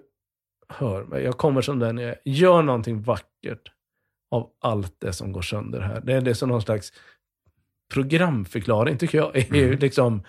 hör 0.68 1.04
mig, 1.04 1.22
jag 1.22 1.38
kommer 1.38 1.60
som 1.60 1.78
den 1.78 1.98
jag 1.98 2.10
är. 2.10 2.18
Gör 2.24 2.62
någonting 2.62 3.02
vackert 3.02 3.72
av 4.30 4.50
allt 4.60 4.94
det 4.98 5.12
som 5.12 5.32
går 5.32 5.42
sönder 5.42 5.80
här. 5.80 6.00
Det 6.00 6.12
är 6.12 6.20
det 6.20 6.34
som 6.34 6.48
någon 6.48 6.62
slags 6.62 6.92
programförklaring, 7.92 8.98
tycker 8.98 9.18
jag, 9.18 9.36
är 9.36 9.54
ju 9.54 9.66
Mm. 9.66 9.78
liksom 9.78 10.22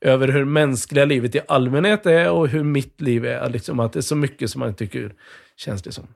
över 0.00 0.28
hur 0.28 0.44
mänskliga 0.44 1.04
livet 1.04 1.34
i 1.34 1.40
allmänhet 1.48 2.06
är 2.06 2.30
och 2.30 2.48
hur 2.48 2.64
mitt 2.64 3.00
liv 3.00 3.24
är. 3.26 3.50
Liksom 3.50 3.80
att 3.80 3.92
det 3.92 4.00
är 4.00 4.02
så 4.02 4.16
mycket 4.16 4.50
som 4.50 4.58
man 4.60 4.74
tycker 4.74 5.14
känns 5.56 5.82
det 5.82 5.92
som 5.92 6.06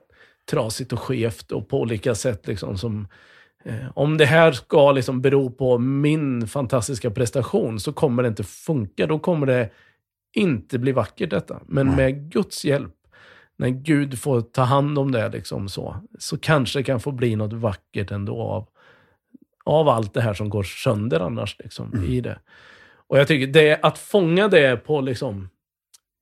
trasigt 0.49 0.93
och 0.93 0.99
skevt 0.99 1.51
och 1.51 1.69
på 1.69 1.79
olika 1.79 2.15
sätt. 2.15 2.47
Liksom 2.47 2.77
som, 2.77 3.07
om 3.93 4.17
det 4.17 4.25
här 4.25 4.51
ska 4.51 4.91
liksom 4.91 5.21
bero 5.21 5.49
på 5.49 5.77
min 5.77 6.47
fantastiska 6.47 7.11
prestation 7.11 7.79
så 7.79 7.93
kommer 7.93 8.23
det 8.23 8.29
inte 8.29 8.43
funka. 8.43 9.07
Då 9.07 9.19
kommer 9.19 9.47
det 9.47 9.69
inte 10.35 10.79
bli 10.79 10.91
vackert 10.91 11.29
detta. 11.29 11.59
Men 11.65 11.87
Nej. 11.87 11.95
med 11.95 12.31
Guds 12.31 12.65
hjälp, 12.65 12.93
när 13.57 13.69
Gud 13.69 14.19
får 14.19 14.41
ta 14.41 14.61
hand 14.61 14.99
om 14.99 15.11
det 15.11 15.29
liksom 15.29 15.69
så, 15.69 15.95
så 16.19 16.37
kanske 16.37 16.79
det 16.79 16.83
kan 16.83 16.99
få 16.99 17.11
bli 17.11 17.35
något 17.35 17.53
vackert 17.53 18.11
ändå 18.11 18.41
av, 18.41 18.67
av 19.65 19.89
allt 19.89 20.13
det 20.13 20.21
här 20.21 20.33
som 20.33 20.49
går 20.49 20.63
sönder 20.63 21.19
annars 21.19 21.57
liksom, 21.59 21.93
Mm. 21.93 22.05
i 22.05 22.21
det. 22.21 22.39
Och 23.07 23.19
jag 23.19 23.27
tycker 23.27 23.47
det, 23.47 23.79
att 23.81 23.97
fånga 23.97 24.47
det 24.47 24.77
på 24.77 25.01
liksom 25.01 25.49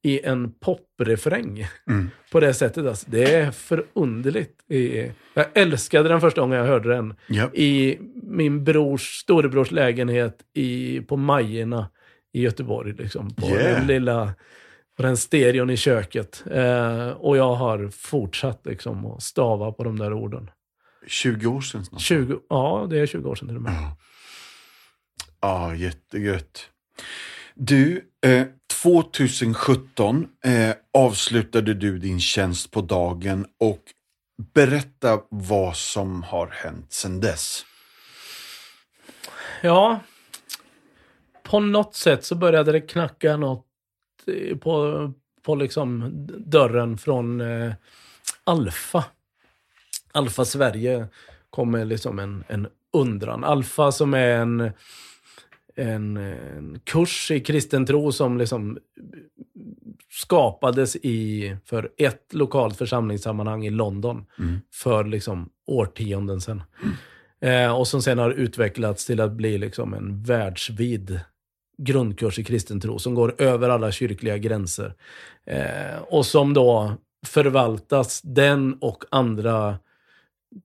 i 0.03 0.25
en 0.25 0.51
poprefräng 0.51 1.67
Mm. 1.89 2.09
på 2.31 2.39
det 2.39 2.53
sättet, 2.53 2.85
alltså, 2.85 3.05
det 3.09 3.35
är 3.35 3.51
förunderligt. 3.51 4.59
Jag 5.33 5.45
älskade 5.53 6.09
den 6.09 6.21
första 6.21 6.41
gången 6.41 6.59
jag 6.59 6.65
hörde 6.65 6.89
den 6.89 7.15
Ja. 7.27 7.49
i 7.53 7.97
min 8.23 8.63
brors, 8.63 9.01
storebrors 9.17 9.71
lägenhet 9.71 10.37
i, 10.53 11.01
på 11.01 11.17
Majerna 11.17 11.89
i 12.33 12.41
Göteborg. 12.41 12.93
Liksom, 12.93 13.35
på 13.35 13.47
Yeah. 13.47 13.77
den 13.77 13.87
lilla 13.87 14.33
på 14.97 15.03
den 15.03 15.17
stereon 15.17 15.69
i 15.69 15.77
köket. 15.77 16.43
Eh, 16.51 17.07
och 17.09 17.37
jag 17.37 17.53
har 17.55 17.87
fortsatt 17.87 18.61
liksom, 18.65 19.05
att 19.05 19.23
stava 19.23 19.71
på 19.71 19.83
de 19.83 19.99
där 19.99 20.13
orden. 20.13 20.49
20 21.07 21.47
år 21.47 21.61
sedan 21.61 21.85
snart. 21.85 22.01
20, 22.01 22.39
ja, 22.49 22.87
det 22.89 22.99
är 22.99 23.05
20 23.05 23.29
år 23.29 23.35
sedan 23.35 23.47
till 23.47 23.57
och 23.57 23.63
med. 23.63 23.73
Ja. 23.73 23.97
Ja, 25.41 25.75
jättegött. 25.75 26.69
Du, 27.55 28.01
eh, 28.25 28.43
2017 28.83 30.27
eh, 30.45 30.75
avslutade 30.93 31.73
du 31.73 31.97
din 31.97 32.19
tjänst 32.19 32.71
på 32.71 32.81
dagen 32.81 33.45
och 33.59 33.81
berätta 34.53 35.21
vad 35.29 35.75
som 35.75 36.23
har 36.23 36.47
hänt 36.47 36.93
sedan 36.93 37.19
dess. 37.19 37.65
Ja, 39.61 39.99
på 41.43 41.59
något 41.59 41.95
sätt 41.95 42.25
så 42.25 42.35
började 42.35 42.71
det 42.71 42.81
knacka 42.81 43.37
något 43.37 43.65
eh, 44.27 44.57
på, 44.57 45.11
på 45.41 45.55
liksom 45.55 46.11
dörren 46.45 46.97
från 46.97 47.41
eh, 47.41 47.73
Alfa. 48.43 49.05
Alfa 50.11 50.45
Sverige 50.45 51.07
kom 51.49 51.71
med 51.71 51.87
liksom 51.87 52.19
en, 52.19 52.43
en 52.47 52.67
undran. 52.93 53.43
Alfa 53.43 53.91
som 53.91 54.13
är 54.13 54.29
en, 54.29 54.71
en, 55.75 56.17
en 56.17 56.79
kurs 56.83 57.31
i 57.31 57.39
kristen 57.39 57.85
tro 57.85 58.11
som 58.11 58.37
liksom 58.37 58.77
skapades 60.11 60.95
i, 60.95 61.55
för 61.65 61.89
ett 61.97 62.33
lokalt 62.33 62.77
församlingssammanhang 62.77 63.65
i 63.65 63.69
London 63.69 64.25
Mm. 64.39 64.59
för 64.73 65.03
liksom 65.03 65.49
årtionden 65.67 66.41
sedan. 66.41 66.63
Eh, 67.41 67.77
och 67.77 67.87
som 67.87 68.01
sen 68.01 68.19
har 68.19 68.31
utvecklats 68.31 69.05
till 69.05 69.21
att 69.21 69.31
bli 69.31 69.57
liksom 69.57 69.93
en 69.93 70.23
världsvid 70.23 71.19
grundkurs 71.77 72.39
i 72.39 72.43
kristen 72.43 72.79
tro 72.79 72.99
som 72.99 73.15
går 73.15 73.41
över 73.41 73.69
alla 73.69 73.91
kyrkliga 73.91 74.37
gränser. 74.37 74.93
Eh, 75.45 76.01
och 76.07 76.25
som 76.25 76.53
då 76.53 76.93
förvaltas, 77.25 78.21
den 78.21 78.77
och 78.81 79.03
andra 79.11 79.77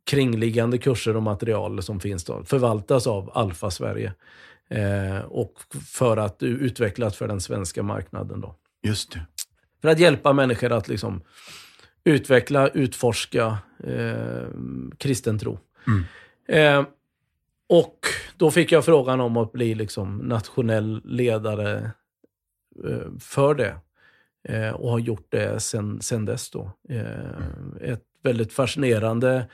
kringliggande 0.06 0.78
kurser 0.78 1.16
och 1.16 1.22
material 1.22 1.82
som 1.82 2.00
finns 2.00 2.24
då, 2.24 2.44
förvaltas 2.44 3.06
av 3.06 3.30
Alfa 3.34 3.70
Sverige. 3.70 4.12
Eh, 4.70 5.18
och 5.18 5.52
för 5.86 6.16
att 6.16 6.42
utvecklas 6.42 7.16
för 7.16 7.28
den 7.28 7.40
svenska 7.40 7.82
marknaden 7.82 8.40
då. 8.40 8.54
Just 8.82 9.12
det. 9.12 9.26
För 9.82 9.88
att 9.88 9.98
hjälpa 9.98 10.32
människor 10.32 10.72
att 10.72 10.88
liksom 10.88 11.22
utveckla, 12.04 12.68
utforska 12.68 13.58
eh, 13.84 14.46
kristen 14.98 15.38
tro. 15.38 15.58
Mm. 15.86 16.04
Eh, 16.48 16.86
och 17.68 17.98
då 18.36 18.50
fick 18.50 18.72
jag 18.72 18.84
frågan 18.84 19.20
om 19.20 19.36
att 19.36 19.52
bli 19.52 19.74
liksom 19.74 20.18
nationell 20.18 21.00
ledare 21.04 21.90
eh, 22.84 23.12
för 23.20 23.54
det. 23.54 23.76
Eh, 24.48 24.70
och 24.70 24.90
har 24.90 24.98
gjort 24.98 25.26
det 25.28 25.60
sen, 25.60 26.00
sen 26.00 26.24
dess 26.24 26.50
då. 26.50 26.72
Eh, 26.88 27.92
ett 27.92 28.04
väldigt 28.22 28.52
fascinerande 28.52 29.46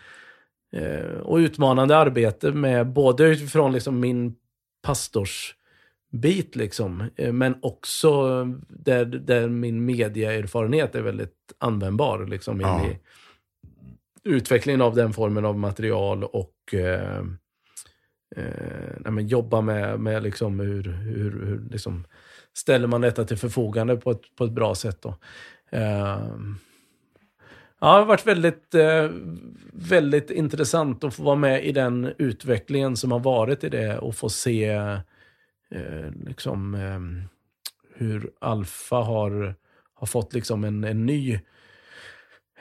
och 1.23 1.37
utmanande 1.37 1.97
arbete 1.97 2.53
med 2.53 2.87
både 2.87 3.25
utifrån 3.25 3.73
liksom 3.73 4.01
min 4.01 4.35
pastorsbit 4.85 6.57
liksom. 6.57 7.11
Eh, 7.17 7.33
Men 7.33 7.55
också 7.63 8.45
där, 8.69 9.05
där 9.05 9.49
min 9.49 9.85
mediaerfarenhet 9.85 10.95
är 10.95 11.03
väldigt 11.03 11.53
användbar 11.59 12.27
liksom 12.27 12.61
Ja. 12.61 12.87
i 12.87 12.99
utvecklingen 14.25 14.81
av 14.83 14.95
den 14.95 15.13
formen 15.13 15.45
av 15.45 15.59
material 15.59 16.25
och 16.25 16.75
eh, 16.75 17.19
eh, 18.37 19.11
men 19.11 19.29
jobba 19.29 19.61
med, 19.61 20.01
med 20.01 20.23
liksom 20.23 20.61
hur, 20.61 20.83
hur, 20.83 21.47
hur 21.47 21.69
liksom 21.71 22.05
ställer 22.57 22.89
man 22.89 23.01
detta 23.01 23.25
till 23.25 23.37
förfogande 23.39 23.97
på 23.97 24.11
ett, 24.11 24.37
på 24.37 24.45
ett 24.45 24.53
bra 24.53 24.75
sätt. 24.75 25.03
Då. 25.03 25.15
Eh, 25.71 26.29
Ja, 27.85 27.93
det 27.93 27.99
har 27.99 28.07
varit 28.07 28.27
väldigt, 28.27 28.75
eh, 28.75 29.11
väldigt 29.73 30.31
intressant 30.31 31.05
att 31.05 31.15
få 31.15 31.23
vara 31.23 31.37
med 31.37 31.65
i 31.65 31.73
den 31.73 32.13
utvecklingen 32.19 32.97
som 32.97 33.13
har 33.13 33.19
varit 33.19 33.65
i 33.65 33.69
det 33.69 33.99
och 33.99 34.15
få 34.15 34.29
se 34.29 34.65
eh, 34.65 36.11
liksom, 36.27 36.75
eh, 36.75 37.29
hur 37.95 38.31
Alfa 38.41 38.97
har, 38.97 39.55
har 39.95 40.07
fått 40.07 40.35
liksom 40.35 40.65
en, 40.65 40.85
en 40.85 41.07
ny 41.07 41.41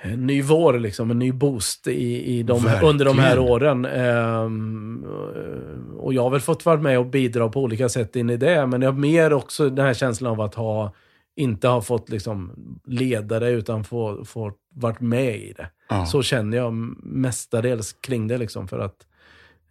en 0.02 0.28
ny 0.28 0.42
vår, 0.42 0.80
liksom, 0.80 1.12
en 1.12 1.20
ny 1.20 1.32
boost 1.32 1.88
i, 1.88 2.40
i 2.40 2.44
de, 2.44 2.80
under 2.84 3.06
de 3.06 3.20
här 3.20 3.40
åren. 3.40 3.86
Ehm, 3.86 5.04
och 5.98 6.14
jag 6.14 6.24
har 6.24 6.30
väl 6.30 6.42
fått 6.42 6.66
vara 6.66 6.82
med 6.82 7.00
och 7.00 7.06
bidra 7.06 7.50
på 7.50 7.62
olika 7.62 7.90
sätt 7.90 8.16
in 8.16 8.30
i 8.30 8.38
det, 8.38 8.68
men 8.68 8.82
jag 8.82 8.92
har 8.92 9.00
mer 9.00 9.34
också 9.34 9.70
den 9.70 9.86
här 9.86 9.94
känslan 9.94 10.32
av 10.32 10.42
att 10.42 10.56
ha 10.56 10.94
inte 11.36 11.68
ha 11.68 11.82
fått 11.82 12.10
liksom 12.10 12.52
ledare 12.86 13.50
utan 13.50 13.84
få, 13.84 14.26
få 14.26 14.52
varit 14.74 15.00
med 15.00 15.36
i 15.36 15.54
det. 15.54 15.70
Ja. 15.90 16.06
Så 16.06 16.24
känner 16.24 16.58
jag 16.58 16.74
mestadels 17.04 17.94
kring 17.94 18.28
det. 18.28 18.38
Liksom, 18.38 18.68
för 18.68 18.80
att 18.80 18.96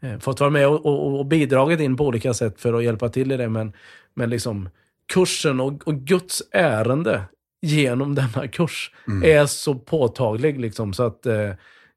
eh, 0.00 0.18
fått 0.18 0.40
vara 0.40 0.50
med 0.50 0.68
och, 0.68 0.86
och, 0.86 1.18
och 1.18 1.26
bidragit 1.26 1.80
in 1.80 1.96
på 1.96 2.06
olika 2.06 2.34
sätt 2.34 2.60
för 2.60 2.74
att 2.74 2.84
hjälpa 2.84 3.08
till 3.08 3.32
i 3.32 3.36
det. 3.36 3.48
Men, 3.48 3.72
men 4.14 4.30
liksom 4.30 4.68
kursen 5.12 5.60
och, 5.60 5.88
och 5.88 5.94
Guds 5.94 6.42
ärende 6.50 7.22
genom 7.62 8.14
denna 8.14 8.48
kurs 8.48 8.90
är 9.24 9.46
så 9.46 9.74
påtaglig. 9.74 10.60
Liksom, 10.60 10.92
så 10.92 11.02
att 11.02 11.26
eh, 11.26 11.50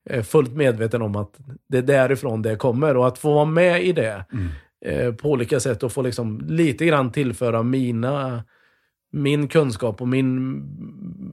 är 0.09 0.21
fullt 0.21 0.53
medveten 0.53 1.01
om 1.01 1.15
att 1.15 1.39
det 1.69 1.77
är 1.77 1.81
därifrån 1.81 2.41
det 2.41 2.55
kommer. 2.55 2.97
Och 2.97 3.07
att 3.07 3.17
få 3.17 3.33
vara 3.33 3.45
med 3.45 3.83
i 3.83 3.91
det 3.91 4.25
eh, 4.85 5.13
på 5.13 5.29
olika 5.29 5.59
sätt 5.59 5.83
och 5.83 5.91
få 5.91 6.01
liksom 6.01 6.41
lite 6.47 6.85
grann 6.85 7.11
tillföra 7.11 7.63
mina 7.63 8.43
min 9.15 9.47
kunskap 9.47 10.01
och 10.01 10.07
min 10.07 10.61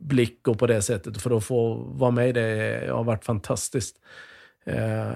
blick 0.00 0.48
och 0.48 0.58
på 0.58 0.66
det 0.66 0.82
sättet 0.82 1.22
för 1.22 1.36
att 1.36 1.44
få 1.44 1.74
vara 1.74 2.10
med 2.10 2.28
i 2.28 2.32
det 2.32 2.88
har 2.90 3.04
varit 3.04 3.24
fantastiskt. 3.24 3.96
Eh, 4.66 5.10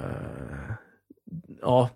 ja, 1.63 1.91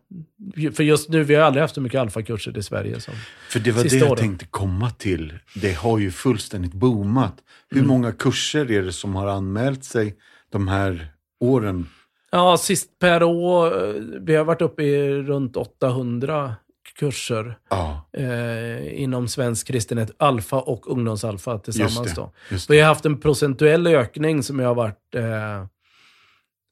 för 0.74 0.82
just 0.82 1.08
nu, 1.08 1.24
vi 1.24 1.34
har 1.34 1.42
aldrig 1.42 1.62
haft 1.62 1.74
så 1.74 1.80
mycket 1.80 2.00
alfakurser 2.00 2.58
i 2.58 2.62
Sverige 2.62 3.00
som 3.00 3.14
För 3.50 3.60
det 3.60 3.70
var 3.72 3.82
det 3.82 3.92
jag 3.96 4.06
åren. 4.10 4.18
tänkte 4.18 4.46
komma 4.46 4.90
till. 4.90 5.38
Det 5.54 5.72
har 5.72 5.98
ju 5.98 6.10
fullständigt 6.10 6.72
boomat. 6.72 7.34
Hur 7.70 7.78
Mm. 7.78 7.88
många 7.88 8.12
kurser 8.12 8.70
är 8.70 8.82
det 8.82 8.92
som 8.92 9.14
har 9.14 9.26
anmält 9.26 9.84
sig 9.84 10.16
de 10.50 10.68
här 10.68 11.06
åren? 11.40 11.86
Ja, 12.32 12.56
sist 12.56 12.98
per 12.98 13.22
år, 13.22 13.88
eh, 13.88 13.94
vi 14.20 14.34
har 14.36 14.44
varit 14.44 14.62
uppe 14.62 14.82
i 14.82 15.22
runt 15.22 15.56
800 15.56 16.54
kurser 17.00 17.58
Ja, 17.70 18.08
eh, 18.12 19.02
inom 19.02 19.28
svensk 19.28 19.66
kristenhet, 19.66 20.10
alfa 20.18 20.56
och 20.60 20.90
ungdomsalfa 20.92 21.58
tillsammans. 21.58 21.96
Just 21.98 22.14
det, 22.16 22.20
Då. 22.22 22.32
just 22.50 22.70
Vi 22.70 22.80
har 22.80 22.88
haft 22.88 23.04
en 23.06 23.20
procentuell 23.20 23.86
ökning 23.86 24.42
som 24.42 24.58
har 24.58 24.74
varit 24.74 25.14
eh, 25.14 25.60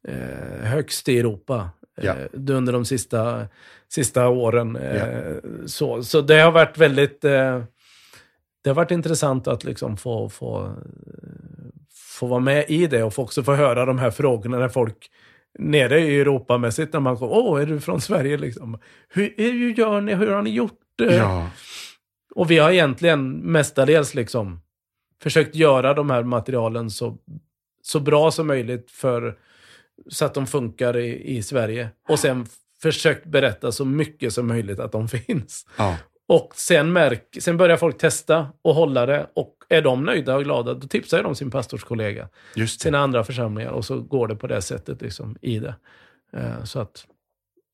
eh, 0.08 0.62
högst 0.62 1.08
i 1.08 1.18
Europa 1.18 1.70
Ja. 2.02 2.14
eh, 2.16 2.26
under 2.32 2.72
de 2.72 2.84
sista, 2.84 3.46
sista 3.88 4.28
åren. 4.28 4.76
Eh, 4.76 5.36
så, 5.66 6.02
så 6.02 6.20
det 6.20 6.40
har 6.40 6.52
varit 6.52 6.78
väldigt 6.78 7.20
det 8.62 8.70
har 8.70 8.74
varit 8.74 8.90
intressant 8.90 9.48
att 9.48 9.64
liksom 9.64 9.96
få, 9.96 10.28
få, 10.28 10.74
få 11.94 12.26
vara 12.26 12.40
med 12.40 12.64
i 12.68 12.86
det 12.86 13.02
och 13.02 13.14
få 13.14 13.22
också 13.22 13.42
få 13.42 13.54
höra 13.54 13.84
de 13.84 13.98
här 13.98 14.10
frågorna 14.10 14.58
när 14.58 14.68
folk 14.68 15.10
nere 15.58 16.00
i 16.00 16.20
Europamässigt 16.20 16.92
när 16.92 17.00
man 17.00 17.16
kommer, 17.16 17.32
åh, 17.32 17.62
är 17.62 17.66
du 17.66 17.80
från 17.80 18.00
Sverige 18.00 18.36
liksom? 18.36 18.78
Hur, 19.08 19.34
hur 19.36 19.72
gör 19.78 20.00
ni, 20.00 20.14
hur 20.14 20.32
har 20.32 20.42
ni 20.42 20.50
gjort 20.50 20.80
det? 20.96 21.14
ja. 21.14 21.50
Och 22.34 22.50
vi 22.50 22.58
har 22.58 22.70
egentligen 22.70 23.30
mestadels 23.30 24.14
liksom 24.14 24.60
försökt 25.22 25.54
göra 25.54 25.94
de 25.94 26.10
här 26.10 26.22
materialen 26.22 26.90
så, 26.90 27.16
så 27.82 28.00
bra 28.00 28.30
som 28.30 28.46
möjligt 28.46 28.90
för, 28.90 29.38
så 30.08 30.24
att 30.24 30.34
de 30.34 30.46
funkar 30.46 30.96
i, 30.96 31.36
i 31.36 31.42
Sverige. 31.42 31.88
Och 32.08 32.18
sen 32.18 32.46
försökt 32.82 33.26
berätta 33.26 33.72
så 33.72 33.84
mycket 33.84 34.32
som 34.32 34.46
möjligt 34.46 34.80
att 34.80 34.92
de 34.92 35.08
finns. 35.26 35.66
ja. 35.78 35.96
Och 36.28 36.52
sen, 36.54 36.92
märk, 36.92 37.36
sen 37.40 37.56
börjar 37.56 37.76
folk 37.76 37.98
testa 37.98 38.46
och 38.62 38.74
hålla 38.74 39.06
det. 39.06 39.30
Och 39.34 39.54
är 39.68 39.82
de 39.82 40.04
nöjda 40.04 40.36
och 40.36 40.44
glada, 40.44 40.74
då 40.74 40.88
tipsar 40.88 41.22
de 41.22 41.34
sin 41.34 41.50
pastorskollega, 41.50 42.28
sina 42.78 42.98
andra 42.98 43.24
församlingar. 43.24 43.70
Och 43.70 43.84
så 43.84 44.00
går 44.00 44.28
det 44.28 44.36
på 44.36 44.46
det 44.46 44.62
sättet 44.62 45.02
liksom, 45.02 45.36
i 45.40 45.58
det. 45.58 45.74
Eh, 46.32 46.64
så 46.64 46.80
att, 46.80 47.06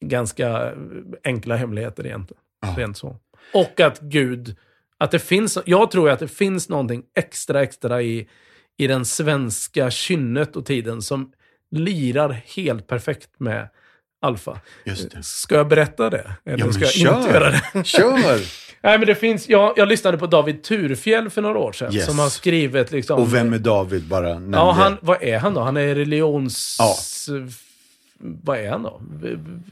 ganska 0.00 0.72
enkla 1.24 1.56
hemligheter 1.56 2.06
egentligen. 2.06 2.42
Ja. 2.60 2.74
Rent 2.78 2.96
så. 2.96 3.16
Och 3.54 3.80
att 3.80 4.00
Gud, 4.00 4.56
att 4.98 5.10
det 5.10 5.18
finns, 5.18 5.58
jag 5.66 5.90
tror 5.90 6.10
att 6.10 6.18
det 6.18 6.28
finns 6.28 6.68
någonting 6.68 7.04
extra, 7.14 7.62
extra 7.62 8.02
i, 8.02 8.28
i 8.76 8.86
den 8.86 9.04
svenska 9.04 9.90
kynnet 9.90 10.56
och 10.56 10.66
tiden 10.66 11.02
som 11.02 11.32
lirar 11.70 12.30
helt 12.30 12.86
perfekt 12.86 13.30
med 13.38 13.68
alfa. 14.24 14.60
Just 14.84 15.10
det. 15.10 15.22
Ska 15.22 15.54
jag 15.54 15.68
berätta 15.68 16.10
det? 16.10 16.30
Eller 16.44 16.58
Ja, 16.58 16.64
men 16.64 16.72
ska 16.72 16.84
jag 16.84 16.92
kör. 16.92 17.18
inte 17.18 17.30
göra 17.30 17.50
det? 17.50 17.84
Kör! 17.84 18.40
Nej, 18.82 18.98
men 18.98 19.06
det 19.06 19.14
finns, 19.14 19.48
jag, 19.48 19.72
jag 19.76 19.88
lyssnade 19.88 20.18
på 20.18 20.26
David 20.26 20.62
Turfjell 20.62 21.30
för 21.30 21.42
några 21.42 21.58
år 21.58 21.72
sedan, 21.72 21.94
Yes. 21.94 22.06
som 22.06 22.18
har 22.18 22.28
skrivit 22.28 22.92
liksom... 22.92 23.20
Och 23.22 23.34
vem 23.34 23.52
är 23.52 23.58
David 23.58 24.02
bara? 24.08 24.28
nämnde? 24.28 24.58
Ja, 24.58 24.72
han, 24.72 24.96
vad 25.00 25.22
är 25.22 25.38
han 25.38 25.54
då? 25.54 25.60
Han 25.60 25.76
är 25.76 25.94
religions... 25.94 26.76
Ja. 26.78 26.94
Vad 28.18 28.58
är 28.58 28.70
han 28.70 28.82
då? 28.82 29.00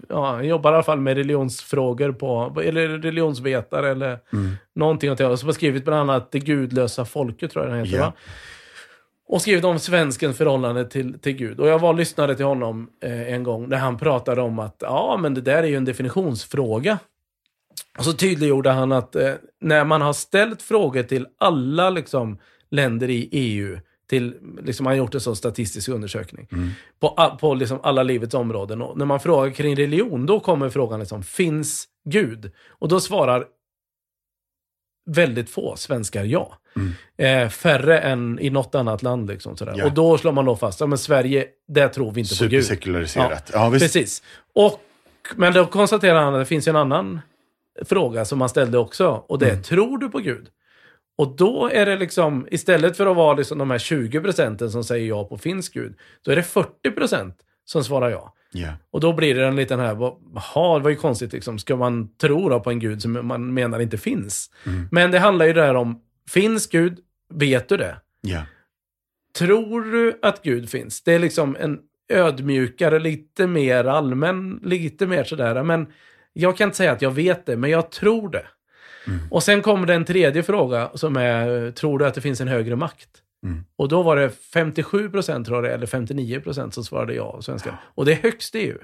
Ja, 0.08 0.30
han 0.30 0.46
jobbar 0.48 0.72
i 0.72 0.74
alla 0.74 0.82
fall 0.82 1.00
med 1.00 1.16
religionsfrågor 1.16 2.12
på, 2.12 2.60
eller 2.64 2.88
religionsvetare 2.88 3.90
eller 3.90 4.18
Mm. 4.32 4.56
någonting 4.74 5.10
åt 5.12 5.18
det 5.18 5.24
hållet. 5.24 5.40
Som 5.40 5.48
har 5.48 5.54
skrivit 5.54 5.84
bland 5.84 6.10
annat 6.10 6.32
Det 6.32 6.38
gudlösa 6.38 7.04
folket, 7.04 7.50
tror 7.52 7.64
jag 7.64 7.74
den 7.74 7.84
heter 7.84 7.98
Ja. 7.98 8.04
va? 8.06 8.12
Och 9.28 9.40
skrivit 9.42 9.64
om 9.64 9.78
svenskens 9.78 10.36
förhållande 10.38 10.84
till, 10.88 11.18
till 11.18 11.32
Gud. 11.32 11.60
Och 11.60 11.68
jag 11.68 11.78
var 11.78 11.94
lyssnade 11.94 12.36
till 12.36 12.44
honom 12.44 12.90
eh, 13.02 13.32
en 13.32 13.42
gång 13.42 13.68
när 13.68 13.76
han 13.76 13.98
pratade 13.98 14.42
om 14.42 14.58
att 14.58 14.76
ja, 14.80 15.18
men 15.20 15.34
det 15.34 15.40
där 15.40 15.62
är 15.62 15.66
ju 15.66 15.76
en 15.76 15.84
definitionsfråga. 15.84 16.98
Och 17.98 18.04
så 18.04 18.12
tydliggjorde 18.12 18.70
han 18.70 18.92
att 18.92 19.16
eh, 19.16 19.32
när 19.60 19.84
man 19.84 20.00
har 20.02 20.12
ställt 20.12 20.62
frågor 20.62 21.02
till 21.02 21.26
alla 21.38 21.90
liksom, 21.90 22.38
länder 22.70 23.10
i 23.10 23.28
EU, 23.32 23.78
till, 24.08 24.34
liksom, 24.62 24.86
han 24.86 24.92
har 24.92 24.98
gjort 24.98 25.14
en 25.14 25.20
sån 25.20 25.36
statistisk 25.36 25.88
undersökning, 25.88 26.48
på, 27.00 27.08
a- 27.16 27.36
på 27.40 27.54
liksom 27.54 27.80
alla 27.82 28.02
livets 28.02 28.34
områden. 28.34 28.82
Och 28.82 28.98
när 28.98 29.06
man 29.06 29.20
frågar 29.20 29.50
kring 29.50 29.76
religion, 29.76 30.26
då 30.26 30.40
kommer 30.40 30.68
frågan 30.70 31.00
liksom, 31.00 31.22
finns 31.22 31.84
Gud? 32.04 32.52
Och 32.68 32.88
då 32.88 33.00
svarar 33.00 33.44
väldigt 35.06 35.50
få 35.50 35.76
svenskar 35.76 36.24
ja. 36.24 36.58
Eh, 37.18 37.48
färre 37.48 37.98
än 37.98 38.38
i 38.38 38.50
något 38.50 38.74
annat 38.74 39.02
land. 39.02 39.28
Liksom, 39.28 39.56
sådär. 39.56 39.74
Ja. 39.76 39.84
Och 39.84 39.92
då 39.92 40.18
slår 40.18 40.32
man 40.32 40.44
då 40.44 40.56
fast, 40.56 40.80
ja 40.80 40.86
men 40.86 40.98
Sverige, 40.98 41.46
där 41.68 41.88
tror 41.88 42.12
vi 42.12 42.20
inte 42.20 42.36
på 42.38 42.44
Gud. 42.44 42.64
Supersekulariserat. 42.64 43.50
Ja, 43.52 43.68
visst. 43.68 43.84
Precis. 43.84 44.22
Och, 44.54 44.80
men 45.36 45.52
då 45.52 45.66
konstaterar 45.66 46.22
han 46.22 46.34
att 46.34 46.40
det 46.40 46.46
finns 46.46 46.68
en 46.68 46.76
annan 46.76 47.20
fråga 47.84 48.24
som 48.24 48.40
han 48.40 48.48
ställde 48.48 48.78
också. 48.78 49.24
Och 49.28 49.38
det 49.38 49.46
är, 49.46 49.50
Mm. 49.50 49.62
tror 49.62 49.98
du 49.98 50.08
på 50.08 50.18
Gud? 50.18 50.46
Och 51.18 51.36
då 51.36 51.70
är 51.72 51.86
det 51.86 51.96
liksom, 51.96 52.46
istället 52.50 52.96
för 52.96 53.06
att 53.06 53.16
vara 53.16 53.34
liksom 53.34 53.58
de 53.58 53.70
här 53.70 53.78
20 53.78 54.20
procenten 54.20 54.70
som 54.70 54.84
säger 54.84 55.08
ja 55.08 55.24
på 55.24 55.38
finns 55.38 55.68
Gud, 55.68 55.94
då 56.22 56.32
är 56.32 56.36
det 56.36 56.42
40 56.42 56.90
procent 56.90 57.36
som 57.64 57.84
svarar 57.84 58.10
ja. 58.10 58.34
Ja. 58.52 58.68
Och 58.90 59.00
då 59.00 59.12
blir 59.12 59.34
det 59.34 59.46
en 59.46 59.56
liten 59.56 59.80
här, 59.80 59.96
jaha, 60.34 60.78
det 60.78 60.84
var 60.84 60.90
ju 60.90 60.96
konstigt 60.96 61.32
liksom. 61.32 61.58
Ska 61.58 61.76
man 61.76 62.16
tro 62.16 62.48
då 62.48 62.60
på 62.60 62.70
en 62.70 62.78
Gud 62.78 63.02
som 63.02 63.26
man 63.26 63.54
menar 63.54 63.80
inte 63.80 63.98
finns? 63.98 64.50
Mm. 64.66 64.88
Men 64.90 65.10
det 65.10 65.18
handlar 65.18 65.46
ju 65.46 65.52
där 65.52 65.74
om, 65.74 66.00
finns 66.30 66.66
Gud? 66.66 66.98
Vet 67.34 67.68
du 67.68 67.76
det? 67.76 67.96
Ja. 68.20 68.42
Tror 69.38 69.80
du 69.80 70.18
att 70.22 70.42
Gud 70.42 70.70
finns? 70.70 71.02
Det 71.02 71.12
är 71.12 71.18
liksom 71.18 71.56
en 71.60 71.78
ödmjukare, 72.08 72.98
lite 72.98 73.46
mer 73.46 73.84
allmän, 73.84 74.60
lite 74.62 75.06
mer 75.06 75.24
sådär. 75.24 75.62
Men 75.62 75.86
jag 76.32 76.56
kan 76.56 76.68
inte 76.68 76.76
säga 76.76 76.92
att 76.92 77.02
jag 77.02 77.10
vet 77.10 77.46
det, 77.46 77.56
men 77.56 77.70
jag 77.70 77.90
tror 77.90 78.28
det. 78.28 78.46
Och 79.30 79.42
sen 79.42 79.62
kommer 79.62 79.86
det 79.86 79.94
en 79.94 80.04
tredje 80.04 80.42
fråga 80.42 80.90
som 80.94 81.16
är, 81.16 81.70
tror 81.70 81.98
du 81.98 82.06
att 82.06 82.14
det 82.14 82.20
finns 82.20 82.40
en 82.40 82.48
högre 82.48 82.76
makt? 82.76 83.08
Mm. 83.44 83.64
Och 83.76 83.88
då 83.88 84.02
var 84.02 84.16
det 84.16 84.30
57 84.30 85.10
procent, 85.10 85.46
tror 85.46 85.64
jag 85.64 85.74
eller 85.74 85.86
59 85.86 86.40
procent 86.40 86.74
som 86.74 86.84
svarade 86.84 87.14
ja, 87.14 87.42
svenskar. 87.42 87.80
Och 87.94 88.04
det 88.04 88.12
är 88.12 88.22
högst 88.22 88.54
i 88.54 88.58
EU. 88.58 88.78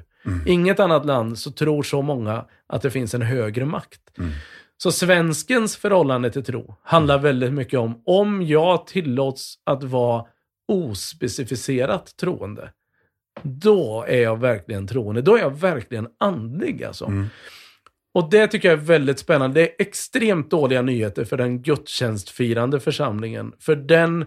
Inget 0.46 0.80
annat 0.80 1.06
land 1.06 1.38
så 1.38 1.50
tror 1.50 1.82
så 1.82 2.02
många 2.02 2.44
att 2.66 2.82
det 2.82 2.90
finns 2.90 3.14
en 3.14 3.22
högre 3.22 3.64
makt. 3.64 4.00
Så 4.76 4.92
svenskens 4.92 5.76
förhållande 5.76 6.30
till 6.30 6.44
tro 6.44 6.74
handlar 6.82 7.18
väldigt 7.18 7.52
mycket 7.52 7.78
om 7.78 8.02
om 8.06 8.42
jag 8.42 8.86
tillåts 8.86 9.54
att 9.64 9.82
vara 9.82 10.24
ospecificerat 10.68 12.16
troende. 12.16 12.72
Då 13.42 14.04
är 14.08 14.22
jag 14.22 14.40
verkligen 14.40 14.86
troende. 14.86 15.22
Då 15.22 15.36
är 15.36 15.40
jag 15.40 15.60
verkligen 15.60 16.08
andlig 16.18 16.84
alltså. 16.84 17.12
Och 18.14 18.30
det 18.30 18.46
tycker 18.46 18.68
jag 18.68 18.78
är 18.78 18.84
väldigt 18.84 19.18
spännande. 19.18 19.60
Det 19.60 19.68
är 19.68 19.74
extremt 19.78 20.50
dåliga 20.50 20.82
nyheter 20.82 21.24
för 21.24 21.36
den 21.36 21.62
gudstjänstfirande 21.62 22.80
församlingen. 22.80 23.52
För 23.58 23.76
den 23.76 24.26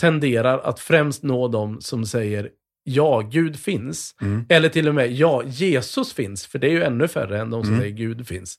tenderar 0.00 0.58
att 0.58 0.80
främst 0.80 1.22
nå 1.22 1.48
dem 1.48 1.80
som 1.80 2.06
säger 2.06 2.50
ja, 2.84 3.20
Gud 3.20 3.56
finns. 3.60 4.14
Mm. 4.20 4.46
Eller 4.48 4.68
till 4.68 4.88
och 4.88 4.94
med 4.94 5.12
ja, 5.12 5.42
Jesus 5.46 6.12
finns. 6.12 6.46
För 6.46 6.58
det 6.58 6.66
är 6.66 6.70
ju 6.70 6.82
ännu 6.82 7.08
färre 7.08 7.40
än 7.40 7.50
de 7.50 7.62
som 7.62 7.72
Mm. 7.72 7.80
säger 7.80 7.96
Gud 7.96 8.26
finns. 8.28 8.58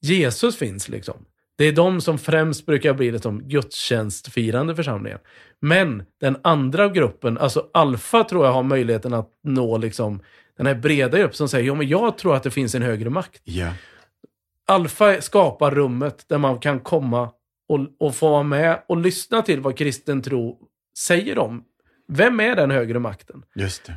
Jesus 0.00 0.56
finns 0.56 0.88
liksom. 0.88 1.14
Det 1.58 1.64
är 1.64 1.72
de 1.72 2.00
som 2.00 2.18
främst 2.18 2.66
brukar 2.66 2.94
bli 2.94 3.12
liksom 3.12 3.48
gudstjänstfirande 3.48 4.76
församlingen. 4.76 5.18
Men 5.60 6.02
den 6.20 6.36
andra 6.42 6.88
gruppen, 6.88 7.38
alltså 7.38 7.66
alfa 7.72 8.24
tror 8.24 8.46
jag 8.46 8.52
har 8.52 8.62
möjligheten 8.62 9.14
att 9.14 9.30
nå 9.44 9.78
liksom 9.78 10.20
den 10.56 10.66
här 10.66 10.74
breda 10.74 11.18
gruppen 11.18 11.36
som 11.36 11.48
säger, 11.48 11.66
ja 11.66 11.74
men 11.74 11.88
jag 11.88 12.18
tror 12.18 12.36
att 12.36 12.42
det 12.42 12.50
finns 12.50 12.74
en 12.74 12.82
högre 12.82 13.10
makt. 13.10 13.40
Ja. 13.44 13.68
Alfa 14.66 15.20
skapar 15.20 15.70
rummet 15.70 16.24
där 16.28 16.38
man 16.38 16.58
kan 16.58 16.80
komma 16.80 17.30
och, 17.68 17.80
och 17.98 18.14
få 18.14 18.28
vara 18.30 18.42
med 18.42 18.82
och 18.88 18.96
lyssna 18.96 19.42
till 19.42 19.60
vad 19.60 19.78
kristen 19.78 20.22
tro 20.22 20.58
säger 20.98 21.38
om. 21.38 21.64
Vem 22.08 22.40
är 22.40 22.56
den 22.56 22.70
högre 22.70 22.98
makten? 22.98 23.42
Just 23.54 23.82
det. 23.86 23.94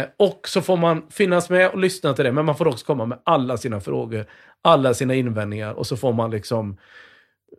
Eh, 0.00 0.06
och 0.16 0.48
så 0.48 0.60
får 0.62 0.76
man 0.76 1.02
finnas 1.10 1.50
med 1.50 1.68
och 1.70 1.78
lyssna 1.78 2.14
till 2.14 2.24
det, 2.24 2.32
men 2.32 2.44
man 2.44 2.56
får 2.56 2.68
också 2.68 2.86
komma 2.86 3.06
med 3.06 3.18
alla 3.24 3.56
sina 3.56 3.80
frågor, 3.80 4.26
alla 4.62 4.94
sina 4.94 5.14
invändningar 5.14 5.72
och 5.72 5.86
så 5.86 5.96
får 5.96 6.12
man 6.12 6.30
liksom 6.30 6.76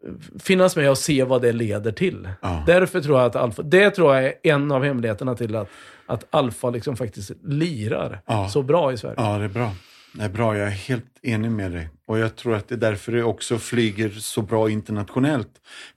eh, 0.06 0.40
finnas 0.40 0.76
med 0.76 0.90
och 0.90 0.98
se 0.98 1.24
vad 1.24 1.42
det 1.42 1.52
leder 1.52 1.92
till. 1.92 2.30
Ja. 2.42 2.64
Därför 2.68 3.02
tror 3.02 3.18
jag 3.20 3.26
att 3.26 3.36
alfa, 3.36 3.62
det 3.62 3.90
tror 3.90 4.16
jag 4.16 4.26
är 4.26 4.34
en 4.44 4.72
av 4.72 4.84
hemligheterna 4.84 5.36
till 5.36 5.56
att, 5.56 5.70
att 6.06 6.26
alfa 6.30 6.70
liksom 6.70 6.96
faktiskt 6.96 7.32
lirar 7.44 8.22
Ja. 8.26 8.50
så 8.50 8.62
bra 8.64 8.94
i 8.94 8.98
Sverige. 8.98 9.16
Ja, 9.18 9.38
det 9.38 9.44
är 9.46 9.50
bra. 9.50 9.72
Det 10.14 10.24
är 10.24 10.30
bra, 10.30 10.58
jag 10.58 10.68
är 10.68 10.72
helt 10.72 11.06
enig 11.24 11.52
med 11.52 11.72
dig. 11.72 11.90
Och 12.08 12.20
jag 12.20 12.36
tror 12.36 12.56
att 12.56 12.68
det 12.68 12.76
är 12.76 12.80
därför 12.80 13.12
det 13.12 13.24
också 13.24 13.58
flyger 13.58 14.10
så 14.10 14.42
bra 14.42 14.70
internationellt. 14.70 15.50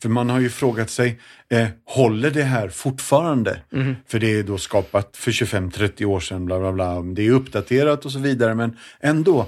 För 0.03 0.09
man 0.09 0.31
har 0.31 0.41
ju 0.41 0.49
frågat 0.51 0.91
sig, 0.91 1.21
eh, 1.51 1.69
håller 1.85 2.31
det 2.31 2.43
här 2.43 2.69
fortfarande? 2.69 3.61
För 4.07 4.19
det 4.19 4.27
är 4.39 4.43
då 4.43 4.59
skapat 4.59 5.17
för 5.17 5.31
25-30 5.31 6.05
år 6.05 6.21
sedan, 6.21 6.45
bla 6.47 6.59
bla 6.59 6.73
bla. 6.73 7.03
Det 7.03 7.27
är 7.27 7.31
uppdaterat 7.31 8.05
och 8.05 8.13
så 8.13 8.19
vidare, 8.19 8.55
men 8.55 8.77
ändå. 9.01 9.47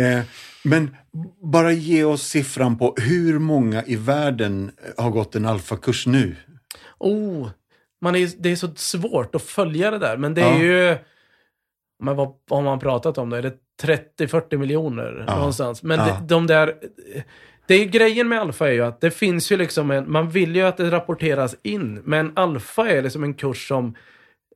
Eh, 0.00 0.20
men 0.64 0.96
bara 1.42 1.72
ge 1.72 2.04
oss 2.04 2.22
siffran 2.22 2.78
på 2.78 2.94
hur 2.98 3.38
många 3.38 3.82
i 3.84 3.96
världen 3.96 4.70
har 4.96 5.10
gått 5.10 5.34
en 5.34 5.46
alfakurs 5.46 6.06
nu? 6.06 6.36
Oh, 6.98 7.48
man 8.00 8.16
är, 8.16 8.30
det 8.38 8.50
är 8.52 8.56
så 8.56 8.68
svårt 8.76 9.34
att 9.34 9.42
följa 9.42 9.90
det 9.90 9.98
där, 9.98 10.16
men 10.16 10.34
det 10.34 10.42
är 10.42 10.50
Ja. 10.50 10.62
ju... 10.62 10.96
Men 12.02 12.16
vad, 12.16 12.28
vad 12.48 12.58
har 12.58 12.64
man 12.64 12.78
pratat 12.78 13.18
om 13.18 13.30
då? 13.30 13.36
Är 13.36 13.42
det 13.42 13.54
30-40 13.82 14.56
miljoner 14.56 15.24
Ja. 15.28 15.36
någonstans? 15.36 15.82
Men 15.82 15.98
Ja. 15.98 16.04
det, 16.06 16.26
de 16.34 16.46
där... 16.46 16.74
Det 17.66 17.74
är 17.74 17.84
grejen 17.84 18.28
med 18.28 18.40
alfa 18.40 18.68
är 18.68 18.72
ju 18.72 18.84
att 18.84 19.00
det 19.00 19.10
finns 19.10 19.52
ju 19.52 19.56
liksom 19.56 19.90
en... 19.90 20.12
Man 20.12 20.30
vill 20.30 20.56
ju 20.56 20.62
att 20.62 20.76
det 20.76 20.90
rapporteras 20.90 21.56
in, 21.62 22.00
men 22.04 22.32
alfa 22.36 22.88
är 22.90 23.02
liksom 23.02 23.24
en 23.24 23.34
kurs 23.34 23.68
som... 23.68 23.94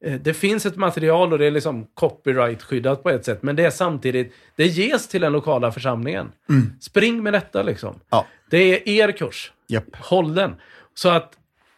eh, 0.04 0.14
Det 0.20 0.34
finns 0.34 0.66
ett 0.66 0.76
material 0.76 1.32
och 1.32 1.38
det 1.38 1.46
är 1.46 1.50
liksom 1.50 1.86
copyright-skyddat 1.94 3.02
på 3.02 3.10
ett 3.10 3.24
sätt, 3.24 3.42
men 3.42 3.56
det 3.56 3.64
är 3.64 3.70
samtidigt... 3.70 4.34
Det 4.56 4.66
ges 4.66 5.08
till 5.08 5.20
den 5.20 5.32
lokala 5.32 5.72
församlingen. 5.72 6.32
Spring 6.80 7.22
med 7.22 7.32
detta 7.32 7.62
liksom. 7.62 8.00
Ja, 8.10 8.26
Det 8.50 8.58
är 8.58 8.88
er 9.08 9.12
kurs. 9.12 9.52
japp. 9.66 9.96
Håll 9.96 10.34
den. 10.34 10.54
Så 10.94 11.08
att 11.08 11.32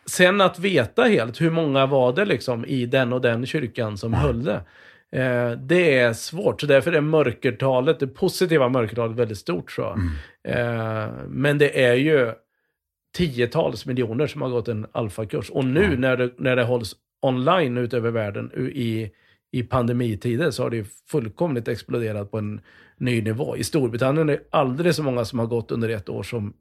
sen 0.07 0.41
att 0.41 0.59
veta 0.59 1.03
helt 1.03 1.41
hur 1.41 1.51
många 1.51 1.87
var 1.87 2.13
det 2.13 2.25
liksom 2.25 2.65
i 2.65 2.87
den 2.87 3.13
och 3.13 3.21
den 3.21 3.47
kyrkan 3.47 3.99
som 3.99 4.13
höll 4.15 4.45
det. 4.45 4.61
Eh, 5.17 5.51
det 5.51 5.99
är 5.99 6.13
svårt. 6.13 6.61
Så 6.61 6.67
därför 6.67 6.93
är 6.93 7.01
mörkertalet, 7.01 8.01
det 8.01 8.07
positiva 8.07 8.69
mörkertalet 8.69 9.17
väldigt 9.17 9.39
stort 9.39 9.75
tror 9.75 9.87
jag. 9.87 9.99
Eh, 10.59 11.09
men 11.29 11.59
det 11.59 11.85
är 11.85 11.95
ju 11.95 12.33
tiotals 13.17 13.87
miljoner 13.87 14.27
som 14.27 14.43
har 14.43 14.49
gått 14.49 14.69
en 14.69 14.87
alfakurs. 14.93 15.51
Och 15.51 15.65
nu 15.65 15.97
när, 15.97 16.17
det, 16.17 16.31
när 16.39 16.57
det 16.57 16.63
hålls 16.65 16.97
online 17.23 17.79
ut 17.79 17.95
över 17.95 18.11
världen 18.11 18.53
i, 18.75 19.11
i 19.53 19.63
pandemitider 19.63 20.51
så 20.51 20.63
har 20.63 20.71
det 20.71 20.77
ju 20.77 20.85
fullkomligt 21.11 21.69
exploderat 21.69 22.31
på 22.31 22.39
en 22.39 22.61
ny 22.97 23.23
nivå. 23.23 23.57
I 23.57 23.65
Storbritannien 23.65 24.29
är 24.29 24.33
det 24.33 24.43
aldrig 24.51 24.95
så 24.95 25.03
många 25.03 25.25
som 25.25 25.39
har 25.39 25.47
gått 25.47 25.71
under 25.71 25.89
ett 25.89 26.09
år 26.09 26.23
som 26.23 26.53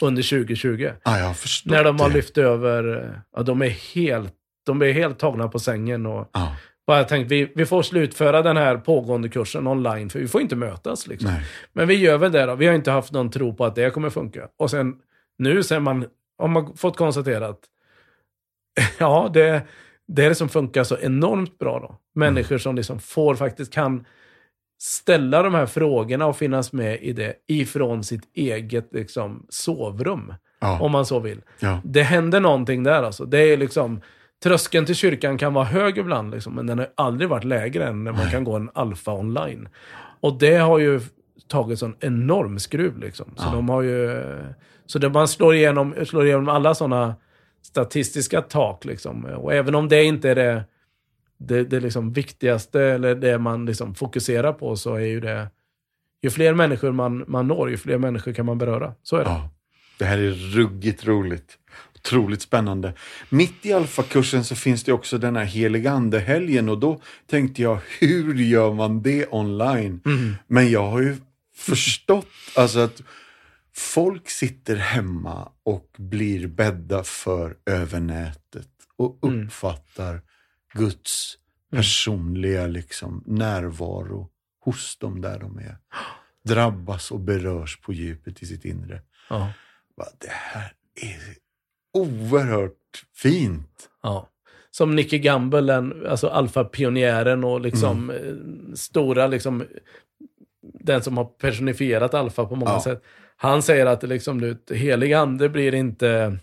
under 0.00 0.22
2020. 0.22 0.90
Ja, 1.04 1.34
När 1.64 1.84
de 1.84 2.00
har 2.00 2.10
lyft 2.10 2.38
över, 2.38 3.12
ja, 3.36 3.42
de 3.42 3.62
är 3.62 3.68
helt, 3.68 4.32
de 4.66 4.82
är 4.82 4.92
helt 4.92 5.18
tagna 5.18 5.48
på 5.48 5.58
sängen 5.58 6.06
och 6.06 6.30
Ja, 6.32 6.56
bara 6.86 7.04
tänkt 7.04 7.30
vi, 7.30 7.52
vi 7.54 7.66
får 7.66 7.82
slutföra 7.82 8.42
den 8.42 8.56
här 8.56 8.76
pågående 8.76 9.28
kursen 9.28 9.66
online 9.66 10.10
för 10.10 10.18
vi 10.18 10.28
får 10.28 10.40
inte 10.40 10.56
mötas 10.56 11.06
liksom. 11.06 11.30
Men 11.72 11.88
vi 11.88 11.94
gör 11.94 12.18
väl 12.18 12.32
det 12.32 12.46
då. 12.46 12.54
Vi 12.54 12.66
har 12.66 12.74
inte 12.74 12.90
haft 12.90 13.12
någon 13.12 13.30
tro 13.30 13.54
på 13.54 13.64
att 13.64 13.74
det 13.74 13.90
kommer 13.90 14.10
funka. 14.10 14.48
Och 14.58 14.70
sen 14.70 14.94
nu 15.38 15.62
sen 15.62 15.82
man, 15.82 16.06
har 16.38 16.48
man 16.48 16.76
fått 16.76 16.96
konstaterat 16.96 17.58
ja, 18.98 19.30
det, 19.34 19.62
det 20.08 20.24
är 20.24 20.28
det 20.28 20.34
som 20.34 20.48
funkar 20.48 20.84
så 20.84 20.98
enormt 20.98 21.58
bra 21.58 21.78
då. 21.80 21.96
Människor 22.14 22.58
som 22.58 22.76
liksom 22.76 23.00
får 23.00 23.34
faktiskt 23.34 23.72
kan 23.72 24.04
ställa 24.82 25.42
de 25.42 25.54
här 25.54 25.66
frågorna 25.66 26.26
och 26.26 26.36
finnas 26.36 26.72
med 26.72 27.02
i 27.02 27.12
det 27.12 27.34
ifrån 27.48 28.04
sitt 28.04 28.30
eget 28.34 28.88
liksom, 28.92 29.46
sovrum. 29.48 30.34
Ja, 30.60 30.80
Om 30.80 30.92
man 30.92 31.06
så 31.06 31.20
vill. 31.20 31.40
ja. 31.58 31.80
Det 31.84 32.02
händer 32.02 32.40
någonting 32.40 32.82
där 32.82 33.02
alltså. 33.02 33.24
Det 33.24 33.38
är 33.38 33.56
liksom, 33.56 34.00
tröskeln 34.44 34.86
till 34.86 34.94
kyrkan 34.94 35.38
kan 35.38 35.54
vara 35.54 35.64
hög 35.64 35.98
ibland, 35.98 36.30
liksom, 36.30 36.54
men 36.54 36.66
den 36.66 36.78
har 36.78 36.88
aldrig 36.94 37.28
varit 37.30 37.44
lägre 37.44 37.86
än 37.88 38.04
när 38.04 38.12
man 38.12 38.30
kan 38.30 38.44
gå 38.44 38.56
en 38.56 38.70
alfa 38.74 39.12
online. 39.12 39.68
Och 40.20 40.38
det 40.38 40.56
har 40.56 40.78
ju 40.78 41.00
tagit 41.48 41.78
sån 41.78 41.96
enorm 42.00 42.58
skruv 42.58 42.98
liksom. 42.98 43.26
Så 43.36 43.44
Ja. 43.46 43.52
de 43.52 43.68
har 43.68 43.82
ju... 43.82 44.22
Så 44.86 44.98
det 44.98 45.08
man 45.08 45.28
slår 45.28 45.54
igenom, 45.54 45.94
slår 46.04 46.26
igenom 46.26 46.48
alla 46.48 46.74
sådana 46.74 47.14
statistiska 47.62 48.40
tak 48.42 48.84
liksom. 48.84 49.24
Och 49.24 49.54
även 49.54 49.74
om 49.74 49.88
det 49.88 50.04
inte 50.04 50.30
är 50.30 50.34
det, 50.34 50.64
det, 51.38 51.64
det 51.64 51.80
liksom 51.80 52.12
viktigaste 52.12 52.82
eller 52.82 53.14
det 53.14 53.38
man 53.38 53.66
liksom 53.66 53.94
fokuserar 53.94 54.52
på 54.52 54.76
så 54.76 54.94
är 54.94 55.06
ju 55.06 55.20
det... 55.20 55.48
Ju 56.22 56.30
fler 56.30 56.54
människor 56.54 56.92
man, 56.92 57.24
man 57.28 57.46
når, 57.48 57.70
ju 57.70 57.76
fler 57.76 57.98
människor 57.98 58.32
kan 58.32 58.46
man 58.46 58.58
beröra. 58.58 58.94
Så 59.02 59.16
är 59.16 59.24
det. 59.24 59.30
Ja, 59.30 59.50
det 59.98 60.04
här 60.04 60.18
är 60.18 60.30
ruggigt 60.30 61.06
roligt. 61.06 61.58
Otroligt 62.06 62.42
spännande. 62.42 62.94
Mitt 63.28 63.66
i 63.66 63.72
alfakursen 63.72 64.44
så 64.44 64.56
finns 64.56 64.84
det 64.84 64.92
också 64.92 65.18
den 65.18 65.36
här 65.36 65.44
heligandehelgen 65.44 66.68
och 66.68 66.78
då 66.78 67.00
tänkte 67.26 67.62
jag, 67.62 67.78
hur 68.00 68.34
gör 68.34 68.72
man 68.72 69.02
det 69.02 69.26
online? 69.30 70.00
Men 70.46 70.70
jag 70.70 70.90
har 70.90 71.00
ju 71.00 71.16
förstått 71.56 72.26
alltså 72.56 72.78
att 72.78 73.02
folk 73.74 74.30
sitter 74.30 74.76
hemma 74.76 75.52
och 75.62 75.90
blir 75.98 76.46
bädda 76.46 77.04
för 77.04 77.56
över 77.66 78.00
nätet 78.00 78.68
och 78.96 79.18
Mm. 79.24 79.46
uppfattar 79.46 80.22
Guds 80.74 81.34
personliga 81.70 82.66
liksom, 82.66 83.22
närvaro 83.26 84.30
hos 84.60 84.96
dem 84.98 85.20
där 85.20 85.38
de 85.38 85.58
är. 85.58 85.78
Drabbas 86.44 87.10
och 87.10 87.20
berörs 87.20 87.80
på 87.80 87.92
djupet 87.92 88.42
i 88.42 88.46
sitt 88.46 88.64
inre. 88.64 89.02
Ja. 89.30 89.52
Det 90.20 90.30
här 90.30 90.72
är 91.02 91.43
oerhört 91.94 93.04
fint. 93.16 93.88
Ja. 94.02 94.28
Som 94.70 94.96
Nicky 94.96 95.18
Gamble, 95.18 95.60
den, 95.72 96.06
alltså 96.08 96.28
alfa-pionjären 96.28 97.44
och 97.44 97.60
liksom 97.60 98.10
Mm. 98.10 98.26
eh, 98.28 98.74
stora, 98.74 99.26
liksom, 99.26 99.64
den 100.62 101.02
som 101.02 101.16
har 101.16 101.24
personifierat 101.24 102.14
alfa 102.14 102.44
på 102.44 102.56
många 102.56 102.72
Ja. 102.72 102.80
sätt. 102.82 103.02
Han 103.36 103.62
säger 103.62 103.86
att 103.86 104.02
liksom, 104.02 104.40
du, 104.40 104.74
helig 104.74 105.12
ande 105.12 105.48
blir 105.48 105.74
inte 105.74 106.38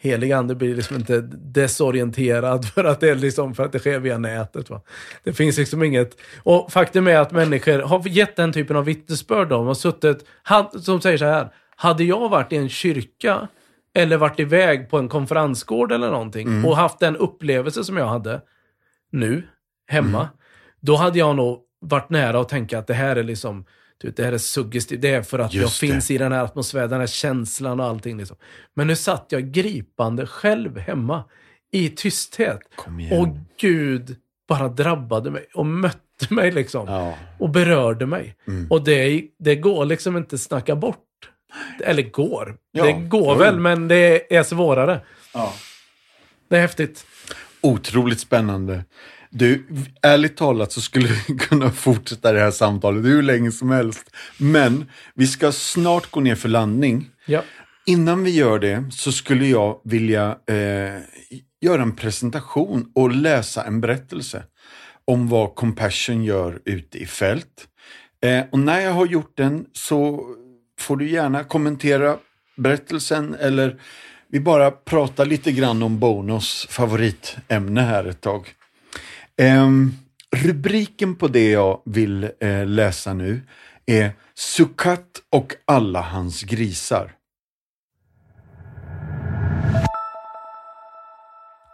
helig 0.00 0.32
ande 0.32 0.54
blir 0.54 0.74
liksom 0.76 0.96
inte 0.96 1.20
desorienterad 1.30 2.64
för 2.64 2.84
att 2.84 3.00
det, 3.00 3.10
är 3.10 3.14
liksom, 3.14 3.54
för 3.54 3.64
att 3.64 3.72
det 3.72 3.78
sker 3.78 3.98
via 3.98 4.18
nätet. 4.18 4.70
Va? 4.70 4.82
Det 5.24 5.32
finns 5.32 5.58
liksom 5.58 5.82
inget... 5.82 6.16
Och 6.42 6.72
faktum 6.72 7.06
är 7.06 7.16
att 7.16 7.32
människor 7.32 7.78
har 7.78 8.08
gett 8.08 8.36
den 8.36 8.52
typen 8.52 8.76
av 8.76 8.84
vittnesbörd. 8.84 9.48
De 9.48 9.66
har 9.66 9.74
suttit, 9.74 10.24
had, 10.42 10.84
som 10.84 11.00
säger 11.00 11.18
så 11.18 11.24
här, 11.24 11.48
hade 11.76 12.04
jag 12.04 12.28
varit 12.28 12.52
i 12.52 12.56
en 12.56 12.68
kyrka 12.68 13.48
eller 13.94 14.16
varit 14.16 14.40
iväg 14.40 14.90
på 14.90 14.98
en 14.98 15.08
konferensgård 15.08 15.92
eller 15.92 16.10
någonting 16.10 16.64
och 16.64 16.76
haft 16.76 16.98
den 16.98 17.16
upplevelse 17.16 17.84
som 17.84 17.96
jag 17.96 18.06
hade 18.06 18.40
nu, 19.12 19.42
hemma, 19.86 20.28
då 20.80 20.96
hade 20.96 21.18
jag 21.18 21.36
nog 21.36 21.60
varit 21.80 22.10
nära 22.10 22.40
att 22.40 22.48
tänka 22.48 22.78
att 22.78 22.86
det 22.86 22.94
här 22.94 23.16
är 23.16 23.22
liksom 23.22 23.64
vet, 24.04 24.16
det 24.16 24.24
här 24.24 24.32
är 24.32 24.38
suggestivt. 24.38 25.00
Det 25.00 25.10
är 25.10 25.22
för 25.22 25.38
att 25.38 25.54
Just 25.54 25.82
jag 25.82 25.88
det. 25.88 25.92
finns 25.92 26.10
i 26.10 26.18
den 26.18 26.32
här 26.32 26.44
atmosfären, 26.44 26.90
den 26.90 27.00
här 27.00 27.06
känslan 27.06 27.80
och 27.80 27.86
allting. 27.86 28.18
Liksom. 28.18 28.36
Men 28.74 28.86
nu 28.86 28.96
satt 28.96 29.26
jag 29.28 29.42
gripande 29.42 30.26
själv 30.26 30.78
hemma 30.78 31.24
i 31.72 31.88
tysthet. 31.88 32.60
Och 33.12 33.28
Gud 33.60 34.16
bara 34.48 34.68
drabbade 34.68 35.30
mig 35.30 35.46
och 35.54 35.66
mötte 35.66 36.34
mig 36.34 36.52
liksom. 36.52 36.88
Ja. 36.88 37.14
Och 37.38 37.50
berörde 37.50 38.06
mig. 38.06 38.36
Mm. 38.46 38.70
Och 38.70 38.84
det, 38.84 39.24
det 39.38 39.56
går 39.56 39.84
liksom 39.84 40.16
inte 40.16 40.34
att 40.34 40.40
snacka 40.40 40.76
bort. 40.76 41.04
Eller 41.84 42.02
går. 42.02 42.56
Ja, 42.72 42.84
det 42.84 42.92
går 42.92 43.36
väl, 43.36 43.60
men 43.60 43.88
det 43.88 44.34
är 44.34 44.42
svårare. 44.42 45.00
Ja. 45.34 45.54
Det 46.48 46.56
är 46.56 46.60
häftigt. 46.60 47.06
Otroligt 47.60 48.20
spännande. 48.20 48.84
Du, 49.30 49.66
ärligt 50.02 50.36
talat 50.36 50.72
så 50.72 50.80
skulle 50.80 51.08
vi 51.08 51.34
kunna 51.38 51.70
fortsätta 51.70 52.32
det 52.32 52.40
här 52.40 52.50
samtalet 52.50 53.04
hur 53.04 53.22
länge 53.22 53.52
som 53.52 53.70
helst. 53.70 54.16
Men 54.38 54.90
vi 55.14 55.26
ska 55.26 55.52
snart 55.52 56.10
gå 56.10 56.20
ner 56.20 56.34
för 56.34 56.48
landning. 56.48 57.08
Ja. 57.26 57.42
Innan 57.86 58.24
vi 58.24 58.30
gör 58.30 58.58
det 58.58 58.84
så 58.92 59.12
skulle 59.12 59.46
jag 59.46 59.80
vilja 59.84 60.36
eh, 60.48 61.02
göra 61.60 61.82
en 61.82 61.96
presentation 61.96 62.92
och 62.94 63.10
läsa 63.10 63.64
en 63.64 63.80
berättelse 63.80 64.42
om 65.04 65.28
vad 65.28 65.54
Compassion 65.54 66.24
gör 66.24 66.60
ute 66.64 66.98
i 66.98 67.06
fält. 67.06 67.68
Eh, 68.24 68.44
och 68.52 68.58
när 68.58 68.80
jag 68.80 68.92
har 68.92 69.06
gjort 69.06 69.36
den 69.36 69.66
så 69.72 70.26
får 70.82 70.96
du 70.96 71.10
gärna 71.10 71.44
kommentera 71.44 72.16
berättelsen 72.56 73.34
eller 73.34 73.80
vi 74.28 74.40
bara 74.40 74.70
pratar 74.70 75.26
lite 75.26 75.52
grann 75.52 75.82
om 75.82 75.98
Bonos 75.98 76.66
favoritämne 76.70 77.80
här 77.80 78.04
ett 78.04 78.20
tag. 78.20 78.54
Um, 79.42 79.94
rubriken 80.36 81.16
på 81.16 81.28
det 81.28 81.50
jag 81.50 81.82
vill 81.84 82.24
uh, 82.44 82.66
läsa 82.66 83.14
nu 83.14 83.40
är 83.86 84.12
Sukat 84.34 85.22
och 85.30 85.54
alla 85.64 86.00
hans 86.00 86.42
grisar. 86.42 87.12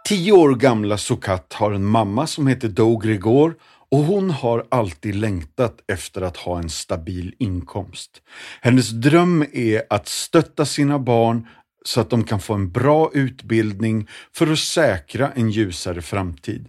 Tio 0.07 0.31
år 0.31 0.55
gamla 0.55 0.97
Sukat 0.97 1.53
har 1.53 1.71
en 1.71 1.85
mamma 1.85 2.27
som 2.27 2.47
heter 2.47 2.67
Dogrigor 2.67 3.55
och 3.91 3.99
hon 3.99 4.29
har 4.29 4.67
alltid 4.71 5.15
längtat 5.15 5.83
efter 5.87 6.21
att 6.21 6.37
ha 6.37 6.59
en 6.59 6.69
stabil 6.69 7.35
inkomst. 7.39 8.21
Hennes 8.61 8.89
dröm 8.89 9.45
är 9.53 9.83
att 9.89 10.07
stötta 10.07 10.65
sina 10.65 10.99
barn 10.99 11.47
så 11.85 12.01
att 12.01 12.09
de 12.09 12.23
kan 12.23 12.39
få 12.39 12.53
en 12.53 12.71
bra 12.71 13.11
utbildning 13.13 14.07
för 14.33 14.51
att 14.51 14.59
säkra 14.59 15.31
en 15.31 15.49
ljusare 15.49 16.01
framtid. 16.01 16.67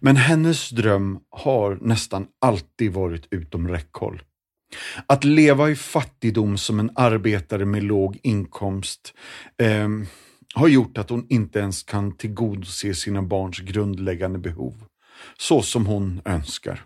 Men 0.00 0.16
hennes 0.16 0.70
dröm 0.70 1.18
har 1.30 1.78
nästan 1.80 2.26
alltid 2.40 2.92
varit 2.92 3.26
utom 3.30 3.68
räckhåll. 3.68 4.22
Att 5.06 5.24
leva 5.24 5.70
i 5.70 5.76
fattigdom 5.76 6.58
som 6.58 6.80
en 6.80 6.90
arbetare 6.94 7.64
med 7.64 7.82
låg 7.82 8.18
inkomst 8.22 9.14
eh, 9.58 9.88
har 10.54 10.68
gjort 10.68 10.98
att 10.98 11.10
hon 11.10 11.26
inte 11.28 11.58
ens 11.58 11.82
kan 11.82 12.16
tillgodose 12.16 12.94
sina 12.94 13.22
barns 13.22 13.58
grundläggande 13.58 14.38
behov, 14.38 14.74
så 15.38 15.62
som 15.62 15.86
hon 15.86 16.20
önskar. 16.24 16.84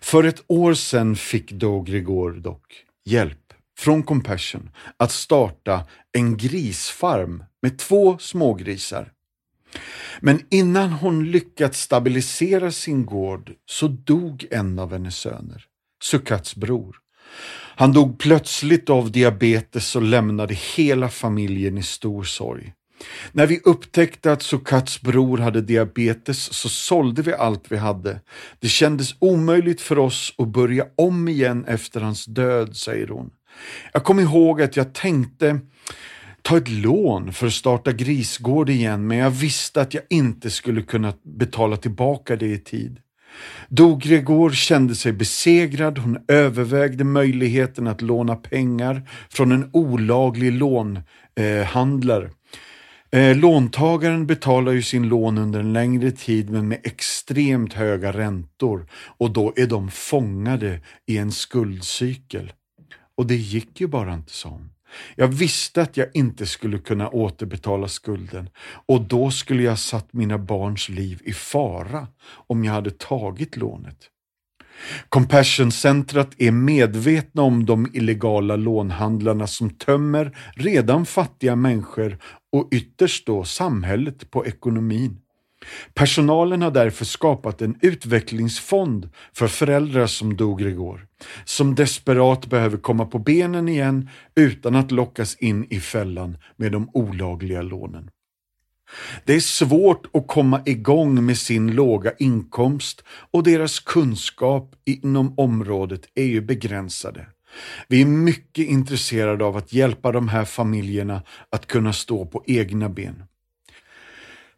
För 0.00 0.24
ett 0.24 0.44
år 0.46 0.74
sedan 0.74 1.16
fick 1.16 1.52
då 1.52 1.80
Gregor 1.80 2.32
dock 2.32 2.84
hjälp 3.04 3.52
från 3.78 4.02
Compassion 4.02 4.70
att 4.96 5.12
starta 5.12 5.84
en 6.12 6.36
grisfarm 6.36 7.44
med 7.62 7.78
två 7.78 8.18
smågrisar. 8.18 9.12
Men 10.20 10.40
innan 10.50 10.92
hon 10.92 11.30
lyckats 11.30 11.80
stabilisera 11.80 12.72
sin 12.72 13.06
gård 13.06 13.52
så 13.66 13.88
dog 13.88 14.46
en 14.50 14.78
av 14.78 14.92
hennes 14.92 15.16
söner, 15.16 15.64
Sukats 16.02 16.56
bror. 16.56 16.96
Han 17.76 17.92
dog 17.92 18.18
plötsligt 18.18 18.90
av 18.90 19.12
diabetes 19.12 19.96
och 19.96 20.02
lämnade 20.02 20.54
hela 20.54 21.08
familjen 21.08 21.78
i 21.78 21.82
stor 21.82 22.24
sorg. 22.24 22.72
När 23.32 23.46
vi 23.46 23.60
upptäckte 23.64 24.32
att 24.32 24.42
Sukats 24.42 25.02
bror 25.02 25.38
hade 25.38 25.60
diabetes 25.60 26.52
så 26.52 26.68
sålde 26.68 27.22
vi 27.22 27.32
allt 27.32 27.64
vi 27.68 27.76
hade. 27.76 28.20
Det 28.60 28.68
kändes 28.68 29.14
omöjligt 29.18 29.80
för 29.80 29.98
oss 29.98 30.34
att 30.38 30.48
börja 30.48 30.86
om 30.96 31.28
igen 31.28 31.64
efter 31.68 32.00
hans 32.00 32.24
död, 32.24 32.76
säger 32.76 33.08
hon. 33.08 33.30
Jag 33.92 34.04
kom 34.04 34.20
ihåg 34.20 34.62
att 34.62 34.76
jag 34.76 34.92
tänkte 34.94 35.60
ta 36.42 36.56
ett 36.56 36.68
lån 36.68 37.32
för 37.32 37.46
att 37.46 37.52
starta 37.52 37.92
grisgård 37.92 38.70
igen, 38.70 39.06
men 39.06 39.18
jag 39.18 39.30
visste 39.30 39.80
att 39.80 39.94
jag 39.94 40.02
inte 40.10 40.50
skulle 40.50 40.82
kunna 40.82 41.12
betala 41.24 41.76
tillbaka 41.76 42.36
det 42.36 42.46
i 42.46 42.58
tid. 42.58 43.00
Dogregor 43.68 44.50
kände 44.50 44.94
sig 44.94 45.12
besegrad, 45.12 45.98
hon 45.98 46.18
övervägde 46.28 47.04
möjligheten 47.04 47.86
att 47.86 48.02
låna 48.02 48.36
pengar 48.36 49.08
från 49.30 49.52
en 49.52 49.70
olaglig 49.72 50.52
lånhandlare. 50.52 52.24
Eh, 52.24 52.30
Eh, 53.10 53.36
låntagaren 53.36 54.26
betalar 54.26 54.72
ju 54.72 54.82
sin 54.82 55.08
lån 55.08 55.38
under 55.38 55.60
en 55.60 55.72
längre 55.72 56.10
tid 56.10 56.50
men 56.50 56.68
med 56.68 56.80
extremt 56.84 57.72
höga 57.72 58.12
räntor 58.12 58.86
och 58.92 59.30
då 59.30 59.52
är 59.56 59.66
de 59.66 59.90
fångade 59.90 60.80
i 61.06 61.18
en 61.18 61.32
skuldcykel. 61.32 62.52
Och 63.16 63.26
det 63.26 63.36
gick 63.36 63.80
ju 63.80 63.86
bara 63.86 64.14
inte, 64.14 64.32
sa 64.32 64.48
hon. 64.48 64.70
Jag 65.16 65.28
visste 65.28 65.82
att 65.82 65.96
jag 65.96 66.08
inte 66.14 66.46
skulle 66.46 66.78
kunna 66.78 67.08
återbetala 67.08 67.88
skulden 67.88 68.50
och 68.86 69.00
då 69.00 69.30
skulle 69.30 69.62
jag 69.62 69.78
satt 69.78 70.12
mina 70.12 70.38
barns 70.38 70.88
liv 70.88 71.20
i 71.24 71.32
fara 71.32 72.06
om 72.30 72.64
jag 72.64 72.72
hade 72.72 72.90
tagit 72.90 73.56
lånet. 73.56 74.10
Compassion-centret 75.08 76.28
är 76.38 76.50
medvetna 76.50 77.42
om 77.42 77.66
de 77.66 77.90
illegala 77.92 78.56
lånhandlarna 78.56 79.46
som 79.46 79.70
tömmer 79.70 80.36
redan 80.54 81.06
fattiga 81.06 81.56
människor 81.56 82.18
och 82.52 82.68
ytterst 82.72 83.26
då 83.26 83.44
samhället 83.44 84.30
på 84.30 84.46
ekonomin. 84.46 85.20
Personalen 85.94 86.62
har 86.62 86.70
därför 86.70 87.04
skapat 87.04 87.62
en 87.62 87.78
utvecklingsfond 87.82 89.10
för 89.32 89.48
föräldrar 89.48 90.06
som 90.06 90.36
dog 90.36 90.62
igår, 90.62 91.06
som 91.44 91.74
desperat 91.74 92.46
behöver 92.46 92.76
komma 92.76 93.06
på 93.06 93.18
benen 93.18 93.68
igen 93.68 94.08
utan 94.34 94.74
att 94.74 94.90
lockas 94.90 95.34
in 95.34 95.66
i 95.70 95.80
fällan 95.80 96.38
med 96.56 96.72
de 96.72 96.90
olagliga 96.92 97.62
lånen. 97.62 98.10
Det 99.24 99.34
är 99.34 99.40
svårt 99.40 100.06
att 100.16 100.26
komma 100.26 100.62
igång 100.66 101.26
med 101.26 101.38
sin 101.38 101.72
låga 101.72 102.12
inkomst 102.18 103.04
och 103.30 103.42
deras 103.42 103.80
kunskap 103.80 104.74
inom 104.84 105.38
området 105.38 106.08
är 106.14 106.24
ju 106.24 106.40
begränsade. 106.40 107.26
Vi 107.88 108.00
är 108.00 108.06
mycket 108.06 108.66
intresserade 108.66 109.44
av 109.44 109.56
att 109.56 109.72
hjälpa 109.72 110.12
de 110.12 110.28
här 110.28 110.44
familjerna 110.44 111.22
att 111.50 111.66
kunna 111.66 111.92
stå 111.92 112.26
på 112.26 112.44
egna 112.46 112.88
ben. 112.88 113.22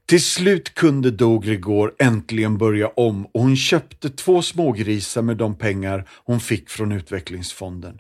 Till 0.07 0.23
slut 0.23 0.75
kunde 0.75 1.11
Dogrigor 1.11 1.95
äntligen 1.99 2.59
börja 2.59 2.89
om 2.89 3.27
och 3.27 3.41
hon 3.43 3.57
köpte 3.57 4.11
två 4.11 4.43
smågrisar 4.43 5.23
med 5.23 5.37
de 5.37 5.55
pengar 5.55 6.09
hon 6.25 6.41
fick 6.41 6.71
från 6.71 6.93
utvecklingsfonden. 6.93 7.99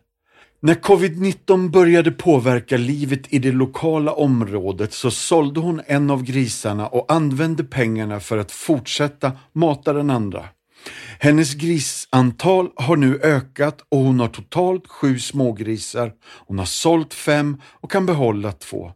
När 0.62 0.74
covid-19 0.74 1.70
började 1.70 2.10
påverka 2.10 2.76
livet 2.76 3.32
i 3.32 3.38
det 3.38 3.52
lokala 3.52 4.12
området 4.12 4.92
så 4.92 5.10
sålde 5.10 5.60
hon 5.60 5.80
en 5.86 6.10
av 6.10 6.22
grisarna 6.22 6.86
och 6.86 7.12
använde 7.12 7.64
pengarna 7.64 8.20
för 8.20 8.38
att 8.38 8.52
fortsätta 8.52 9.32
mata 9.52 9.92
den 9.92 10.10
andra. 10.10 10.48
Hennes 11.18 11.54
grisantal 11.54 12.70
har 12.76 12.96
nu 12.96 13.20
ökat 13.22 13.80
och 13.88 13.98
hon 13.98 14.20
har 14.20 14.28
totalt 14.28 14.88
sju 14.88 15.18
smågrisar. 15.18 16.12
Hon 16.22 16.58
har 16.58 16.66
sålt 16.66 17.14
fem 17.14 17.60
och 17.64 17.90
kan 17.90 18.06
behålla 18.06 18.52
två. 18.52 18.92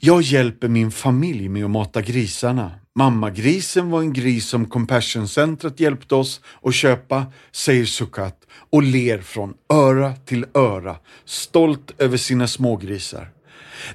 Jag 0.00 0.22
hjälper 0.22 0.68
min 0.68 0.90
familj 0.90 1.48
med 1.48 1.64
att 1.64 1.70
mata 1.70 2.02
grisarna. 2.02 2.70
Mammagrisen 2.94 3.90
var 3.90 4.00
en 4.00 4.12
gris 4.12 4.46
som 4.48 4.66
Compassion-centret 4.66 5.80
hjälpte 5.80 6.14
oss 6.14 6.40
att 6.62 6.74
köpa, 6.74 7.26
säger 7.52 7.84
Sukat 7.84 8.46
och 8.70 8.82
ler 8.82 9.18
från 9.18 9.54
öra 9.72 10.12
till 10.12 10.46
öra, 10.54 10.96
stolt 11.24 11.92
över 11.98 12.16
sina 12.16 12.46
smågrisar. 12.46 13.30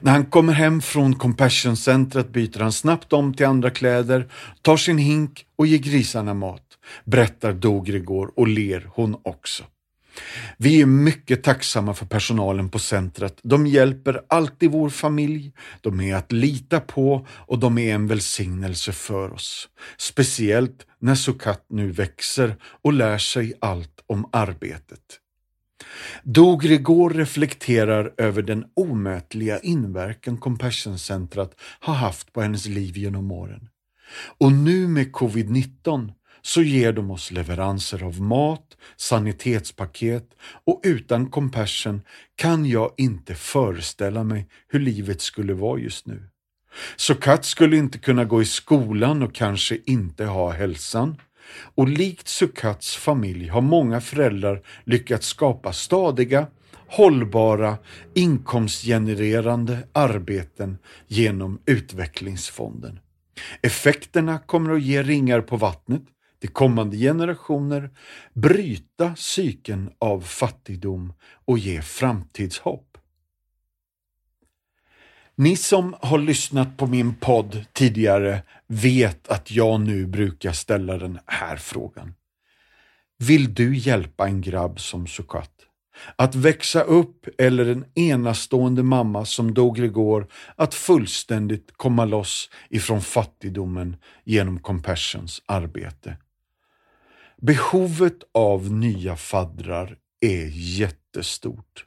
När 0.02 0.12
han 0.12 0.26
kommer 0.26 0.54
hem 0.54 0.82
från 0.82 1.16
Compassion-centret 1.16 2.30
byter 2.30 2.60
han 2.60 2.72
snabbt 2.72 3.14
om 3.14 3.34
till 3.34 3.46
andra 3.46 3.70
kläder, 3.70 4.32
tar 4.62 4.78
sin 4.78 4.98
hink 4.98 5.46
och 5.56 5.68
ger 5.68 5.78
grisarna 5.78 6.34
mat, 6.34 6.64
berättar 7.06 7.54
Dogrigor 7.54 8.32
och 8.36 8.48
ler 8.48 8.90
hon 8.94 9.18
också. 9.24 9.64
Vi 10.58 10.82
är 10.82 10.86
mycket 10.86 11.44
tacksamma 11.44 11.94
för 11.94 12.06
personalen 12.06 12.70
på 12.70 12.80
centret. 12.80 13.40
De 13.44 13.68
hjälper 13.68 14.22
alltid 14.30 14.72
vår 14.72 14.90
familj, 14.90 15.54
de 15.82 16.02
är 16.02 16.16
att 16.16 16.32
lita 16.32 16.80
på 16.80 17.28
och 17.30 17.60
de 17.60 17.78
är 17.78 17.96
en 17.96 18.08
välsignelse 18.08 18.92
för 18.92 19.34
oss. 19.34 19.70
Speciellt 19.98 20.86
när 21.00 21.16
Sukat 21.16 21.66
nu 21.70 21.92
växer 21.92 22.56
och 22.82 22.94
lär 22.94 23.18
sig 23.18 23.54
allt 23.62 24.04
om 24.08 24.30
arbetet. 24.32 25.20
Dogrigor 26.24 27.10
reflekterar 27.10 28.14
över 28.18 28.41
den 28.41 28.66
omätliga 28.74 29.60
inverkan 29.60 30.38
Compassion-centret 30.38 31.52
har 31.80 31.93
haft 31.93 32.34
på 32.34 32.41
hennes 32.41 32.66
liv 32.66 32.97
genom 32.97 33.32
åren. 33.32 33.70
Och 34.38 34.52
nu 34.52 34.88
med 34.88 35.12
covid-19 35.12 36.12
så 36.41 36.62
ger 36.62 36.93
de 36.93 37.12
oss 37.12 37.32
leveranser 37.32 38.04
av 38.04 38.22
mat, 38.22 38.78
sanitetspaket 38.97 40.30
och 40.66 40.82
utan 40.84 41.30
Compassion 41.30 42.02
kan 42.36 42.66
jag 42.66 42.93
inte 42.97 43.36
föreställa 43.36 44.24
mig 44.24 44.47
hur 44.68 44.80
livet 44.80 45.22
skulle 45.22 45.54
vara 45.54 45.80
just 45.80 46.08
nu. 46.08 46.30
Så 46.95 47.16
Kat 47.16 47.45
skulle 47.45 47.78
inte 47.78 47.97
kunna 47.97 48.26
gå 48.26 48.41
i 48.41 48.45
skolan 48.45 49.24
och 49.24 49.36
kanske 49.36 49.78
inte 49.86 50.26
ha 50.26 50.52
hälsan. 50.52 51.18
Och 51.76 51.89
likt 51.89 52.28
Sukats 52.28 52.95
familj 52.95 53.47
har 53.47 53.62
många 53.62 54.02
föräldrar 54.02 54.62
lyckats 54.84 55.28
skapa 55.28 55.74
stadiga, 55.74 56.47
hållbara, 56.88 57.78
inkomstgenererande 58.14 59.78
arbeten 59.93 60.78
genom 61.08 61.60
utvecklingsfonden. 61.66 63.00
Effekterna 63.62 64.39
kommer 64.39 64.74
att 64.74 64.82
ge 64.82 65.04
ringar 65.04 65.41
på 65.41 65.58
vattnet 65.58 66.04
till 66.39 66.50
kommande 66.50 66.97
generationer, 66.97 67.89
bryta 68.34 69.16
cykeln 69.16 69.89
av 70.00 70.22
fattigdom 70.22 71.14
och 71.45 71.58
ge 71.58 71.82
framtidshopp. 71.82 72.89
Ni 75.40 75.56
som 75.56 75.96
har 76.02 76.18
lyssnat 76.18 76.78
på 76.78 76.88
min 76.88 77.16
podd 77.16 77.66
tidigare 77.74 78.42
vet 78.68 79.28
att 79.28 79.52
jag 79.52 79.82
nu 79.82 80.06
brukar 80.06 80.52
ställa 80.52 80.98
den 80.98 81.20
här 81.26 81.58
frågan. 81.58 82.14
Vill 83.18 83.54
du 83.54 83.78
hjälpa 83.78 84.28
en 84.28 84.42
grabb 84.42 84.80
som 84.80 85.08
Sukat? 85.08 85.52
Att 86.16 86.36
växa 86.36 86.82
upp 86.82 87.28
eller 87.38 87.66
en 87.66 87.86
enastående 87.96 88.84
mamma 88.84 89.26
som 89.26 89.54
dog 89.54 89.80
igår 89.80 90.28
att 90.56 90.74
fullständigt 90.74 91.70
komma 91.78 92.06
loss 92.06 92.50
ifrån 92.70 93.02
fattigdomen 93.02 93.96
genom 94.24 94.60
Compassions 94.60 95.42
arbete. 95.46 96.18
Behovet 97.38 98.18
av 98.34 98.72
nya 98.72 99.16
faddrar 99.16 99.98
är 100.22 100.46
jättestort. 100.52 101.86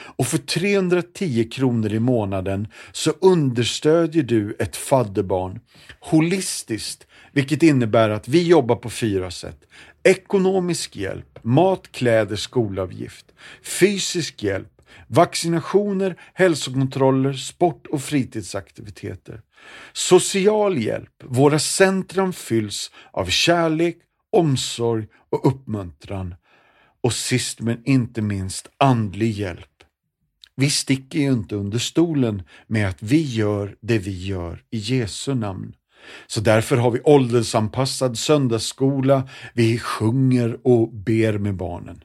Och 0.00 0.26
för 0.26 0.38
310 0.38 1.48
kronor 1.52 1.92
i 1.92 1.98
månaden 1.98 2.68
så 2.92 3.10
understödjer 3.20 4.22
du 4.22 4.56
ett 4.58 4.76
fadderbarn 4.76 5.60
holistiskt, 6.00 7.06
vilket 7.32 7.62
innebär 7.62 8.10
att 8.10 8.28
vi 8.28 8.42
jobbar 8.42 8.76
på 8.76 8.90
fyra 8.90 9.30
sätt. 9.30 9.58
Ekonomisk 10.02 10.96
hjälp, 10.96 11.38
mat, 11.42 11.92
kläder, 11.92 12.36
skolavgift, 12.36 13.26
fysisk 13.62 14.42
hjälp, 14.42 14.68
vaccinationer, 15.06 16.16
hälsokontroller, 16.34 17.32
sport 17.32 17.86
och 17.86 18.02
fritidsaktiviteter. 18.02 19.40
Social 19.92 20.78
hjälp, 20.78 21.22
våra 21.24 21.58
centrum 21.58 22.32
fylls 22.32 22.90
av 23.10 23.26
kärlek, 23.26 23.96
omsorg 24.32 25.06
och 25.30 25.46
uppmuntran. 25.46 26.34
Och 27.00 27.12
sist 27.12 27.60
men 27.60 27.82
inte 27.84 28.22
minst 28.22 28.68
andlig 28.78 29.30
hjälp. 29.30 29.77
Vi 30.60 30.70
sticker 30.70 31.18
ju 31.18 31.32
inte 31.32 31.56
under 31.56 31.78
stolen 31.78 32.42
med 32.66 32.88
att 32.88 33.02
vi 33.02 33.22
gör 33.22 33.76
det 33.80 33.98
vi 33.98 34.26
gör 34.26 34.62
i 34.70 34.78
Jesu 34.78 35.34
namn. 35.34 35.74
Så 36.26 36.40
därför 36.40 36.76
har 36.76 36.90
vi 36.90 37.00
åldersanpassad 37.00 38.18
söndagsskola, 38.18 39.28
vi 39.54 39.78
sjunger 39.78 40.58
och 40.64 40.92
ber 40.92 41.38
med 41.38 41.54
barnen. 41.54 42.04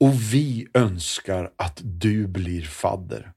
Och 0.00 0.14
vi 0.32 0.66
önskar 0.74 1.50
att 1.56 1.80
du 1.82 2.26
blir 2.26 2.62
fadder. 2.62 3.32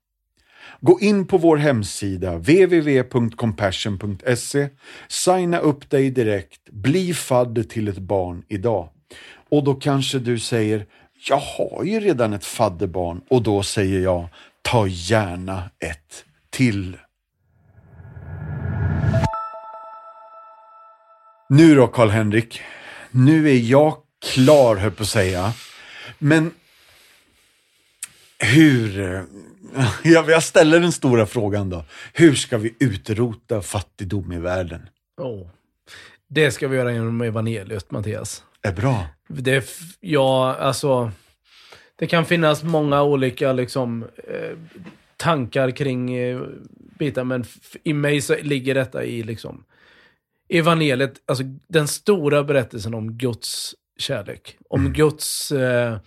Gå 0.81 0.99
in 0.99 1.27
på 1.27 1.37
vår 1.37 1.57
hemsida 1.57 2.37
www.compassion.se, 2.37 4.69
signa 5.07 5.59
upp 5.59 5.89
dig 5.89 6.11
direkt, 6.11 6.69
bli 6.69 7.13
fadder 7.13 7.63
till 7.63 7.87
ett 7.87 7.99
barn 7.99 8.43
idag. 8.47 8.89
Och 9.49 9.63
då 9.63 9.73
kanske 9.73 10.19
du 10.19 10.39
säger, 10.39 10.85
jag 11.17 11.37
har 11.37 11.83
ju 11.83 11.99
redan 11.99 12.33
ett 12.33 12.45
fadderbarn 12.45 13.21
och 13.29 13.41
då 13.41 13.63
säger 13.63 13.99
jag, 13.99 14.27
ta 14.61 14.87
gärna 14.87 15.63
ett 15.79 16.25
till. 16.49 16.97
Nu 21.49 21.75
då 21.75 21.87
Karl-Henrik, 21.87 22.61
nu 23.11 23.49
är 23.49 23.57
jag 23.57 23.97
klar 24.33 24.75
höll 24.75 24.91
på 24.91 25.03
att 25.03 25.09
säga. 25.09 25.53
Men 26.19 26.51
hur, 28.39 29.23
jag 30.03 30.43
ställer 30.43 30.79
den 30.79 30.91
stora 30.91 31.25
frågan 31.25 31.69
då. 31.69 31.85
Hur 32.13 32.35
ska 32.35 32.57
vi 32.57 32.75
utrota 32.79 33.61
fattigdom 33.61 34.31
i 34.31 34.39
världen? 34.39 34.89
Oh. 35.17 35.47
Det 36.27 36.51
ska 36.51 36.67
vi 36.67 36.77
göra 36.77 36.91
genom 36.91 37.21
evangeliet, 37.21 37.91
Mattias. 37.91 38.43
Är 38.65 38.71
bra. 38.71 39.07
Det, 39.27 39.69
ja, 39.99 40.55
alltså. 40.55 41.11
Det 41.95 42.07
kan 42.07 42.25
finnas 42.25 42.63
många 42.63 43.03
olika 43.03 43.53
liksom, 43.53 44.03
eh, 44.03 44.57
tankar 45.17 45.71
kring 45.71 46.13
eh, 46.15 46.41
bitar, 46.99 47.23
men 47.23 47.45
i 47.83 47.93
mig 47.93 48.21
så 48.21 48.35
ligger 48.41 48.75
detta 48.75 49.03
i 49.03 49.23
liksom, 49.23 49.63
evangeliet, 50.49 51.13
alltså 51.25 51.43
den 51.67 51.87
stora 51.87 52.43
berättelsen 52.43 52.93
om 52.93 53.17
Guds 53.17 53.75
kärlek. 53.97 54.57
Om 54.69 54.81
mm. 54.81 54.93
Guds 54.93 55.51
eh, 55.51 55.97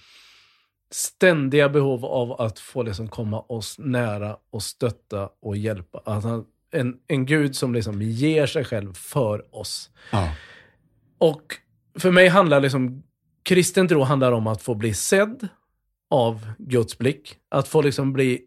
ständiga 0.91 1.69
behov 1.69 2.05
av 2.05 2.41
att 2.41 2.59
få 2.59 2.83
liksom 2.83 3.09
komma 3.09 3.41
oss 3.41 3.79
nära 3.79 4.37
och 4.51 4.63
stötta 4.63 5.29
och 5.43 5.57
hjälpa. 5.57 6.03
Alltså, 6.05 6.45
en, 6.71 6.97
en 7.07 7.27
Gud 7.27 7.57
som 7.57 7.75
liksom 7.75 8.03
ger 8.03 8.47
sig 8.47 8.65
själv 8.65 8.95
för 8.95 9.57
oss. 9.57 9.91
Ja. 10.13 10.33
Och 11.19 11.59
för 11.99 12.11
mig 12.11 12.29
handlar 12.29 12.61
liksom, 12.61 13.03
kristen 13.43 13.89
tro 13.89 14.03
handlar 14.03 14.33
om 14.33 14.47
att 14.47 14.63
få 14.63 14.75
bli 14.75 14.95
sedd 14.95 15.49
av 16.11 16.53
Guds 16.59 16.99
blick. 16.99 17.37
Att 17.49 17.69
få 17.69 17.83
liksom 17.83 18.13
bli 18.13 18.41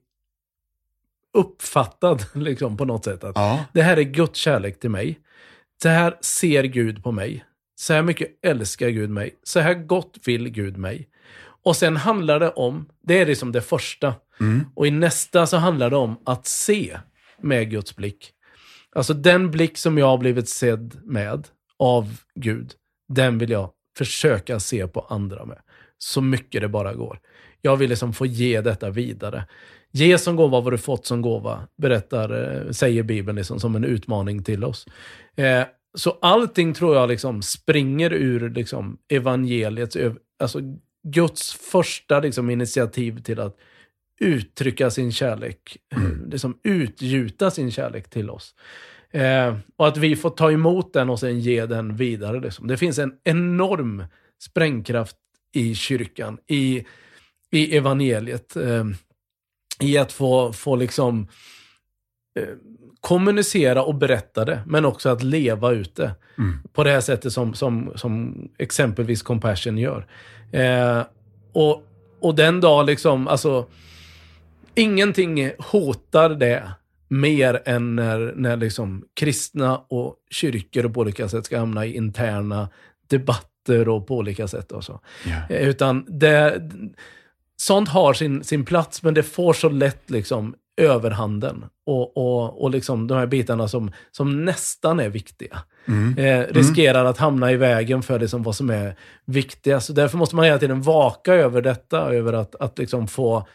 uppfattad 1.33 2.25
liksom, 2.33 2.77
på 2.77 2.85
något 2.85 3.05
sätt. 3.05 3.23
Att 3.23 3.35
ja. 3.35 3.65
Det 3.73 3.81
här 3.81 3.97
är 3.97 4.03
Guds 4.03 4.39
kärlek 4.39 4.79
till 4.79 4.89
mig. 4.89 5.19
Så 5.81 5.89
här 5.89 6.17
ser 6.21 6.63
Gud 6.63 7.03
på 7.03 7.11
mig. 7.11 7.45
Så 7.75 7.93
här 7.93 8.01
mycket 8.01 8.27
älskar 8.41 8.89
Gud 8.89 9.09
mig. 9.09 9.39
Så 9.43 9.59
här 9.59 9.73
gott 9.73 10.17
vill 10.25 10.49
Gud 10.49 10.77
mig. 10.77 11.07
Och 11.63 11.75
sen 11.75 11.97
handlar 11.97 12.39
det 12.39 12.49
om, 12.49 12.89
det 13.03 13.19
är 13.19 13.25
liksom 13.25 13.51
det 13.51 13.61
första. 13.61 14.13
Mm. 14.39 14.65
Och 14.75 14.87
i 14.87 14.91
nästa 14.91 15.47
så 15.47 15.57
handlar 15.57 15.89
det 15.89 15.95
om 15.95 16.19
att 16.25 16.47
se 16.47 16.97
med 17.41 17.69
Guds 17.69 17.95
blick. 17.95 18.31
Alltså 18.95 19.13
den 19.13 19.51
blick 19.51 19.77
som 19.77 19.97
jag 19.97 20.05
har 20.05 20.17
blivit 20.17 20.49
sedd 20.49 21.01
med 21.03 21.47
av 21.79 22.17
Gud, 22.35 22.73
den 23.13 23.37
vill 23.37 23.49
jag 23.49 23.69
försöka 23.97 24.59
se 24.59 24.87
på 24.87 24.99
andra 24.99 25.45
med. 25.45 25.59
Så 25.97 26.21
mycket 26.21 26.61
det 26.61 26.67
bara 26.67 26.93
går. 26.93 27.19
Jag 27.61 27.77
vill 27.77 27.89
liksom 27.89 28.13
få 28.13 28.25
ge 28.25 28.61
detta 28.61 28.89
vidare. 28.89 29.47
Ge 29.91 30.17
som 30.17 30.35
gåva 30.35 30.61
vad 30.61 30.73
du 30.73 30.77
fått 30.77 31.05
som 31.05 31.21
gåva, 31.21 31.67
berättar, 31.77 32.43
eh, 32.43 32.71
säger 32.71 33.03
Bibeln 33.03 33.35
liksom, 33.35 33.59
som 33.59 33.75
en 33.75 33.83
utmaning 33.83 34.43
till 34.43 34.63
oss. 34.63 34.87
Eh, 35.35 35.63
så 35.93 36.17
allting 36.21 36.73
tror 36.73 36.95
jag 36.95 37.09
liksom 37.09 37.41
springer 37.41 38.13
ur 38.13 38.49
liksom 38.49 38.97
evangeliets, 39.09 39.97
alltså 40.39 40.59
Guds 41.03 41.53
första 41.53 42.19
liksom, 42.19 42.49
initiativ 42.49 43.23
till 43.23 43.39
att 43.39 43.57
uttrycka 44.19 44.89
sin 44.89 45.11
kärlek, 45.11 45.77
mm. 45.95 46.29
liksom 46.29 46.57
utgjuta 46.63 47.51
sin 47.51 47.71
kärlek 47.71 48.09
till 48.09 48.29
oss. 48.29 48.55
Eh, 49.11 49.55
och 49.75 49.87
att 49.87 49.97
vi 49.97 50.15
får 50.15 50.29
ta 50.29 50.51
emot 50.51 50.93
den 50.93 51.09
och 51.09 51.19
sen 51.19 51.39
ge 51.39 51.65
den 51.65 51.95
vidare. 51.95 52.39
Liksom. 52.39 52.67
Det 52.67 52.77
finns 52.77 52.99
en 52.99 53.13
enorm 53.23 54.03
sprängkraft 54.41 55.15
i 55.53 55.75
kyrkan, 55.75 56.37
i, 56.47 56.85
i 57.51 57.77
evangeliet. 57.77 58.55
Eh, 58.55 58.85
I 59.79 59.97
att 59.97 60.11
få, 60.11 60.53
få 60.53 60.75
liksom 60.75 61.27
eh, 62.39 62.47
kommunicera 63.01 63.83
och 63.83 63.95
berätta 63.95 64.45
det, 64.45 64.61
men 64.67 64.85
också 64.85 65.09
att 65.09 65.23
leva 65.23 65.71
ut 65.71 65.95
det. 65.95 66.11
Mm. 66.37 66.59
På 66.73 66.83
det 66.83 66.91
här 66.91 67.01
sättet 67.01 67.33
som, 67.33 67.53
som, 67.53 67.91
som 67.95 68.35
exempelvis 68.57 69.21
Compassion 69.21 69.77
gör. 69.77 70.07
Eh, 70.51 71.03
och, 71.53 71.83
och 72.19 72.35
den 72.35 72.61
dag 72.61 72.85
liksom, 72.85 73.27
alltså, 73.27 73.65
ingenting 74.75 75.51
hotar 75.59 76.29
det 76.29 76.71
mer 77.11 77.61
än 77.65 77.95
när, 77.95 78.33
när 78.35 78.57
liksom 78.57 79.03
kristna 79.13 79.77
och 79.77 80.15
kyrkor 80.29 80.89
på 80.89 80.99
olika 80.99 81.29
sätt 81.29 81.45
ska 81.45 81.59
hamna 81.59 81.85
i 81.85 81.95
interna 81.95 82.69
debatter 83.07 83.89
och 83.89 84.07
på 84.07 84.17
olika 84.17 84.47
sätt. 84.47 84.71
Och 84.71 84.83
så. 84.83 84.99
Yeah. 85.27 85.51
Utan 85.69 86.05
det, 86.19 86.61
sånt 87.57 87.89
har 87.89 88.13
sin, 88.13 88.43
sin 88.43 88.65
plats, 88.65 89.03
men 89.03 89.13
det 89.13 89.23
får 89.23 89.53
så 89.53 89.69
lätt 89.69 90.09
liksom 90.09 90.55
överhanden. 90.77 91.65
Och, 91.85 92.17
och, 92.17 92.63
och 92.63 92.69
liksom 92.69 93.07
de 93.07 93.17
här 93.17 93.27
bitarna 93.27 93.67
som, 93.67 93.91
som 94.11 94.45
nästan 94.45 94.99
är 94.99 95.09
viktiga. 95.09 95.61
Mm. 95.87 96.17
Eh, 96.17 96.39
mm. 96.39 96.53
riskerar 96.53 96.99
mm. 96.99 97.11
att 97.11 97.17
hamna 97.17 97.51
i 97.51 97.57
vägen 97.57 98.01
för 98.01 98.19
liksom 98.19 98.43
vad 98.43 98.55
som 98.55 98.69
är 98.69 98.95
viktigast. 99.25 99.95
Därför 99.95 100.17
måste 100.17 100.35
man 100.35 100.45
hela 100.45 100.59
tiden 100.59 100.81
vaka 100.81 101.33
över 101.33 101.61
detta, 101.61 101.99
över 102.13 102.33
att, 102.33 102.55
att 102.55 102.77
liksom 102.77 103.07
få 103.07 103.47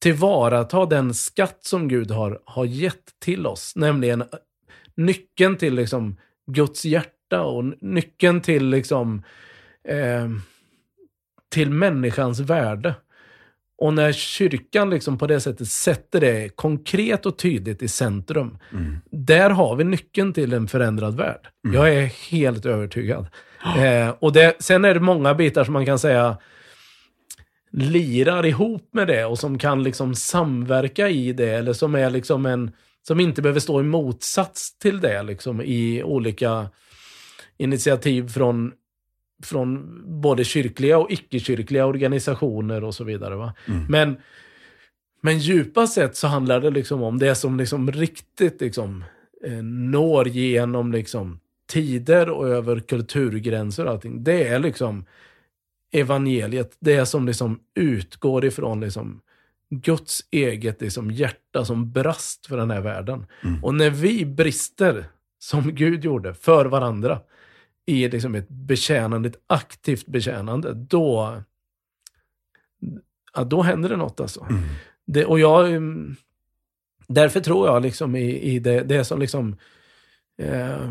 tillvarata 0.00 0.86
den 0.86 1.14
skatt 1.14 1.58
som 1.60 1.88
Gud 1.88 2.10
har, 2.10 2.40
har 2.44 2.64
gett 2.64 3.04
till 3.18 3.46
oss. 3.46 3.72
Nämligen 3.76 4.24
nyckeln 4.94 5.56
till 5.56 5.74
liksom 5.74 6.16
Guds 6.46 6.84
hjärta 6.84 7.42
och 7.42 7.64
nyckeln 7.80 8.40
till 8.40 8.66
liksom 8.66 9.22
eh, 9.88 10.28
till 11.50 11.70
människans 11.70 12.40
värde. 12.40 12.94
Och 13.78 13.94
när 13.94 14.12
kyrkan 14.12 14.90
liksom 14.90 15.18
på 15.18 15.26
det 15.26 15.40
sättet 15.40 15.68
sätter 15.68 16.20
det 16.20 16.56
konkret 16.56 17.26
och 17.26 17.38
tydligt 17.38 17.82
i 17.82 17.88
centrum, 17.88 18.58
mm. 18.72 18.96
där 19.10 19.50
har 19.50 19.76
vi 19.76 19.84
nyckeln 19.84 20.32
till 20.32 20.52
en 20.52 20.68
förändrad 20.68 21.16
värld. 21.16 21.48
Mm. 21.64 21.76
Jag 21.76 21.94
är 21.94 22.06
helt 22.30 22.66
övertygad. 22.66 23.26
Eh, 23.78 24.14
och 24.18 24.32
det, 24.32 24.56
sen 24.62 24.84
är 24.84 24.94
det 24.94 25.00
många 25.00 25.34
bitar 25.34 25.64
som 25.64 25.72
man 25.72 25.86
kan 25.86 25.98
säga 25.98 26.36
lirar 27.72 28.46
ihop 28.46 28.88
med 28.92 29.08
det 29.08 29.24
och 29.24 29.38
som 29.38 29.58
kan 29.58 29.82
liksom 29.82 30.14
samverka 30.14 31.08
i 31.08 31.32
det, 31.32 31.50
eller 31.50 31.72
som 31.72 31.94
är 31.94 32.10
liksom 32.10 32.46
en, 32.46 32.70
som 33.02 33.20
inte 33.20 33.42
behöver 33.42 33.60
stå 33.60 33.80
i 33.80 33.84
motsats 33.84 34.78
till 34.78 35.00
det 35.00 35.22
liksom, 35.22 35.60
i 35.60 36.02
olika 36.02 36.68
initiativ 37.58 38.28
från, 38.28 38.72
från 39.44 40.02
både 40.20 40.44
kyrkliga 40.44 40.98
och 40.98 41.10
icke-kyrkliga 41.10 41.86
organisationer 41.86 42.84
och 42.84 42.94
så 42.94 43.04
vidare. 43.04 43.36
Va? 43.36 43.54
Mm. 43.68 43.86
Men, 43.88 44.16
men 45.22 45.38
djupast 45.38 45.94
sett 45.94 46.16
så 46.16 46.26
handlar 46.26 46.60
det 46.60 46.70
liksom 46.70 47.02
om 47.02 47.18
det 47.18 47.34
som 47.34 47.56
liksom 47.56 47.92
riktigt 47.92 48.60
liksom, 48.60 49.04
eh, 49.44 49.62
når 49.62 50.28
genom 50.28 50.92
liksom, 50.92 51.40
tider 51.70 52.30
och 52.30 52.48
över 52.48 52.80
kulturgränser 52.80 53.84
och 53.84 53.90
allting. 53.90 54.24
Det 54.24 54.48
är 54.48 54.58
liksom 54.58 55.04
evangeliet. 55.90 56.76
Det 56.80 57.06
som 57.06 57.26
liksom 57.26 57.60
utgår 57.74 58.44
ifrån 58.44 58.80
liksom, 58.80 59.20
Guds 59.70 60.20
eget 60.30 60.80
liksom, 60.80 61.10
hjärta 61.10 61.64
som 61.64 61.92
brast 61.92 62.46
för 62.46 62.56
den 62.56 62.70
här 62.70 62.80
världen. 62.80 63.26
Mm. 63.42 63.64
Och 63.64 63.74
när 63.74 63.90
vi 63.90 64.26
brister, 64.26 65.04
som 65.38 65.74
Gud 65.74 66.04
gjorde, 66.04 66.34
för 66.34 66.66
varandra 66.66 67.20
i 67.86 68.08
liksom 68.08 68.34
ett 68.34 68.48
betjänande, 68.48 69.28
ett 69.28 69.40
aktivt 69.46 70.06
betjänande, 70.06 70.72
då, 70.74 71.36
ja, 73.34 73.44
då 73.44 73.62
händer 73.62 73.88
det 73.88 73.96
något 73.96 74.20
alltså. 74.20 74.46
Mm. 74.50 74.62
Det, 75.06 75.24
och 75.24 75.40
jag, 75.40 75.72
mm, 75.72 76.16
därför 77.06 77.40
tror 77.40 77.68
jag 77.68 77.82
liksom 77.82 78.16
i, 78.16 78.40
i 78.40 78.58
det, 78.58 78.80
det 78.80 79.04
som 79.04 79.20
liksom 79.20 79.56
eh, 80.38 80.90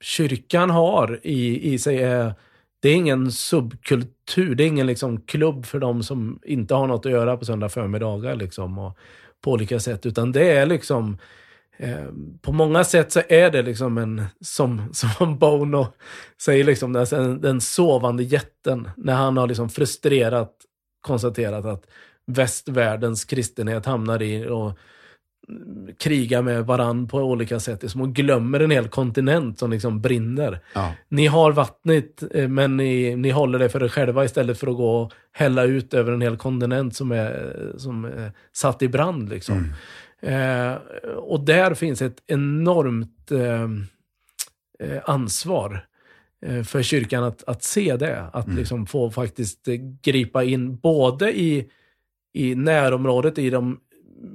kyrkan 0.00 0.70
har 0.70 1.20
i, 1.22 1.72
i 1.72 1.78
sig 1.78 2.02
är, 2.02 2.34
det 2.80 2.88
är 2.88 2.94
ingen 2.94 3.32
subkultur, 3.32 4.12
det 4.36 4.64
är 4.64 4.66
ingen 4.66 4.86
liksom 4.86 5.20
klubb 5.20 5.66
för 5.66 5.78
de 5.78 6.02
som 6.02 6.40
inte 6.44 6.74
har 6.74 6.86
något 6.86 7.06
att 7.06 7.12
göra 7.12 7.36
på 7.36 7.44
söndag 7.44 7.68
förmiddagar 7.68 8.34
liksom 8.34 8.78
och 8.78 8.98
på 9.44 9.52
olika 9.52 9.80
sätt, 9.80 10.06
utan 10.06 10.32
det 10.32 10.50
är 10.50 10.66
liksom 10.66 11.18
eh, 11.76 12.06
på 12.42 12.52
många 12.52 12.84
sätt 12.84 13.12
så 13.12 13.22
är 13.28 13.50
det 13.50 13.62
liksom 13.62 13.98
en, 13.98 14.24
som, 14.40 14.82
som 14.92 15.38
Bono 15.38 15.86
säger, 16.42 16.64
liksom, 16.64 16.96
alltså 16.96 17.16
den, 17.16 17.40
den 17.40 17.60
sovande 17.60 18.22
jätten. 18.22 18.90
När 18.96 19.14
han 19.14 19.36
har 19.36 19.46
liksom 19.46 19.68
frustrerat 19.68 20.52
konstaterat 21.00 21.64
att 21.64 21.86
västvärldens 22.26 23.24
kristenhet 23.24 23.86
hamnar 23.86 24.22
i 24.22 24.48
och 24.48 24.78
krigar 25.98 26.42
med 26.42 26.66
varann 26.66 27.08
på 27.08 27.18
olika 27.18 27.60
sätt. 27.60 27.80
Det 27.80 27.86
är 27.86 27.88
som 27.88 28.02
att 28.02 28.08
glömmer 28.08 28.60
en 28.60 28.70
hel 28.70 28.88
kontinent 28.88 29.58
som 29.58 29.70
liksom 29.70 30.00
brinner. 30.00 30.60
Ja. 30.74 30.94
Ni 31.08 31.26
har 31.26 31.52
vattnet, 31.52 32.22
eh, 32.34 32.48
men 32.48 32.76
ni, 32.76 33.16
ni 33.16 33.30
håller 33.30 33.58
det 33.58 33.68
för 33.68 33.84
er 33.84 33.88
själva 33.88 34.24
istället 34.24 34.58
för 34.58 34.66
att 34.66 34.76
gå 34.76 35.02
och 35.02 35.12
hälla 35.32 35.64
ut 35.64 35.94
över 35.94 36.12
en 36.12 36.22
hel 36.22 36.36
kontinent 36.36 36.96
som 36.96 37.12
är, 37.12 37.54
som 37.76 38.04
är 38.04 38.32
satt 38.52 38.82
i 38.82 38.88
brand. 38.88 39.28
Liksom. 39.28 39.72
Eh, 40.22 40.72
och 41.16 41.40
där 41.40 41.74
finns 41.74 42.02
ett 42.02 42.22
enormt 42.26 43.30
eh, 43.30 43.68
eh, 44.78 45.02
ansvar 45.04 45.86
eh, 46.46 46.62
för 46.62 46.82
kyrkan 46.82 47.24
att, 47.24 47.44
att 47.46 47.62
se 47.62 47.96
det. 47.96 48.24
Att 48.32 48.48
liksom 48.48 48.86
få 48.86 49.10
faktiskt 49.10 49.68
eh, 49.68 49.74
gripa 50.02 50.44
in 50.44 50.76
både 50.76 51.38
i, 51.38 51.70
i 52.32 52.54
närområdet, 52.54 53.38
i, 53.38 53.50
de, 53.50 53.80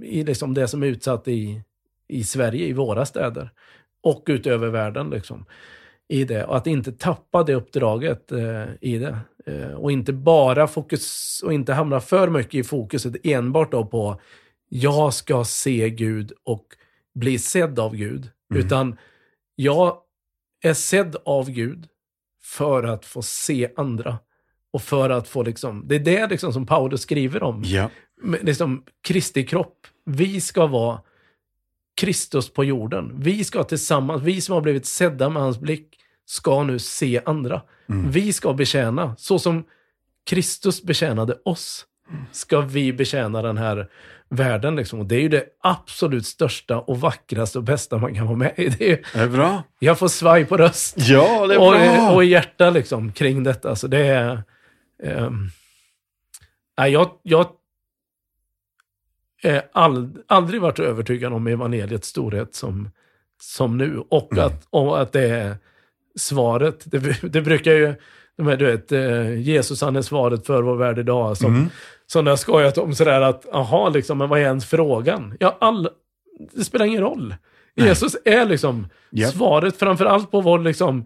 i 0.03 0.23
liksom 0.23 0.53
det 0.53 0.67
som 0.67 0.83
är 0.83 0.87
utsatt 0.87 1.27
i, 1.27 1.61
i 2.07 2.23
Sverige, 2.23 2.67
i 2.67 2.73
våra 2.73 3.05
städer. 3.05 3.51
Och 4.01 4.23
utöver 4.27 4.69
världen. 4.69 5.09
Liksom, 5.09 5.45
i 6.07 6.23
det. 6.23 6.45
Och 6.45 6.57
att 6.57 6.67
inte 6.67 6.91
tappa 6.91 7.43
det 7.43 7.55
uppdraget 7.55 8.31
eh, 8.31 8.65
i 8.81 8.97
det. 8.97 9.17
Eh, 9.45 9.73
och 9.73 9.91
inte 9.91 10.13
bara 10.13 10.67
fokus, 10.67 11.41
och 11.45 11.53
inte 11.53 11.73
hamna 11.73 11.99
för 11.99 12.29
mycket 12.29 12.53
i 12.53 12.63
fokuset 12.63 13.25
enbart 13.25 13.71
då 13.71 13.85
på 13.85 14.19
jag 14.69 15.13
ska 15.13 15.43
se 15.43 15.89
Gud 15.89 16.31
och 16.43 16.65
bli 17.15 17.39
sedd 17.39 17.79
av 17.79 17.95
Gud. 17.95 18.29
Utan 18.55 18.97
jag 19.55 19.97
är 20.63 20.73
sedd 20.73 21.15
av 21.25 21.49
Gud 21.49 21.87
för 22.43 22.83
att 22.83 23.05
få 23.05 23.21
se 23.21 23.69
andra. 23.75 24.17
Och 24.71 24.81
för 24.81 25.09
att 25.09 25.27
få 25.27 25.43
liksom, 25.43 25.83
det 25.87 25.95
är 25.95 25.99
det 25.99 26.27
liksom 26.27 26.53
som 26.53 26.65
Paulus 26.65 27.01
skriver 27.01 27.43
om. 27.43 27.63
Ja. 27.65 27.89
Liksom 28.41 28.83
Kristi 29.01 29.45
kropp. 29.45 29.87
Vi 30.05 30.41
ska 30.41 30.67
vara 30.67 31.01
Kristus 31.95 32.53
på 32.53 32.63
jorden. 32.63 33.11
Vi 33.19 33.43
ska 33.43 33.63
tillsammans, 33.63 34.23
vi 34.23 34.41
som 34.41 34.53
har 34.53 34.61
blivit 34.61 34.85
sedda 34.85 35.29
med 35.29 35.41
hans 35.43 35.59
blick, 35.59 35.87
ska 36.25 36.63
nu 36.63 36.79
se 36.79 37.21
andra. 37.25 37.61
Vi 38.11 38.33
ska 38.33 38.53
betjäna, 38.53 39.15
så 39.17 39.39
som 39.39 39.63
Kristus 40.25 40.83
betjänade 40.83 41.37
oss, 41.45 41.85
ska 42.31 42.61
vi 42.61 42.93
betjäna 42.93 43.41
den 43.41 43.57
här 43.57 43.89
världen. 44.29 44.75
Liksom. 44.75 44.99
Och 44.99 45.05
det 45.05 45.15
är 45.15 45.21
ju 45.21 45.29
det 45.29 45.45
absolut 45.61 46.25
största 46.25 46.79
och 46.79 46.99
vackraste 47.01 47.57
och 47.57 47.63
bästa 47.63 47.97
man 47.97 48.15
kan 48.15 48.25
vara 48.25 48.37
med 48.37 48.53
i. 48.57 48.69
Det 48.69 48.91
är, 48.91 48.99
Det 49.13 49.19
är 49.19 49.27
bra. 49.29 49.63
jag 49.79 49.99
får 49.99 50.07
svaj 50.07 50.45
på 50.45 50.57
röst 50.57 50.95
Ja, 50.97 51.47
det 51.47 51.53
är 51.55 51.59
och, 51.59 51.71
bra. 51.71 52.11
och 52.11 52.23
i 52.23 52.27
hjärta 52.27 52.69
liksom, 52.69 53.11
kring 53.11 53.43
detta. 53.43 53.75
Så 53.75 53.87
det 53.87 54.05
är... 54.05 54.43
Um, 55.03 55.49
jag, 56.75 57.09
jag 57.23 57.47
är 59.43 59.61
ald, 59.71 60.17
aldrig 60.27 60.61
varit 60.61 60.79
övertygad 60.79 61.33
om 61.33 61.47
evangeliets 61.47 62.07
storhet 62.07 62.55
som, 62.55 62.89
som 63.41 63.77
nu. 63.77 64.03
Och, 64.09 64.37
att, 64.37 64.67
och 64.69 65.01
att 65.01 65.11
det 65.11 65.29
är 65.29 65.55
svaret. 66.15 66.81
Det, 66.85 67.19
det 67.23 67.41
brukar 67.41 67.71
ju... 67.71 67.95
De 68.37 68.47
här, 68.47 68.57
du 68.57 68.65
vet, 68.65 68.91
eh, 68.91 69.39
Jesus 69.39 69.81
han 69.81 69.95
är 69.95 70.01
svaret 70.01 70.45
för 70.45 70.61
vår 70.61 70.75
värld 70.75 70.99
idag. 70.99 71.37
Som, 71.37 71.55
Mm. 71.55 71.69
som 72.07 72.27
har 72.27 72.35
skojat 72.35 72.77
om 72.77 72.95
sådär 72.95 73.21
att, 73.21 73.45
aha, 73.53 73.89
liksom, 73.89 74.17
men 74.17 74.29
vad 74.29 74.39
är 74.39 74.43
ens 74.43 74.65
frågan? 74.65 75.37
Ja, 75.39 75.57
all, 75.61 75.89
det 76.53 76.63
spelar 76.63 76.85
ingen 76.85 77.01
roll. 77.01 77.35
Jesus 77.75 78.15
är 78.25 78.45
liksom 78.45 78.87
Japp. 79.11 79.33
svaret 79.33 79.77
framförallt 79.77 80.31
på 80.31 80.41
vår 80.41 80.59
liksom, 80.59 81.05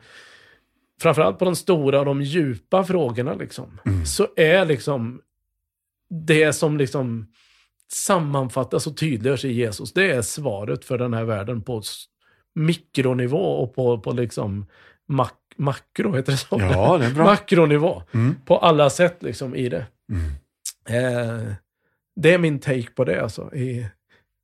framförallt 1.02 1.40
på 1.40 1.46
de 1.46 1.56
stora 1.56 2.00
och 2.00 2.06
de 2.06 2.22
djupa 2.22 2.84
frågorna 2.84 3.34
liksom. 3.34 3.80
Så 4.06 4.28
är 4.36 4.66
liksom 4.66 5.22
det 6.10 6.54
som 6.54 6.78
liksom 6.78 7.28
sammanfattas 7.92 8.88
och 8.88 8.98
tydliggörs 8.98 9.46
i 9.46 9.52
Jesus, 9.52 9.94
det 9.94 10.12
är 10.12 10.22
svaret 10.22 10.86
för 10.86 10.98
den 10.98 11.14
här 11.14 11.24
världen 11.24 11.62
på 11.62 11.82
mikronivå 12.56 13.38
och 13.38 13.76
på, 13.76 14.00
på 14.00 14.12
liksom 14.12 14.66
mak 15.08 15.34
makro, 15.58 16.16
heter 16.16 16.32
det 16.32 16.38
så? 16.38 16.58
Ja, 16.60 16.98
det 16.98 17.06
är 17.06 17.12
bra. 17.12 17.24
Makronivå. 17.24 18.04
Mm. 18.14 18.36
På 18.46 18.58
alla 18.58 18.90
sätt 18.90 19.18
liksom 19.20 19.56
i 19.56 19.70
det. 19.70 19.86
Mm. 20.12 20.32
Eh, 20.90 21.54
det 22.16 22.34
är 22.34 22.38
min 22.38 22.60
take 22.60 22.88
på 22.96 23.04
det 23.04 23.22
alltså. 23.24 23.56
I, 23.56 23.88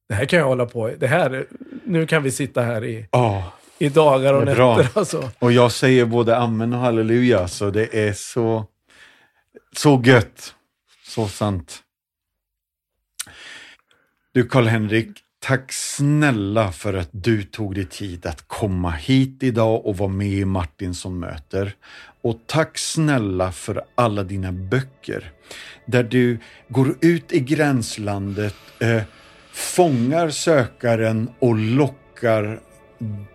det 0.10 0.16
här 0.16 0.26
kan 0.26 0.40
jag 0.40 0.46
hålla 0.46 0.66
på. 0.66 0.92
Det 0.98 1.08
här, 1.08 1.46
nu 1.84 2.06
kan 2.08 2.24
vi 2.24 2.32
sitta 2.32 2.62
här 2.62 2.84
i, 2.84 3.08
Ja. 3.12 3.54
i 3.80 3.90
dagar 3.90 4.34
och 4.34 4.46
nätter. 4.46 4.90
Alltså. 4.94 5.30
Och 5.40 5.52
jag 5.52 5.72
säger 5.72 6.06
både 6.06 6.38
amen 6.38 6.74
och 6.74 6.80
halleluja, 6.80 7.48
så 7.48 7.70
det 7.70 8.08
är 8.08 8.14
så, 8.14 8.66
så 9.76 10.02
gött. 10.06 10.56
Så 11.08 11.28
sant. 11.28 11.83
Du 14.34 14.48
Karl-Henrik, 14.48 15.10
tack 15.40 15.72
snälla 15.72 16.72
för 16.72 16.94
att 16.94 17.10
du 17.12 17.44
tog 17.44 17.76
dig 17.76 17.86
tid 17.86 18.26
att 18.26 18.48
komma 18.48 18.92
hit 18.92 19.44
idag 19.44 19.86
och 19.86 19.98
vara 19.98 20.10
med 20.10 20.28
i 20.28 20.46
Martinsson 20.46 21.20
möter. 21.20 21.76
Och 22.22 22.40
tack 22.46 22.78
snälla 22.78 23.52
för 23.52 23.84
alla 23.96 24.24
dina 24.24 24.52
böcker, 24.52 25.32
där 25.86 26.04
du 26.04 26.40
går 26.68 26.96
ut 27.02 27.34
i 27.34 27.40
gränslandet, 27.40 28.56
eh, 28.80 29.02
fångar 29.52 30.30
sökaren 30.30 31.30
och 31.40 31.56
lockar 31.56 32.60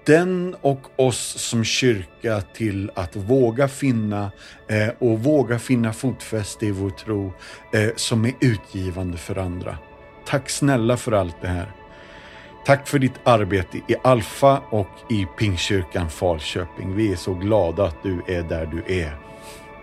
den 0.04 0.54
och 0.60 1.00
oss 1.00 1.34
som 1.38 1.64
kyrka 1.64 2.40
till 2.40 2.90
att 2.94 3.16
våga 3.16 3.68
finna 3.68 4.30
eh, 4.68 4.88
och 4.98 5.20
våga 5.20 5.58
finna 5.58 5.92
fotfäste 5.92 6.66
i 6.66 6.70
vår 6.70 6.90
tro 6.90 7.32
eh, 7.72 7.90
som 7.96 8.24
är 8.24 8.34
utgivande 8.40 9.16
för 9.18 9.38
andra. 9.38 9.78
Tack 10.28 10.50
snälla 10.50 10.96
för 10.96 11.12
allt 11.12 11.36
det 11.40 11.48
här. 11.48 11.72
Tack 12.64 12.88
för 12.88 12.98
ditt 12.98 13.20
arbete 13.24 13.78
i 13.78 13.96
Alfa 14.04 14.62
och 14.70 14.88
i 15.10 15.26
Pingstkyrkan 15.38 16.10
Falköping. 16.10 16.96
Vi 16.96 17.12
är 17.12 17.16
så 17.16 17.34
glada 17.34 17.84
att 17.84 18.02
du 18.02 18.22
är 18.26 18.42
där 18.42 18.66
du 18.66 19.00
är. 19.00 19.16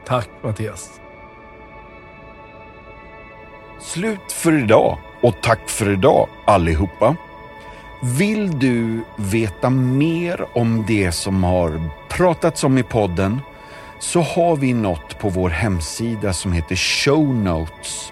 Tack 0.05 0.29
Mattias. 0.41 0.99
Slut 3.81 4.31
för 4.31 4.63
idag 4.63 4.97
och 5.21 5.35
tack 5.41 5.69
för 5.69 5.93
idag 5.93 6.29
allihopa. 6.45 7.15
Vill 8.17 8.59
du 8.59 9.03
veta 9.17 9.69
mer 9.69 10.45
om 10.53 10.85
det 10.87 11.11
som 11.11 11.43
har 11.43 11.89
pratats 12.09 12.63
om 12.63 12.77
i 12.77 12.83
podden 12.83 13.41
så 13.99 14.21
har 14.21 14.55
vi 14.55 14.73
något 14.73 15.19
på 15.19 15.29
vår 15.29 15.49
hemsida 15.49 16.33
som 16.33 16.53
heter 16.53 16.75
Show 16.75 17.35
Notes. 17.35 18.11